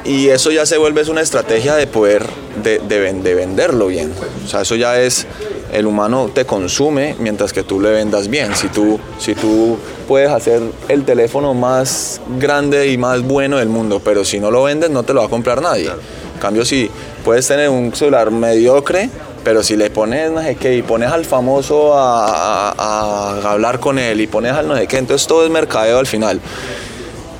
Y 0.04 0.28
eso 0.30 0.50
ya 0.50 0.66
se 0.66 0.78
vuelve 0.78 1.08
una 1.08 1.20
estrategia 1.20 1.74
de 1.76 1.86
poder, 1.86 2.26
de, 2.62 2.80
de 2.80 2.98
ven- 2.98 3.22
de 3.22 3.34
venderlo 3.34 3.86
bien. 3.86 4.12
O 4.44 4.48
sea, 4.48 4.62
eso 4.62 4.74
ya 4.74 5.00
es, 5.00 5.26
el 5.72 5.86
humano 5.86 6.28
te 6.34 6.44
consume 6.44 7.14
mientras 7.20 7.52
que 7.52 7.62
tú 7.62 7.80
le 7.80 7.90
vendas 7.90 8.26
bien. 8.28 8.54
Si 8.56 8.66
tú, 8.68 8.98
si 9.20 9.34
tú 9.36 9.78
puedes 10.08 10.30
hacer 10.30 10.60
el 10.88 11.04
teléfono 11.04 11.54
más 11.54 12.20
grande 12.40 12.88
y 12.88 12.98
más 12.98 13.22
bueno 13.22 13.58
del 13.58 13.68
mundo, 13.68 14.00
pero 14.04 14.24
si 14.24 14.40
no 14.40 14.50
lo 14.50 14.64
vendes 14.64 14.90
no 14.90 15.04
te 15.04 15.14
lo 15.14 15.20
va 15.20 15.26
a 15.26 15.30
comprar 15.30 15.62
nadie. 15.62 15.86
En 15.88 16.40
cambio, 16.40 16.64
si 16.64 16.90
puedes 17.24 17.46
tener 17.46 17.68
un 17.68 17.94
celular 17.94 18.32
mediocre, 18.32 19.08
pero 19.44 19.62
si 19.62 19.76
le 19.76 19.88
pones 19.90 20.32
no 20.32 20.42
sé 20.42 20.56
qué 20.56 20.74
y 20.76 20.82
pones 20.82 21.12
al 21.12 21.24
famoso 21.24 21.92
a, 21.94 23.42
hablar 23.52 23.78
con 23.78 24.00
él 24.00 24.20
y 24.20 24.26
pones 24.26 24.52
al 24.52 24.66
no 24.66 24.76
sé 24.76 24.88
qué, 24.88 24.98
entonces 24.98 25.28
todo 25.28 25.44
es 25.44 25.50
mercadeo 25.50 25.98
al 26.00 26.06
final. 26.08 26.40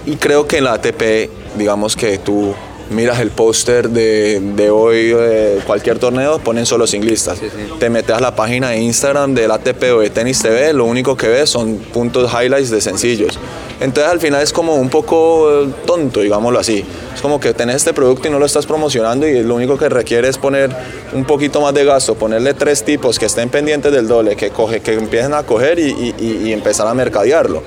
Y 0.07 0.17
creo 0.17 0.47
que 0.47 0.61
la 0.61 0.75
ATP, 0.75 1.31
digamos 1.57 1.97
que 1.97 2.19
tú 2.19 2.55
miras 2.91 3.21
el 3.21 3.31
póster 3.31 3.89
de, 3.89 4.39
de 4.41 4.71
hoy, 4.71 5.07
de 5.09 5.61
cualquier 5.67 5.99
torneo, 5.99 6.39
ponen 6.41 6.67
solo 6.67 6.87
singlistas. 6.87 7.39
Te 7.79 7.89
metes 7.89 8.15
a 8.15 8.21
la 8.21 8.35
página 8.37 8.71
de 8.71 8.79
Instagram 8.81 9.35
del 9.35 9.51
ATP 9.51 9.83
o 9.97 10.01
de 10.01 10.11
Tenis 10.11 10.41
TV, 10.43 10.73
lo 10.75 10.85
único 10.85 11.17
que 11.17 11.29
ves 11.29 11.49
son 11.49 11.77
puntos 11.77 12.31
highlights 12.33 12.71
de 12.71 12.81
sencillos. 12.83 13.39
Entonces 13.81 14.13
al 14.13 14.21
final 14.21 14.43
es 14.43 14.53
como 14.53 14.75
un 14.75 14.91
poco 14.91 15.63
eh, 15.65 15.69
tonto, 15.87 16.21
digámoslo 16.21 16.59
así. 16.59 16.85
Es 17.15 17.23
como 17.23 17.41
que 17.41 17.55
tenés 17.55 17.77
este 17.77 17.95
producto 17.95 18.29
y 18.29 18.31
no 18.31 18.39
lo 18.39 18.45
estás 18.47 18.67
promocionando 18.67 19.27
y 19.27 19.43
lo 19.43 19.55
único 19.55 19.79
que 19.79 19.89
requiere 19.89 20.29
es 20.29 20.37
poner 20.37 20.71
un 21.15 21.25
poquito 21.25 21.61
más 21.63 21.73
de 21.73 21.85
gasto, 21.87 22.15
ponerle 22.15 22.53
tres 22.53 22.85
tipos 22.85 23.19
que 23.19 23.27
estén 23.27 23.49
pendientes 23.49 23.91
del 23.91 24.07
doble, 24.07 24.37
que, 24.37 24.51
coge, 24.51 24.81
que 24.81 24.93
empiecen 24.95 25.33
a 25.33 25.45
coger 25.45 25.79
y, 25.79 26.15
y- 26.19 26.43
y 26.49 26.53
empezar 26.53 26.87
a 26.87 26.95
mercadearlo. 26.95 27.63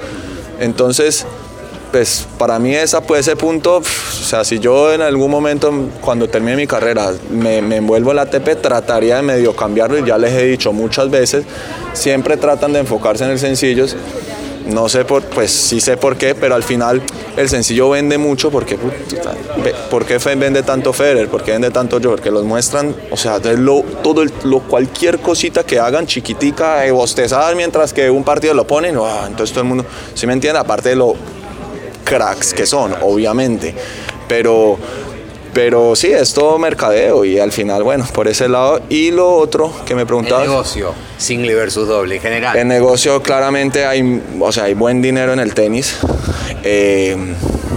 Entonces, 0.59 1.25
pues 1.95 2.27
para 2.37 2.59
mí 2.59 2.75
esa, 2.75 2.99
pues, 2.99 3.21
ese 3.21 3.37
punto, 3.37 3.79
pf, 3.79 4.21
o 4.21 4.25
sea, 4.25 4.43
si 4.43 4.59
yo 4.59 4.91
en 4.91 5.01
algún 5.01 5.31
momento 5.31 5.71
cuando 6.01 6.27
termine 6.27 6.57
mi 6.57 6.67
carrera 6.67 7.13
me, 7.31 7.59
envuelvo 7.59 8.09
en 8.09 8.17
la 8.17 8.23
ATP, 8.23 8.61
trataría 8.61 9.15
de 9.15 9.21
medio 9.21 9.55
cambiarlo 9.55 9.97
y 9.99 10.05
ya 10.05 10.17
les 10.17 10.33
he 10.33 10.43
dicho 10.43 10.73
muchas 10.73 11.09
veces, 11.09 11.45
siempre 11.93 12.35
tratan 12.35 12.73
de 12.73 12.79
enfocarse 12.79 13.23
en 13.23 13.29
el 13.29 13.39
sencillos. 13.39 13.95
No 14.67 14.89
sé 14.89 15.05
por, 15.05 15.23
pues 15.23 15.51
sí 15.51 15.79
sé 15.79 15.95
por 15.95 16.17
qué, 16.17 16.35
pero 16.35 16.55
al 16.55 16.63
final 16.63 17.01
el 17.37 17.47
sencillo 17.47 17.91
vende 17.91 18.17
mucho 18.17 18.51
porque, 18.51 18.77
¿por 19.89 20.05
qué 20.05 20.17
vende 20.35 20.63
tanto 20.63 20.91
Federer? 20.91 21.29
¿Por 21.29 21.43
qué 21.43 21.51
vende 21.51 21.71
tanto 21.71 22.01
yo? 22.01 22.09
Porque 22.09 22.29
los 22.29 22.43
muestran, 22.43 22.93
o 23.09 23.15
sea, 23.15 23.39
lo, 23.39 23.83
todo 24.03 24.25
lo, 24.43 24.59
cualquier 24.59 25.19
cosita 25.19 25.63
que 25.63 25.79
hagan 25.79 26.07
chiquitica, 26.07 26.85
eh, 26.85 26.91
bostezar 26.91 27.55
mientras 27.55 27.93
que 27.93 28.09
un 28.09 28.25
partido 28.25 28.53
lo 28.53 28.67
ponen, 28.67 28.97
ah, 28.97 29.23
entonces 29.27 29.53
todo 29.53 29.61
el 29.61 29.69
mundo, 29.69 29.85
¿sí 30.13 30.27
me 30.27 30.33
entiende? 30.33 30.59
Aparte 30.59 30.89
de 30.89 30.97
lo 30.97 31.15
cracks 32.05 32.53
que 32.53 32.65
son, 32.65 32.93
obviamente. 33.01 33.75
Pero, 34.29 34.77
pero 35.53 35.95
sí, 35.95 36.07
es 36.11 36.33
todo 36.33 36.57
mercadeo 36.57 37.23
y 37.25 37.39
al 37.39 37.51
final, 37.51 37.83
bueno, 37.83 38.05
por 38.13 38.27
ese 38.27 38.47
lado. 38.47 38.79
Y 38.89 39.11
lo 39.11 39.35
otro 39.35 39.71
que 39.85 39.95
me 39.95 40.01
El 40.01 40.07
preguntabas. 40.07 40.47
negocio, 40.47 40.93
single 41.17 41.53
versus 41.55 41.87
doble, 41.87 42.15
en 42.15 42.21
general. 42.21 42.57
En 42.57 42.67
negocio 42.67 43.21
claramente 43.21 43.85
hay, 43.85 44.21
o 44.39 44.51
sea, 44.51 44.63
hay 44.65 44.73
buen 44.73 45.01
dinero 45.01 45.33
en 45.33 45.39
el 45.39 45.53
tenis. 45.53 45.97
Eh, 46.63 47.15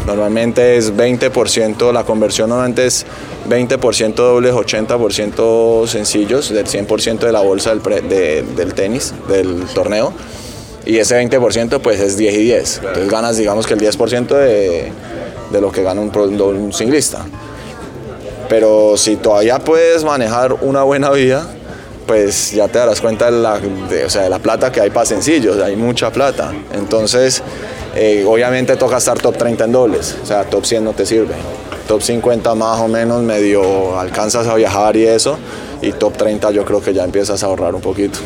normalmente 0.06 0.76
es 0.78 0.94
20%, 0.96 1.92
la 1.92 2.04
conversión 2.04 2.48
normalmente 2.48 2.86
es 2.86 3.04
20% 3.48 4.14
dobles, 4.14 4.54
80% 4.54 5.86
sencillos, 5.86 6.48
del 6.50 6.66
100% 6.66 7.18
de 7.26 7.32
la 7.32 7.40
bolsa 7.40 7.70
del, 7.70 7.80
pre- 7.80 8.00
de- 8.00 8.42
del 8.42 8.74
tenis, 8.74 9.12
del 9.28 9.64
torneo. 9.74 10.12
Y 10.88 10.96
ese 10.96 11.22
20% 11.22 11.80
pues 11.80 12.00
es 12.00 12.16
10 12.16 12.34
y 12.34 12.42
10. 12.44 12.76
Entonces 12.78 13.10
ganas 13.10 13.36
digamos 13.36 13.66
que 13.66 13.74
el 13.74 13.80
10% 13.80 14.26
de, 14.26 14.90
de 15.50 15.60
lo 15.60 15.70
que 15.70 15.82
gana 15.82 16.00
un, 16.00 16.40
un 16.40 16.72
singlista. 16.72 17.26
Pero 18.48 18.96
si 18.96 19.16
todavía 19.16 19.58
puedes 19.58 20.02
manejar 20.02 20.54
una 20.62 20.84
buena 20.84 21.10
vida, 21.10 21.46
pues 22.06 22.52
ya 22.52 22.68
te 22.68 22.78
darás 22.78 23.02
cuenta 23.02 23.26
de 23.26 23.32
la, 23.32 23.60
de, 23.60 24.06
o 24.06 24.08
sea, 24.08 24.22
de 24.22 24.30
la 24.30 24.38
plata 24.38 24.72
que 24.72 24.80
hay 24.80 24.88
para 24.88 25.04
sencillos, 25.04 25.60
hay 25.62 25.76
mucha 25.76 26.10
plata. 26.10 26.54
Entonces, 26.72 27.42
eh, 27.94 28.24
obviamente 28.26 28.74
toca 28.76 28.96
estar 28.96 29.18
top 29.18 29.36
30 29.36 29.64
en 29.64 29.72
dobles, 29.72 30.16
o 30.22 30.26
sea, 30.26 30.44
top 30.44 30.64
100 30.64 30.84
no 30.84 30.94
te 30.94 31.04
sirve. 31.04 31.34
Top 31.86 32.00
50 32.00 32.54
más 32.54 32.80
o 32.80 32.88
menos 32.88 33.20
medio 33.20 34.00
alcanzas 34.00 34.46
a 34.46 34.54
viajar 34.54 34.96
y 34.96 35.04
eso, 35.04 35.36
y 35.82 35.92
top 35.92 36.16
30 36.16 36.50
yo 36.52 36.64
creo 36.64 36.80
que 36.80 36.94
ya 36.94 37.04
empiezas 37.04 37.42
a 37.42 37.46
ahorrar 37.46 37.74
un 37.74 37.82
poquito. 37.82 38.20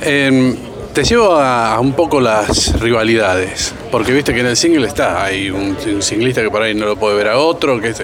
Em, 0.00 0.56
te 0.98 1.04
llevo 1.04 1.32
a, 1.36 1.74
a 1.74 1.80
un 1.80 1.92
poco 1.92 2.20
las 2.20 2.80
rivalidades, 2.80 3.72
porque 3.92 4.10
viste 4.10 4.34
que 4.34 4.40
en 4.40 4.46
el 4.46 4.56
single 4.56 4.88
está, 4.88 5.22
hay 5.22 5.48
un, 5.48 5.76
un 5.94 6.02
singlista 6.02 6.42
que 6.42 6.50
por 6.50 6.60
ahí 6.60 6.74
no 6.74 6.86
lo 6.86 6.96
puede 6.96 7.14
ver 7.14 7.28
a 7.28 7.38
otro, 7.38 7.80
que 7.80 7.90
es- 7.90 8.02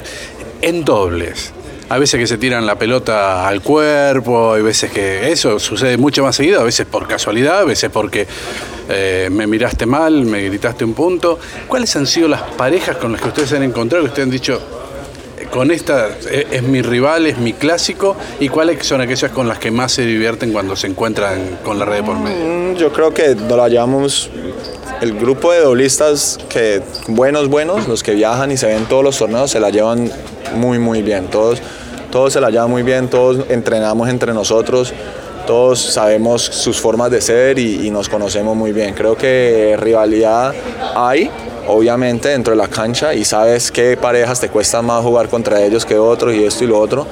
en 0.63 0.85
dobles. 0.85 1.53
A 1.89 1.99
veces 1.99 2.21
que 2.21 2.29
se 2.29 2.39
tiran 2.39 2.65
la 2.67 2.77
pelota 2.79 3.49
al 3.49 3.63
cuerpo, 3.63 4.53
hay 4.55 4.63
veces 4.63 4.93
que 4.93 5.33
eso 5.33 5.59
sucede 5.59 5.97
mucho 5.97 6.23
más 6.23 6.37
seguido, 6.37 6.61
a 6.61 6.63
veces 6.63 6.87
por 6.87 7.09
casualidad, 7.09 7.59
a 7.63 7.65
veces 7.65 7.91
porque 7.91 8.29
eh, 8.89 9.29
me 9.29 9.49
miraste 9.49 9.87
mal, 9.87 10.25
me 10.25 10.45
gritaste 10.45 10.85
un 10.85 10.95
punto. 10.95 11.41
¿Cuáles 11.67 11.97
han 11.97 12.07
sido 12.07 12.29
las 12.29 12.43
parejas 12.43 12.97
con 12.99 13.11
las 13.11 13.21
que 13.21 13.27
ustedes 13.27 13.49
se 13.49 13.57
han 13.57 13.65
encontrado 13.65 14.05
que 14.05 14.09
ustedes 14.11 14.27
han 14.27 14.31
dicho, 14.31 14.84
con 15.55 15.71
esta 15.71 16.09
eh, 16.29 16.49
es 16.51 16.65
mi 16.65 16.83
rival, 16.83 17.27
es 17.27 17.39
mi 17.39 17.53
clásico, 17.53 18.17
y 18.41 18.49
cuáles 18.49 18.85
son 18.85 19.01
aquellas 19.01 19.31
con 19.31 19.47
las 19.47 19.61
que 19.61 19.71
más 19.71 19.93
se 19.93 20.05
divierten 20.05 20.53
cuando 20.53 20.75
se 20.75 20.89
encuentran 20.89 21.61
con 21.63 21.79
la 21.79 21.85
red 21.85 22.03
por 22.03 22.19
medio? 22.19 22.45
Mm, 22.45 22.75
Yo 22.75 22.93
creo 22.93 23.15
que 23.15 23.37
nos 23.37 23.57
la 23.57 23.69
llevamos 23.69 24.31
el 25.01 25.17
grupo 25.17 25.53
de 25.53 25.61
doblistas 25.61 26.41
que 26.49 26.83
buenos, 27.07 27.49
buenos, 27.49 27.87
los 27.87 28.03
que 28.03 28.15
viajan 28.15 28.51
y 28.51 28.57
se 28.57 28.67
ven 28.67 28.87
todos 28.87 29.05
los 29.05 29.17
torneos, 29.17 29.49
se 29.49 29.61
la 29.61 29.71
llevan 29.71 30.11
muy, 30.57 30.81
muy 30.81 31.03
bien. 31.03 31.29
Todos, 31.29 31.63
todos 32.11 32.33
se 32.33 32.41
la 32.41 32.51
llevan 32.51 32.71
muy 32.71 32.83
bien, 32.83 33.07
todos 33.07 33.49
entrenamos 33.49 34.09
entre 34.09 34.35
nosotros, 34.35 34.93
todos 35.47 35.79
sabemos 35.79 36.43
sus 36.43 36.81
formas 36.81 37.13
de 37.13 37.21
ser 37.21 37.61
y 37.61 37.91
nos 37.93 38.09
conocemos 38.09 38.57
muy 38.57 38.73
bien. 38.73 38.93
Creo 38.93 39.17
que 39.17 39.77
rivalidad 39.79 40.53
hay, 40.97 41.31
obviamente, 41.67 42.29
dentro 42.29 42.53
de 42.53 42.59
la 42.59 42.69
cancha 42.69 43.15
y 43.15 43.25
sabes 43.25 43.71
qué 43.71 43.97
parejas 43.97 44.41
te 44.41 44.49
cuesta 44.49 44.83
más 44.83 45.03
jugar 45.03 45.29
contra 45.29 45.63
ellos 45.63 45.85
que 45.85 45.99
otros 45.99 46.35
y 46.35 46.45
esto 46.45 46.65
y 46.65 46.67
lo 46.67 46.79
otro. 46.79 47.07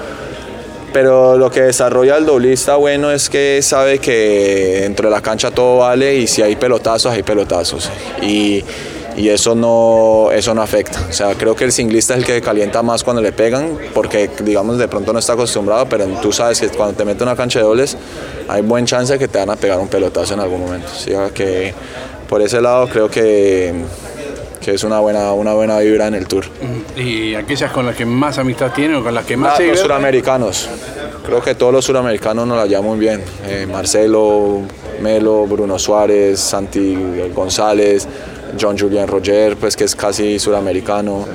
Pero 0.92 1.38
lo 1.38 1.50
que 1.50 1.62
desarrolla 1.62 2.18
el 2.18 2.26
doblista 2.26 2.76
bueno 2.76 3.10
es 3.10 3.30
que 3.30 3.60
sabe 3.62 3.98
que 3.98 4.80
dentro 4.82 5.08
de 5.08 5.14
la 5.14 5.22
cancha 5.22 5.50
todo 5.50 5.78
vale 5.78 6.16
y 6.16 6.26
si 6.26 6.42
hay 6.42 6.56
pelotazos, 6.56 7.12
hay 7.12 7.22
pelotazos. 7.22 7.88
Y, 8.20 8.62
y 9.16 9.28
eso, 9.28 9.54
no, 9.54 10.30
eso 10.32 10.54
no 10.54 10.62
afecta. 10.62 11.00
O 11.08 11.12
sea, 11.12 11.34
creo 11.34 11.56
que 11.56 11.64
el 11.64 11.72
singlista 11.72 12.14
es 12.14 12.20
el 12.20 12.26
que 12.26 12.40
calienta 12.42 12.82
más 12.82 13.04
cuando 13.04 13.22
le 13.22 13.32
pegan, 13.32 13.78
porque 13.94 14.30
digamos 14.40 14.78
de 14.78 14.88
pronto 14.88 15.12
no 15.12 15.18
está 15.18 15.32
acostumbrado, 15.32 15.86
pero 15.86 16.06
tú 16.20 16.30
sabes 16.30 16.60
que 16.60 16.68
cuando 16.68 16.94
te 16.94 17.04
mete 17.04 17.22
una 17.22 17.36
cancha 17.36 17.58
de 17.58 17.64
dobles 17.64 17.96
hay 18.48 18.62
buen 18.62 18.84
chance 18.84 19.14
de 19.14 19.18
que 19.18 19.28
te 19.28 19.38
van 19.38 19.50
a 19.50 19.56
pegar 19.56 19.78
un 19.78 19.88
pelotazo 19.88 20.34
en 20.34 20.40
algún 20.40 20.60
momento. 20.60 20.88
O 20.94 20.98
sea, 20.98 21.30
que 21.30 21.74
por 22.28 22.40
ese 22.42 22.60
lado 22.60 22.88
creo 22.88 23.10
que, 23.10 23.74
que 24.62 24.72
es 24.74 24.84
una 24.84 25.00
buena, 25.00 25.32
una 25.32 25.54
buena 25.54 25.78
vibra 25.80 26.06
en 26.06 26.14
el 26.14 26.26
tour. 26.26 26.44
¿Y 26.96 27.34
aquellas 27.34 27.72
con 27.72 27.84
las 27.84 27.96
que 27.96 28.06
más 28.06 28.38
amistad 28.38 28.72
tienen 28.72 28.96
o 28.96 29.02
con 29.02 29.12
las 29.14 29.24
que 29.26 29.36
más 29.36 29.58
Ah, 29.58 29.62
los 29.62 29.80
suramericanos. 29.80 30.68
Creo 31.26 31.42
que 31.42 31.54
todos 31.54 31.72
los 31.72 31.84
suramericanos 31.84 32.46
nos 32.46 32.56
la 32.56 32.66
llevan 32.66 32.84
muy 32.84 32.98
bien. 32.98 33.22
Eh, 33.46 33.66
Marcelo, 33.70 34.60
Melo, 35.00 35.46
Bruno 35.46 35.78
Suárez, 35.78 36.38
Santi 36.40 36.96
González, 37.34 38.06
John 38.60 38.78
Julian 38.78 39.08
Roger, 39.08 39.56
pues 39.56 39.76
que 39.76 39.84
es 39.84 39.96
casi 39.96 40.38
suramericano. 40.38 41.26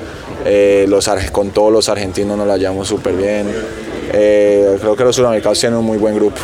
Eh, 0.44 0.86
los, 0.88 1.08
con 1.32 1.50
todos 1.50 1.72
los 1.72 1.88
argentinos 1.88 2.36
nos 2.38 2.46
la 2.46 2.56
llevamos 2.56 2.88
súper 2.88 3.14
bien. 3.14 3.46
Eh, 4.12 4.78
creo 4.80 4.96
que 4.96 5.04
los 5.04 5.14
suramericanos 5.14 5.60
tienen 5.60 5.78
un 5.78 5.84
muy 5.84 5.98
buen 5.98 6.14
grupo. 6.14 6.38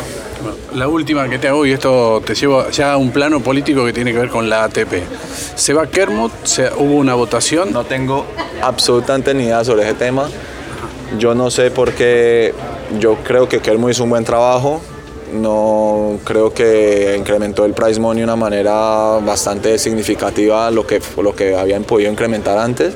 La 0.73 0.87
última 0.87 1.29
que 1.29 1.39
te 1.39 1.47
hago, 1.47 1.65
y 1.65 1.71
esto 1.71 2.21
te 2.25 2.35
llevo 2.35 2.69
ya 2.69 2.93
a 2.93 2.97
un 2.97 3.11
plano 3.11 3.39
político 3.39 3.85
que 3.85 3.93
tiene 3.93 4.11
que 4.11 4.19
ver 4.19 4.29
con 4.29 4.49
la 4.49 4.65
ATP. 4.65 4.93
Se 5.55 5.73
va 5.73 5.87
Kermut, 5.87 6.31
se, 6.43 6.69
hubo 6.77 6.95
una 6.95 7.13
votación. 7.13 7.71
No 7.71 7.85
tengo 7.85 8.25
absolutamente 8.61 9.33
ni 9.33 9.45
idea 9.45 9.63
sobre 9.63 9.83
ese 9.83 9.93
tema. 9.93 10.29
Yo 11.17 11.33
no 11.35 11.49
sé 11.49 11.71
por 11.71 11.93
qué. 11.93 12.53
Yo 12.99 13.15
creo 13.23 13.47
que 13.47 13.59
Kelmo 13.59 13.89
hizo 13.89 14.03
un 14.03 14.09
buen 14.09 14.25
trabajo. 14.25 14.81
No 15.33 16.19
creo 16.23 16.53
que 16.53 17.15
incrementó 17.17 17.65
el 17.65 17.73
price 17.73 17.99
money 17.99 18.19
de 18.19 18.25
una 18.25 18.35
manera 18.35 19.19
bastante 19.25 19.77
significativa 19.79 20.69
lo 20.71 20.85
que, 20.85 21.01
lo 21.21 21.35
que 21.35 21.55
habían 21.55 21.83
podido 21.83 22.11
incrementar 22.11 22.57
antes. 22.57 22.93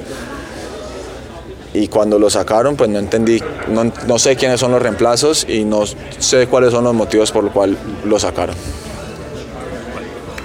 Y 1.73 1.87
cuando 1.87 2.17
lo 2.17 2.29
sacaron, 2.29 2.75
pues 2.75 2.89
no 2.89 2.99
entendí, 2.99 3.41
no, 3.67 3.91
no 4.07 4.19
sé 4.19 4.35
quiénes 4.35 4.59
son 4.59 4.71
los 4.71 4.81
reemplazos 4.81 5.45
y 5.47 5.63
no 5.63 5.83
sé 5.85 6.47
cuáles 6.47 6.71
son 6.71 6.83
los 6.83 6.93
motivos 6.93 7.31
por 7.31 7.43
los 7.43 7.53
cuales 7.53 7.77
lo 8.05 8.19
sacaron. 8.19 8.55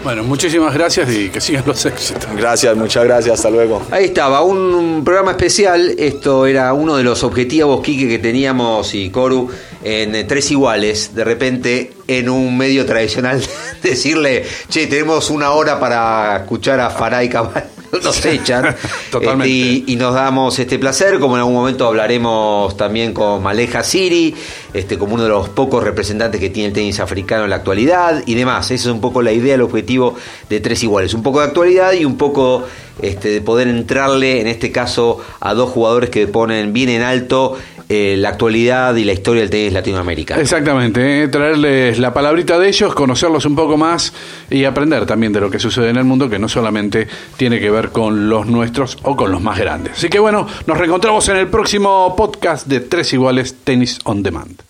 Bueno, 0.04 0.22
muchísimas 0.22 0.74
gracias 0.74 1.10
y 1.10 1.30
que 1.30 1.40
sigan 1.40 1.64
los 1.66 1.86
éxitos. 1.86 2.28
Gracias, 2.36 2.76
muchas 2.76 3.04
gracias, 3.04 3.36
hasta 3.36 3.48
luego. 3.48 3.80
Ahí 3.90 4.04
estaba, 4.04 4.42
un, 4.42 4.58
un 4.58 5.02
programa 5.02 5.30
especial. 5.30 5.94
Esto 5.96 6.44
era 6.44 6.74
uno 6.74 6.98
de 6.98 7.02
los 7.02 7.24
objetivos, 7.24 7.80
Quique, 7.82 8.06
que 8.06 8.18
teníamos 8.18 8.94
y 8.94 9.08
Coru 9.08 9.48
en 9.82 10.14
eh, 10.14 10.24
Tres 10.24 10.50
Iguales. 10.50 11.14
De 11.14 11.24
repente, 11.24 11.94
en 12.06 12.28
un 12.28 12.54
medio 12.58 12.84
tradicional, 12.84 13.42
decirle, 13.82 14.44
che, 14.68 14.86
tenemos 14.88 15.30
una 15.30 15.52
hora 15.52 15.80
para 15.80 16.36
escuchar 16.36 16.80
a 16.80 16.90
Faray 16.90 17.30
Cabal. 17.30 17.64
Nos 18.03 18.24
echan. 18.24 18.74
Totalmente. 19.11 19.45
Este, 19.47 19.90
y, 19.90 19.95
y 19.95 19.97
nos 19.97 20.14
damos 20.14 20.59
este 20.59 20.78
placer, 20.78 21.18
como 21.18 21.36
en 21.36 21.40
algún 21.40 21.55
momento 21.55 21.86
hablaremos 21.86 22.76
también 22.76 23.12
con 23.12 23.42
Maleja 23.42 23.82
Siri, 23.82 24.34
este, 24.72 24.99
como 24.99 25.14
uno 25.14 25.24
de 25.24 25.28
los 25.28 25.49
pocos 25.51 25.82
representantes 25.84 26.40
que 26.40 26.51
tiene 26.51 26.68
el 26.68 26.72
tenis 26.72 27.01
africano 27.01 27.45
en 27.45 27.51
la 27.51 27.57
actualidad 27.57 28.22
y 28.26 28.34
demás. 28.34 28.70
Esa 28.70 28.88
es 28.88 28.95
un 28.95 29.01
poco 29.01 29.22
la 29.22 29.32
idea, 29.32 29.55
el 29.55 29.62
objetivo 29.62 30.16
de 30.49 30.61
Tres 30.61 30.82
Iguales. 30.82 31.14
Un 31.14 31.22
poco 31.22 31.40
de 31.40 31.47
actualidad 31.47 31.92
y 31.92 32.05
un 32.05 32.16
poco 32.16 32.64
este, 33.03 33.28
de 33.28 33.40
poder 33.40 33.68
entrarle, 33.68 34.40
en 34.40 34.47
este 34.47 34.70
caso, 34.70 35.20
a 35.40 35.55
dos 35.55 35.70
jugadores 35.70 36.11
que 36.11 36.26
ponen 36.26 36.72
bien 36.72 36.88
en 36.88 37.03
alto 37.03 37.57
eh, 37.89 38.16
la 38.18 38.30
actualidad 38.30 38.95
y 38.97 39.05
la 39.05 39.12
historia 39.12 39.43
del 39.43 39.51
tenis 39.51 39.72
latinoamericano. 39.72 40.41
Exactamente, 40.41 41.22
eh, 41.22 41.28
traerles 41.28 41.99
la 41.99 42.14
palabrita 42.14 42.59
de 42.59 42.68
ellos, 42.68 42.95
conocerlos 42.95 43.45
un 43.45 43.55
poco 43.55 43.76
más 43.76 44.12
y 44.51 44.64
aprender 44.64 45.07
también 45.07 45.32
de 45.32 45.41
lo 45.41 45.51
que 45.51 45.59
sucede 45.59 45.91
en 45.91 45.97
el 45.97 46.05
mundo, 46.05 46.28
que 46.28 46.39
no 46.39 46.49
solamente 46.49 47.07
tiene 47.37 47.61
que 47.61 47.70
ver 47.70 47.91
con 47.91 48.28
los 48.28 48.47
nuestros 48.47 48.99
o 49.03 49.16
con 49.16 49.30
los 49.30 49.43
más 49.43 49.59
grandes. 49.59 49.95
Así 49.99 50.09
que 50.09 50.18
bueno, 50.18 50.47
nos 50.66 50.78
reencontramos 50.78 51.28
en 51.28 51.37
el 51.37 51.49
próximo 51.49 52.14
podcast 52.16 52.66
de 52.66 52.80
Tres 52.80 53.12
Iguales 53.12 53.57
Tenis 53.64 53.99
on 54.05 54.22
Demand. 54.22 54.62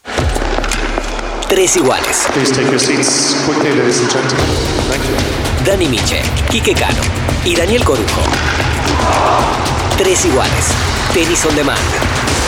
Tres 1.48 1.76
iguales. 1.76 2.26
Dani 5.64 5.86
Miche, 5.86 6.20
Quique 6.50 6.74
Cano 6.74 7.00
y 7.44 7.54
Daniel 7.54 7.84
Corujo. 7.84 8.22
Tres 9.96 10.24
iguales. 10.24 10.72
Tenis 11.12 11.44
on 11.46 11.54
demand. 11.54 12.43